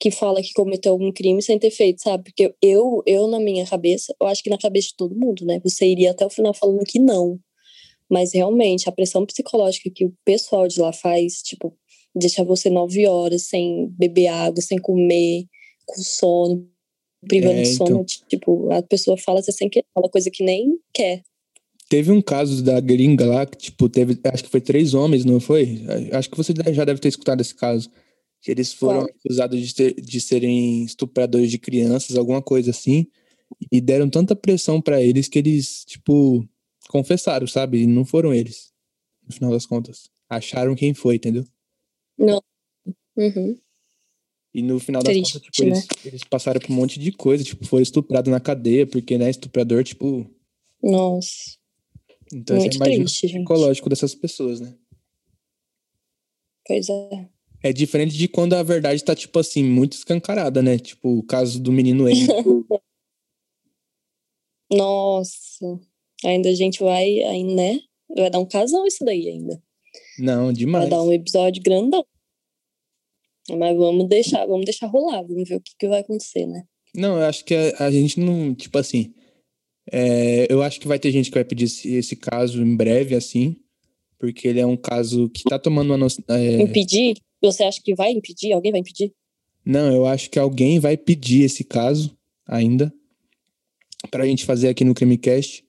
que 0.00 0.10
fala 0.10 0.42
que 0.42 0.52
cometeu 0.52 0.92
algum 0.92 1.12
crime 1.12 1.42
sem 1.42 1.58
ter 1.58 1.70
feito, 1.70 2.02
sabe? 2.02 2.24
Porque 2.24 2.54
eu, 2.62 3.02
eu, 3.06 3.28
na 3.28 3.38
minha 3.40 3.66
cabeça, 3.66 4.14
eu 4.20 4.26
acho 4.26 4.42
que 4.42 4.50
na 4.50 4.58
cabeça 4.58 4.88
de 4.88 4.96
todo 4.96 5.16
mundo, 5.16 5.44
né? 5.44 5.60
Você 5.64 5.86
iria 5.86 6.10
até 6.10 6.26
o 6.26 6.30
final 6.30 6.54
falando 6.54 6.84
que 6.84 6.98
não. 6.98 7.38
Mas 8.10 8.32
realmente, 8.32 8.88
a 8.88 8.92
pressão 8.92 9.26
psicológica 9.26 9.90
que 9.94 10.04
o 10.04 10.14
pessoal 10.24 10.68
de 10.68 10.80
lá 10.80 10.92
faz, 10.92 11.42
tipo, 11.42 11.76
deixar 12.14 12.44
você 12.44 12.70
nove 12.70 13.06
horas 13.06 13.42
sem 13.42 13.88
beber 13.98 14.28
água, 14.28 14.62
sem 14.62 14.78
comer, 14.78 15.44
com 15.84 16.00
sono, 16.00 16.68
privando 17.26 17.58
É, 17.58 17.62
de 17.62 17.68
sono, 17.74 17.90
então. 17.90 18.04
tipo, 18.28 18.70
a 18.72 18.82
pessoa 18.82 19.16
fala 19.16 19.40
assim 19.40 19.52
sem 19.52 19.68
querer, 19.68 19.86
fala 19.94 20.08
coisa 20.08 20.30
que 20.30 20.44
nem 20.44 20.78
quer. 20.94 21.22
Teve 21.88 22.10
um 22.10 22.20
caso 22.20 22.64
da 22.64 22.80
gringa 22.80 23.26
lá 23.26 23.46
que, 23.46 23.56
tipo, 23.56 23.88
teve, 23.88 24.18
acho 24.24 24.44
que 24.44 24.50
foi 24.50 24.60
três 24.60 24.92
homens, 24.92 25.24
não 25.24 25.38
foi? 25.38 25.82
Acho 26.12 26.28
que 26.28 26.36
você 26.36 26.52
já 26.72 26.84
deve 26.84 27.00
ter 27.00 27.08
escutado 27.08 27.40
esse 27.40 27.54
caso. 27.54 27.88
Que 28.40 28.50
eles 28.50 28.72
foram 28.72 29.00
Qual? 29.00 29.08
acusados 29.08 29.60
de, 29.60 29.74
ter- 29.74 29.94
de 29.94 30.20
serem 30.20 30.84
estupradores 30.84 31.50
de 31.50 31.58
crianças, 31.58 32.16
alguma 32.16 32.42
coisa 32.42 32.70
assim. 32.70 33.06
E 33.70 33.80
deram 33.80 34.10
tanta 34.10 34.34
pressão 34.34 34.80
pra 34.80 35.00
eles 35.00 35.28
que 35.28 35.38
eles, 35.38 35.84
tipo, 35.84 36.44
confessaram, 36.86 37.46
sabe? 37.46 37.82
E 37.82 37.86
não 37.86 38.04
foram 38.04 38.32
eles, 38.32 38.72
no 39.26 39.34
final 39.34 39.50
das 39.50 39.66
contas. 39.66 40.10
Acharam 40.28 40.74
quem 40.74 40.94
foi, 40.94 41.16
entendeu? 41.16 41.44
Não. 42.18 42.42
Uhum. 43.16 43.58
E 44.54 44.62
no 44.62 44.80
final 44.80 45.02
das 45.02 45.12
Triste, 45.12 45.34
contas, 45.34 45.50
tipo, 45.50 45.68
né? 45.68 45.76
eles, 45.76 45.86
eles 46.04 46.24
passaram 46.24 46.60
por 46.60 46.72
um 46.72 46.74
monte 46.76 46.98
de 46.98 47.12
coisa, 47.12 47.44
tipo, 47.44 47.66
foram 47.66 47.82
estuprados 47.82 48.30
na 48.30 48.40
cadeia, 48.40 48.86
porque, 48.86 49.18
né, 49.18 49.28
estuprador, 49.28 49.84
tipo. 49.84 50.28
Nossa. 50.82 51.58
Então 52.32 52.56
Muito 52.56 52.72
você 52.72 52.76
imagina 52.76 53.04
triste, 53.04 53.26
o 53.26 53.28
gente. 53.28 53.38
psicológico 53.40 53.88
dessas 53.88 54.14
pessoas, 54.14 54.60
né? 54.60 54.74
Pois 56.66 56.88
é. 56.88 57.28
É 57.62 57.72
diferente 57.72 58.16
de 58.16 58.28
quando 58.28 58.54
a 58.54 58.62
verdade 58.62 59.02
tá, 59.04 59.14
tipo 59.14 59.38
assim, 59.38 59.62
muito 59.62 59.92
escancarada, 59.92 60.62
né? 60.62 60.78
Tipo, 60.78 61.18
o 61.18 61.22
caso 61.22 61.60
do 61.60 61.72
menino 61.72 62.08
N. 62.08 62.26
Nossa. 64.70 65.80
Ainda 66.24 66.48
a 66.48 66.54
gente 66.54 66.80
vai, 66.80 67.22
aí, 67.22 67.44
né? 67.44 67.80
Vai 68.16 68.30
dar 68.30 68.38
um 68.38 68.46
casal 68.46 68.86
isso 68.86 69.04
daí 69.04 69.28
ainda. 69.28 69.60
Não, 70.18 70.46
Vai 70.46 70.54
demais. 70.54 70.88
dar 70.90 71.02
um 71.02 71.12
episódio 71.12 71.62
grandão. 71.62 72.04
Mas 73.50 73.76
vamos 73.76 74.08
deixar, 74.08 74.44
vamos 74.46 74.64
deixar 74.64 74.86
rolar, 74.86 75.22
vamos 75.22 75.48
ver 75.48 75.56
o 75.56 75.60
que, 75.60 75.72
que 75.78 75.88
vai 75.88 76.00
acontecer, 76.00 76.46
né? 76.46 76.64
Não, 76.94 77.16
eu 77.18 77.24
acho 77.26 77.44
que 77.44 77.54
a, 77.54 77.86
a 77.86 77.90
gente 77.90 78.18
não, 78.18 78.54
tipo 78.54 78.76
assim, 78.78 79.12
é, 79.92 80.46
eu 80.50 80.62
acho 80.62 80.80
que 80.80 80.88
vai 80.88 80.98
ter 80.98 81.12
gente 81.12 81.30
que 81.30 81.34
vai 81.36 81.44
pedir 81.44 81.66
esse, 81.66 81.94
esse 81.94 82.16
caso 82.16 82.60
em 82.62 82.74
breve, 82.76 83.14
assim, 83.14 83.56
porque 84.18 84.48
ele 84.48 84.58
é 84.60 84.66
um 84.66 84.76
caso 84.76 85.28
que 85.30 85.44
tá 85.44 85.58
tomando 85.58 85.90
uma... 85.90 85.98
no- 85.98 86.06
é, 86.28 86.62
Impedir? 86.62 87.16
Você 87.42 87.62
acha 87.62 87.80
que 87.82 87.94
vai 87.94 88.10
impedir? 88.12 88.52
Alguém 88.52 88.72
vai 88.72 88.80
impedir? 88.80 89.12
não, 89.64 89.92
eu 89.92 90.06
acho 90.06 90.30
que 90.30 90.38
alguém 90.38 90.78
vai 90.78 90.96
pedir 90.96 91.42
esse 91.42 91.62
caso 91.64 92.16
ainda 92.46 92.92
pra 94.10 94.24
gente 94.26 94.44
fazer 94.44 94.68
aqui 94.68 94.84
no 94.84 94.94
Crimecast. 94.94 95.64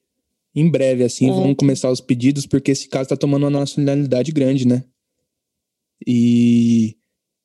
Em 0.60 0.68
breve, 0.68 1.04
assim, 1.04 1.30
Ah, 1.30 1.34
vão 1.34 1.54
tá. 1.54 1.60
começar 1.60 1.92
os 1.92 2.02
pedidos, 2.02 2.48
porque 2.48 2.72
esse 2.72 2.90
caso 2.90 3.10
tá 3.10 3.16
tomando 3.16 3.44
uma 3.44 3.60
nacionalidade 3.60 4.32
grande, 4.32 4.68
né? 4.68 4.84
E 6.06 6.96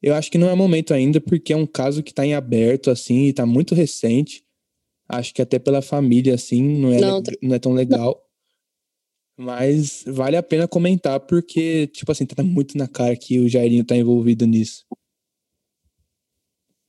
eu 0.01 0.15
acho 0.15 0.31
que 0.31 0.39
não 0.39 0.49
é 0.49 0.55
momento 0.55 0.95
ainda, 0.95 1.21
porque 1.21 1.53
é 1.53 1.57
um 1.57 1.67
caso 1.67 2.03
que 2.03 2.15
tá 2.15 2.25
em 2.25 2.33
aberto, 2.33 2.91
assim, 2.91 3.27
e 3.27 3.33
tá 3.35 3.45
muito 3.45 3.75
recente. 3.75 4.43
Acho 5.07 5.35
que 5.35 5.43
até 5.43 5.59
pela 5.59 5.83
família, 5.83 6.35
assim, 6.35 6.63
não 6.63 6.91
é, 6.91 7.01
Não, 7.03 7.17
leg- 7.19 7.39
não 7.43 7.55
é 7.55 7.59
tão 7.59 7.73
legal. 7.75 8.19
Mas 9.37 10.05
vale 10.07 10.37
a 10.39 10.43
pena 10.43 10.67
comentar, 10.67 11.21
porque, 11.21 11.89
tipo 11.89 12.11
assim, 12.13 12.25
tá 12.25 12.43
muito 12.43 12.79
na 12.79 12.89
cara 12.89 13.15
que 13.15 13.41
o 13.41 13.49
Jairinho 13.49 13.85
tá 13.85 13.95
envolvido 13.95 14.47
nisso. 14.47 14.87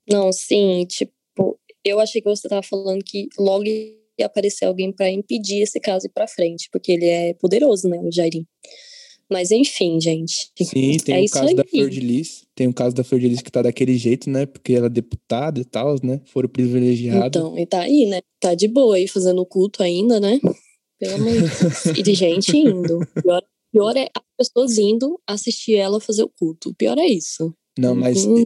Não, 0.10 0.32
sim, 0.32 0.86
tipo, 0.86 1.60
eu 1.84 2.00
achei 2.00 2.22
que 2.22 2.30
você 2.30 2.48
tava 2.48 2.64
falando 2.64 3.04
que 3.04 3.28
logo 3.38 3.66
ia 4.20 4.26
aparecer 4.26 4.66
alguém 4.66 4.92
pra 4.92 5.10
impedir 5.10 5.62
esse 5.62 5.80
caso 5.80 6.06
ir 6.08 6.10
pra 6.10 6.28
frente, 6.28 6.70
porque 6.72 6.92
ele 6.92 7.06
é 7.06 7.34
poderoso, 7.36 7.88
né, 7.90 8.00
o 8.00 8.12
Jairim. 8.12 8.46
Mas 9.32 9.52
enfim, 9.52 10.00
gente. 10.00 10.52
Sim, 10.62 10.98
tem 10.98 11.24
é 11.24 11.26
o 11.26 11.30
caso 11.32 11.56
da 11.56 11.64
aí. 11.64 11.70
Flor 11.70 11.90
de 11.90 12.00
Lis. 12.02 12.46
Tem 12.54 12.68
o 12.68 12.74
caso 12.74 12.96
da 12.96 13.04
Flor 13.04 13.20
de 13.20 13.28
Lis 13.30 13.42
que 13.42 13.52
tá 13.52 13.62
daquele 13.64 13.98
jeito, 13.98 14.30
né? 14.30 14.46
Porque 14.46 14.74
ela 14.74 14.88
é 14.88 14.90
deputada 14.90 15.60
e 15.60 15.66
tal, 15.66 15.96
né? 16.04 16.22
Foram 16.26 16.50
privilegiados. 16.50 17.28
Então, 17.28 17.58
e 17.58 17.66
tá 17.66 17.82
aí, 17.82 18.06
né? 18.06 18.20
Tá 18.40 18.54
de 18.54 18.68
boa 18.68 18.96
aí 18.98 19.08
fazendo 19.08 19.42
o 19.42 19.46
culto 19.46 19.82
ainda, 19.82 20.20
né? 20.20 20.40
Pelo 21.00 21.16
amor 21.16 21.32
de 21.32 21.40
Deus. 21.40 21.86
E 21.98 22.04
de 22.04 22.14
gente 22.14 22.56
indo. 22.56 23.00
Pior, 23.24 23.42
pior 23.72 23.98
é 23.98 24.08
as 24.16 24.50
pessoas 24.50 24.78
indo 24.78 25.20
assistir 25.26 25.76
ela 25.76 26.00
fazer 26.00 26.24
o 26.24 26.30
culto. 26.30 26.70
O 26.70 26.76
pior 26.76 26.98
é 27.00 27.08
isso. 27.08 27.56
Não, 27.80 27.96
mas 27.96 28.26
Uhum. 28.26 28.46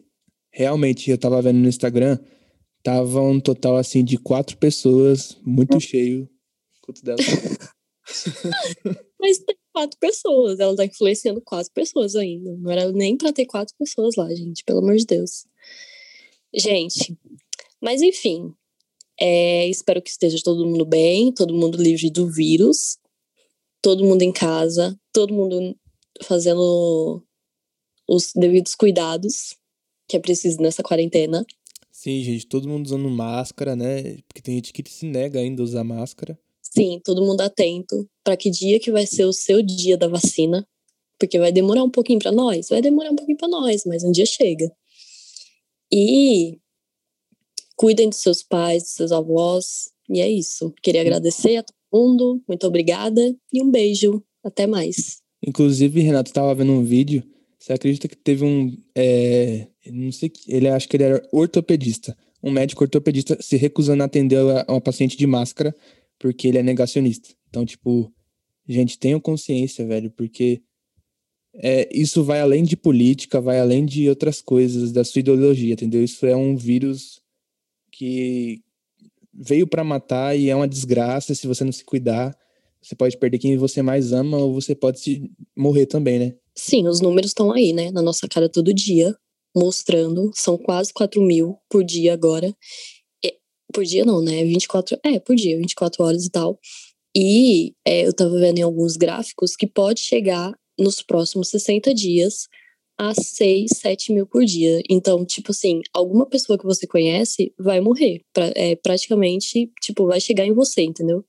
realmente, 0.53 1.09
eu 1.11 1.17
tava 1.17 1.41
vendo 1.41 1.57
no 1.57 1.67
Instagram, 1.67 2.17
tava 2.87 3.19
um 3.19 3.37
total 3.37 3.75
assim 3.75 4.01
de 4.01 4.17
quatro 4.17 4.55
pessoas, 4.55 5.37
muito 5.45 5.77
cheio. 5.77 6.23
o 6.23 6.85
culto 6.85 7.03
dela. 7.03 7.17
Mas 9.19 9.39
tem 9.39 9.57
quatro 9.73 9.99
pessoas. 9.99 10.57
Ela 10.57 10.73
tá 10.73 10.85
influenciando 10.85 11.41
quatro 11.41 11.69
pessoas 11.73 12.15
ainda. 12.15 12.55
Não 12.55 12.71
era 12.71 12.89
nem 12.93 13.17
pra 13.17 13.33
ter 13.33 13.45
quatro 13.45 13.75
pessoas 13.77 14.15
lá, 14.15 14.33
gente. 14.33 14.63
Pelo 14.63 14.79
amor 14.79 14.95
de 14.95 15.05
Deus. 15.05 15.45
Gente, 16.55 17.17
mas 17.81 18.01
enfim. 18.01 18.53
é, 19.19 19.67
espero 19.67 20.01
que 20.01 20.09
esteja 20.09 20.37
todo 20.41 20.65
mundo 20.65 20.85
bem, 20.85 21.33
todo 21.33 21.53
mundo 21.53 21.77
livre 21.77 22.09
do 22.09 22.31
vírus, 22.31 22.97
todo 23.81 24.05
mundo 24.05 24.21
em 24.21 24.31
casa, 24.31 24.97
todo 25.11 25.33
mundo 25.33 25.75
fazendo 26.23 27.21
os 28.07 28.31
devidos 28.33 28.75
cuidados 28.75 29.57
que 30.07 30.15
é 30.15 30.21
preciso 30.21 30.61
nessa 30.61 30.81
quarentena. 30.81 31.45
Sim, 31.97 32.23
gente, 32.23 32.45
todo 32.45 32.69
mundo 32.69 32.85
usando 32.85 33.09
máscara, 33.09 33.75
né? 33.75 34.19
Porque 34.27 34.39
tem 34.39 34.53
gente 34.53 34.71
que 34.71 34.87
se 34.87 35.03
nega 35.03 35.39
ainda 35.39 35.63
a 35.63 35.65
usar 35.65 35.83
máscara. 35.83 36.39
Sim, 36.61 37.01
todo 37.03 37.25
mundo 37.25 37.41
atento 37.41 38.07
para 38.23 38.37
que 38.37 38.51
dia 38.51 38.79
que 38.79 38.91
vai 38.91 39.07
ser 39.07 39.25
o 39.25 39.33
seu 39.33 39.63
dia 39.63 39.97
da 39.97 40.07
vacina, 40.07 40.63
porque 41.17 41.39
vai 41.39 41.51
demorar 41.51 41.83
um 41.83 41.89
pouquinho 41.89 42.19
para 42.19 42.31
nós, 42.31 42.69
vai 42.69 42.83
demorar 42.83 43.09
um 43.09 43.15
pouquinho 43.15 43.39
para 43.39 43.47
nós, 43.47 43.81
mas 43.83 44.03
um 44.03 44.11
dia 44.11 44.27
chega. 44.27 44.71
E 45.91 46.59
cuidem 47.75 48.09
dos 48.09 48.19
seus 48.19 48.43
pais, 48.43 48.83
dos 48.83 48.91
seus 48.91 49.11
avós, 49.11 49.89
e 50.07 50.21
é 50.21 50.29
isso. 50.29 50.71
Queria 50.83 51.01
agradecer 51.01 51.57
a 51.57 51.63
todo 51.63 51.75
mundo, 51.91 52.43
muito 52.47 52.67
obrigada 52.67 53.35
e 53.51 53.59
um 53.59 53.71
beijo. 53.71 54.23
Até 54.43 54.67
mais. 54.67 55.17
Inclusive, 55.41 55.99
Renato 56.01 56.31
tava 56.31 56.53
vendo 56.53 56.73
um 56.73 56.83
vídeo. 56.83 57.23
Você 57.59 57.73
acredita 57.73 58.07
que 58.07 58.15
teve 58.15 58.43
um. 58.43 58.75
É, 58.95 59.67
não 59.91 60.11
sei. 60.11 60.31
Ele 60.47 60.67
acho 60.69 60.87
que 60.87 60.97
ele 60.97 61.03
era 61.03 61.27
ortopedista. 61.31 62.15
Um 62.41 62.51
médico 62.51 62.83
ortopedista 62.83 63.37
se 63.41 63.57
recusando 63.57 64.03
a 64.03 64.05
atender 64.05 64.37
a- 64.37 64.65
uma 64.69 64.81
paciente 64.81 65.17
de 65.17 65.25
máscara 65.25 65.75
porque 66.19 66.47
ele 66.47 66.57
é 66.59 66.63
negacionista. 66.63 67.29
Então, 67.49 67.65
tipo, 67.65 68.11
gente, 68.67 68.97
tenham 68.99 69.19
consciência, 69.19 69.85
velho, 69.85 70.11
porque 70.11 70.61
é, 71.55 71.89
isso 71.91 72.23
vai 72.23 72.39
além 72.39 72.63
de 72.63 72.77
política, 72.77 73.41
vai 73.41 73.59
além 73.59 73.85
de 73.85 74.07
outras 74.09 74.41
coisas 74.41 74.91
da 74.91 75.03
sua 75.03 75.19
ideologia, 75.19 75.73
entendeu? 75.73 76.03
Isso 76.03 76.25
é 76.25 76.35
um 76.35 76.55
vírus 76.55 77.21
que 77.91 78.61
veio 79.33 79.67
pra 79.67 79.83
matar 79.83 80.37
e 80.37 80.49
é 80.49 80.55
uma 80.55 80.67
desgraça 80.67 81.33
se 81.33 81.47
você 81.47 81.63
não 81.63 81.71
se 81.71 81.83
cuidar. 81.83 82.37
Você 82.81 82.95
pode 82.95 83.17
perder 83.17 83.39
quem 83.39 83.57
você 83.57 83.81
mais 83.81 84.13
ama 84.13 84.37
ou 84.37 84.53
você 84.53 84.75
pode 84.75 84.99
se 84.99 85.31
morrer 85.55 85.87
também, 85.87 86.19
né? 86.19 86.35
Sim, 86.57 86.87
os 86.87 87.01
números 87.01 87.29
estão 87.31 87.51
aí, 87.51 87.71
né? 87.71 87.91
Na 87.91 88.01
nossa 88.01 88.27
cara 88.27 88.49
todo 88.49 88.73
dia, 88.73 89.15
mostrando. 89.55 90.31
São 90.33 90.57
quase 90.57 90.91
4 90.93 91.21
mil 91.21 91.57
por 91.69 91.83
dia 91.83 92.13
agora. 92.13 92.53
E- 93.23 93.37
por 93.73 93.83
dia 93.85 94.05
não, 94.05 94.21
né? 94.21 94.43
24. 94.43 94.97
É, 95.05 95.19
por 95.19 95.35
dia, 95.35 95.57
24 95.57 96.03
horas 96.03 96.25
e 96.25 96.31
tal. 96.31 96.59
E 97.15 97.73
é, 97.85 98.07
eu 98.07 98.13
tava 98.13 98.39
vendo 98.39 98.59
em 98.59 98.63
alguns 98.63 98.97
gráficos 98.97 99.55
que 99.55 99.67
pode 99.67 100.01
chegar 100.01 100.53
nos 100.79 101.01
próximos 101.01 101.49
60 101.49 101.93
dias 101.93 102.47
a 102.99 103.13
6, 103.13 103.71
7 103.79 104.11
mil 104.13 104.27
por 104.27 104.45
dia. 104.45 104.81
Então, 104.89 105.25
tipo 105.25 105.51
assim, 105.51 105.81
alguma 105.93 106.27
pessoa 106.27 106.57
que 106.57 106.65
você 106.65 106.87
conhece 106.87 107.53
vai 107.59 107.81
morrer. 107.81 108.21
Pra, 108.33 108.51
é, 108.55 108.75
praticamente, 108.75 109.71
tipo, 109.81 110.07
vai 110.07 110.19
chegar 110.21 110.45
em 110.45 110.53
você, 110.53 110.83
entendeu? 110.83 111.23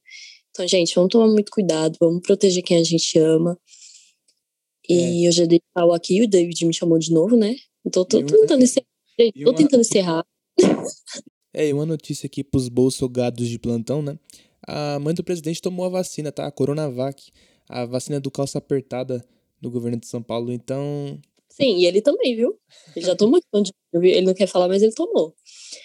Então, 0.51 0.67
gente, 0.67 0.95
vamos 0.95 1.11
tomar 1.11 1.29
muito 1.29 1.51
cuidado, 1.53 1.97
vamos 2.01 2.23
proteger 2.23 2.63
quem 2.65 2.79
a 2.79 2.85
gente 2.85 3.19
ama. 3.19 3.59
E 4.89 5.29
eu 5.29 5.33
já 5.33 5.45
dei 5.45 5.61
tchau 5.77 5.93
aqui, 5.93 6.23
o 6.23 6.29
David 6.29 6.65
me 6.65 6.73
chamou 6.75 6.99
de 6.99 7.13
novo, 7.13 7.37
né? 7.37 7.55
Então, 7.85 8.05
tô 8.05 8.19
uma- 8.19 8.27
tentando 8.27 8.63
encerrar. 8.63 8.87
Tô 9.19 9.51
uma- 9.51 9.55
tentando 9.55 9.81
encerrar. 9.81 10.25
É, 11.53 11.69
e 11.69 11.73
uma 11.73 11.87
notícia 11.87 12.27
aqui 12.27 12.43
pros 12.45 12.69
bolsogados 12.69 13.49
de 13.49 13.59
plantão, 13.59 14.01
né? 14.03 14.19
A 14.67 14.99
mãe 14.99 15.15
do 15.15 15.25
presidente 15.25 15.61
tomou 15.63 15.87
a 15.87 15.89
vacina, 15.89 16.31
tá? 16.31 16.47
A 16.47 16.51
Coronavac. 16.53 17.31
A 17.69 17.85
vacina 17.85 18.19
do 18.21 18.31
calça 18.31 18.59
apertada 18.59 19.25
do 19.61 19.71
governo 19.71 19.99
de 19.99 20.07
São 20.07 20.23
Paulo. 20.23 20.53
Então, 20.53 21.19
Sim, 21.51 21.77
e 21.79 21.87
ele 21.87 22.01
também, 22.01 22.37
viu? 22.37 22.57
Ele 22.95 23.05
já 23.05 23.17
tomou. 23.17 23.41
Ele 23.95 24.21
não 24.27 24.35
quer 24.35 24.47
falar, 24.47 24.69
mas 24.69 24.83
ele 24.83 24.93
tomou. 24.93 25.35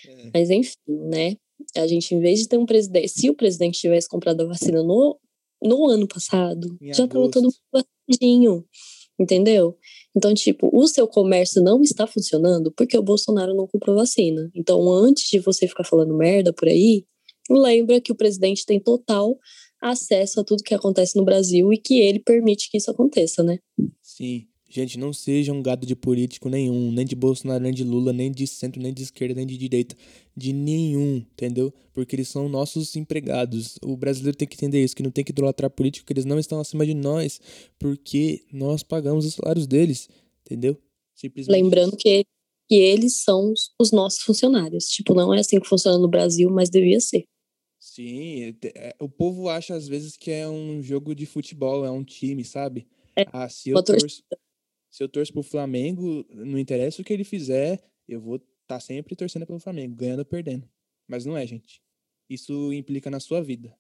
É. 0.08 0.30
Mas 0.34 0.50
enfim, 0.50 0.76
né? 0.88 1.36
A 1.76 1.88
gente, 1.88 2.14
em 2.14 2.20
vez 2.20 2.40
de 2.40 2.48
ter 2.48 2.58
um 2.58 2.66
presidente. 2.66 3.08
Se 3.10 3.30
o 3.30 3.36
presidente 3.36 3.80
tivesse 3.80 4.08
comprado 4.08 4.42
a 4.42 4.46
vacina 4.46 4.84
no, 4.84 5.18
no 5.64 5.88
ano 5.88 6.08
passado, 6.08 6.78
Em 6.82 6.94
já 6.94 7.08
tava 7.08 7.30
todo 7.30 7.46
agosto. 7.46 7.60
mundo 7.74 7.86
vacinadinho. 8.10 8.66
Entendeu? 9.20 9.78
Então, 10.16 10.34
tipo, 10.34 10.70
o 10.74 10.88
seu 10.88 11.08
comércio 11.08 11.62
não 11.62 11.82
está 11.82 12.08
funcionando 12.08 12.72
porque 12.72 12.98
o 12.98 13.04
Bolsonaro 13.04 13.56
não 13.56 13.68
comprou 13.68 13.96
vacina. 13.96 14.50
Então, 14.56 14.92
antes 14.92 15.30
de 15.30 15.40
você 15.40 15.68
ficar 15.68 15.84
falando 15.84 16.16
merda 16.18 16.52
por 16.52 16.68
aí, 16.68 17.06
lembra 17.50 18.02
que 18.02 18.12
o 18.12 18.16
presidente 18.16 18.66
tem 18.66 18.80
total 18.80 19.38
acesso 19.82 20.40
a 20.40 20.44
tudo 20.44 20.64
que 20.64 20.74
acontece 20.74 21.16
no 21.16 21.26
Brasil 21.26 21.72
e 21.72 21.78
que 21.78 22.00
ele 22.00 22.20
permite 22.20 22.70
que 22.72 22.78
isso 22.78 22.90
aconteça, 22.90 23.44
né? 23.44 23.60
sim. 24.02 24.48
Gente, 24.74 24.98
não 24.98 25.14
seja 25.14 25.54
um 25.54 25.62
gado 25.62 25.86
de 25.86 25.96
político 25.96 26.50
nenhum. 26.50 26.92
Nem 26.92 27.06
de 27.06 27.16
Bolsonaro, 27.16 27.64
nem 27.64 27.72
de 27.72 27.84
Lula, 27.84 28.12
nem 28.12 28.32
de 28.32 28.48
centro, 28.48 28.82
nem 28.82 28.92
de 28.92 29.04
esquerda, 29.04 29.36
nem 29.36 29.46
de 29.46 29.56
direita. 29.56 29.96
De 30.36 30.52
nenhum, 30.52 31.18
entendeu? 31.18 31.72
Porque 31.94 32.16
eles 32.16 32.28
são 32.28 32.50
nossos 32.50 32.96
empregados. 32.96 33.78
O 33.84 33.96
brasileiro 33.96 34.36
tem 34.36 34.48
que 34.48 34.56
entender 34.56 34.84
isso, 34.84 34.96
que 34.96 35.04
não 35.04 35.12
tem 35.12 35.24
que 35.24 35.30
idolatrar 35.30 35.70
político, 35.70 36.08
que 36.08 36.14
eles 36.14 36.26
não 36.26 36.40
estão 36.40 36.60
acima 36.60 36.88
de 36.88 36.96
nós. 36.96 37.40
Porque 37.78 38.46
nós 38.52 38.82
pagamos 38.82 39.28
os 39.28 39.36
salários 39.36 39.68
deles, 39.68 40.10
entendeu? 40.44 40.76
Simplesmente 41.14 41.56
Lembrando 41.56 41.96
que, 41.96 42.26
que 42.68 42.74
eles 42.74 43.18
são 43.18 43.52
os, 43.52 43.72
os 43.80 43.92
nossos 43.92 44.24
funcionários. 44.24 44.86
Tipo, 44.86 45.14
não 45.14 45.32
é 45.36 45.40
assim 45.40 45.60
que 45.60 45.70
funciona 45.70 46.00
no 46.00 46.08
Brasil, 46.08 46.50
mas 46.50 46.72
devia 46.72 47.00
ser. 47.00 47.26
Sim, 47.80 48.56
é, 48.74 48.96
o 49.00 49.08
povo 49.08 49.50
acha 49.50 49.76
às 49.76 49.88
vezes 49.88 50.18
que 50.18 50.32
é 50.32 50.50
um 50.50 50.82
jogo 50.82 51.14
de 51.14 51.28
futebol, 51.28 51.86
é 51.86 51.92
um 51.92 52.04
time, 52.04 52.44
sabe? 52.44 52.88
É, 53.16 53.28
ah, 53.32 53.48
se 53.48 53.70
eu, 53.70 53.84
torço, 53.84 54.24
se 54.94 55.04
eu 55.04 55.10
torço 55.10 55.34
pro 55.34 55.42
Flamengo, 55.42 56.24
não 56.30 56.60
interessa 56.60 57.02
o 57.02 57.04
que 57.04 57.12
ele 57.12 57.24
fizer, 57.24 57.84
eu 58.08 58.22
vou 58.22 58.36
estar 58.36 58.46
tá 58.68 58.80
sempre 58.80 59.16
torcendo 59.16 59.48
pelo 59.48 59.60
Flamengo, 59.60 59.96
ganhando 59.96 60.20
ou 60.20 60.26
perdendo. 60.26 60.70
Mas 61.08 61.26
não 61.26 61.36
é, 61.36 61.48
gente. 61.48 61.82
Isso 62.30 62.72
implica 62.72 63.10
na 63.10 63.20
sua 63.20 63.42
vida. 63.42 63.76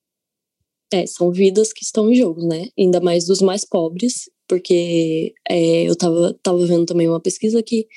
É, 0.91 1.05
são 1.05 1.31
vidas 1.31 1.71
que 1.71 1.83
estão 1.83 2.11
em 2.11 2.15
jogo, 2.15 2.43
né? 2.43 2.67
Ainda 2.77 2.99
mais 2.99 3.27
dos 3.27 3.41
mais 3.41 3.63
pobres, 3.63 4.27
porque 4.47 5.35
é, 5.47 5.83
eu 5.83 5.95
tava, 5.95 6.33
tava 6.41 6.65
vendo 6.65 6.87
também 6.87 7.07
uma 7.07 7.21
pesquisa 7.21 7.61
que 7.61 7.87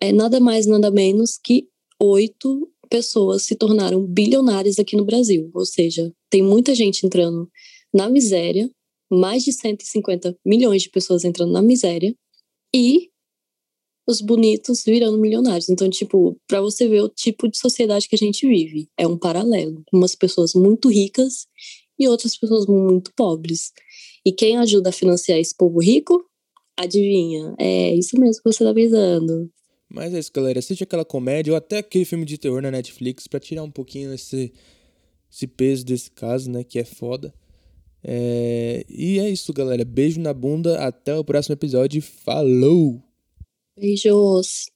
é 0.00 0.10
nada 0.10 0.40
mais, 0.40 0.66
nada 0.66 0.90
menos 0.90 1.36
que 1.36 1.68
oito 2.00 2.72
pessoas 2.88 3.42
se 3.42 3.54
tornaram 3.54 4.06
bilionárias 4.06 4.78
aqui 4.78 4.96
no 4.96 5.04
Brasil. 5.04 5.50
Ou 5.52 5.66
seja, 5.66 6.10
tem 6.30 6.42
muita 6.42 6.74
gente 6.74 7.04
entrando 7.04 7.50
na 7.92 8.08
miséria, 8.08 8.70
mais 9.10 9.44
de 9.44 9.52
150 9.52 10.38
milhões 10.42 10.82
de 10.82 10.88
pessoas 10.88 11.22
entrando 11.22 11.52
na 11.52 11.60
miséria, 11.60 12.16
e 12.74 13.10
os 14.06 14.20
bonitos 14.20 14.82
virando 14.84 15.18
milionários. 15.18 15.68
Então, 15.68 15.88
tipo, 15.88 16.36
para 16.46 16.60
você 16.60 16.88
ver 16.88 17.02
o 17.02 17.08
tipo 17.08 17.48
de 17.48 17.58
sociedade 17.58 18.08
que 18.08 18.14
a 18.14 18.18
gente 18.18 18.46
vive, 18.46 18.88
é 18.98 19.06
um 19.06 19.16
paralelo. 19.16 19.82
Umas 19.92 20.14
pessoas 20.14 20.52
muito 20.54 20.88
ricas 20.88 21.46
e 21.98 22.08
outras 22.08 22.36
pessoas 22.36 22.66
muito 22.66 23.12
pobres. 23.16 23.72
E 24.24 24.32
quem 24.32 24.56
ajuda 24.56 24.90
a 24.90 24.92
financiar 24.92 25.38
esse 25.38 25.56
povo 25.56 25.80
rico? 25.80 26.24
Adivinha? 26.76 27.54
É 27.58 27.94
isso 27.94 28.18
mesmo 28.18 28.42
que 28.42 28.52
você 28.52 28.64
tá 28.64 28.74
pensando. 28.74 29.50
Mas 29.88 30.14
é 30.14 30.18
isso, 30.18 30.30
galera. 30.32 30.58
Assiste 30.58 30.82
aquela 30.82 31.04
comédia 31.04 31.52
ou 31.52 31.56
até 31.56 31.78
aquele 31.78 32.04
filme 32.04 32.24
de 32.24 32.38
terror 32.38 32.62
na 32.62 32.70
Netflix 32.70 33.26
para 33.26 33.40
tirar 33.40 33.62
um 33.62 33.70
pouquinho 33.70 34.12
esse, 34.14 34.52
esse 35.30 35.46
peso 35.46 35.84
desse 35.84 36.10
caso, 36.10 36.50
né? 36.50 36.64
Que 36.64 36.78
é 36.78 36.84
foda. 36.84 37.34
É... 38.02 38.84
E 38.88 39.18
é 39.18 39.28
isso, 39.28 39.52
galera. 39.52 39.84
Beijo 39.84 40.20
na 40.20 40.32
bunda. 40.32 40.84
Até 40.84 41.14
o 41.14 41.24
próximo 41.24 41.54
episódio. 41.54 42.02
Falou! 42.02 43.02
Beijos! 43.76 44.70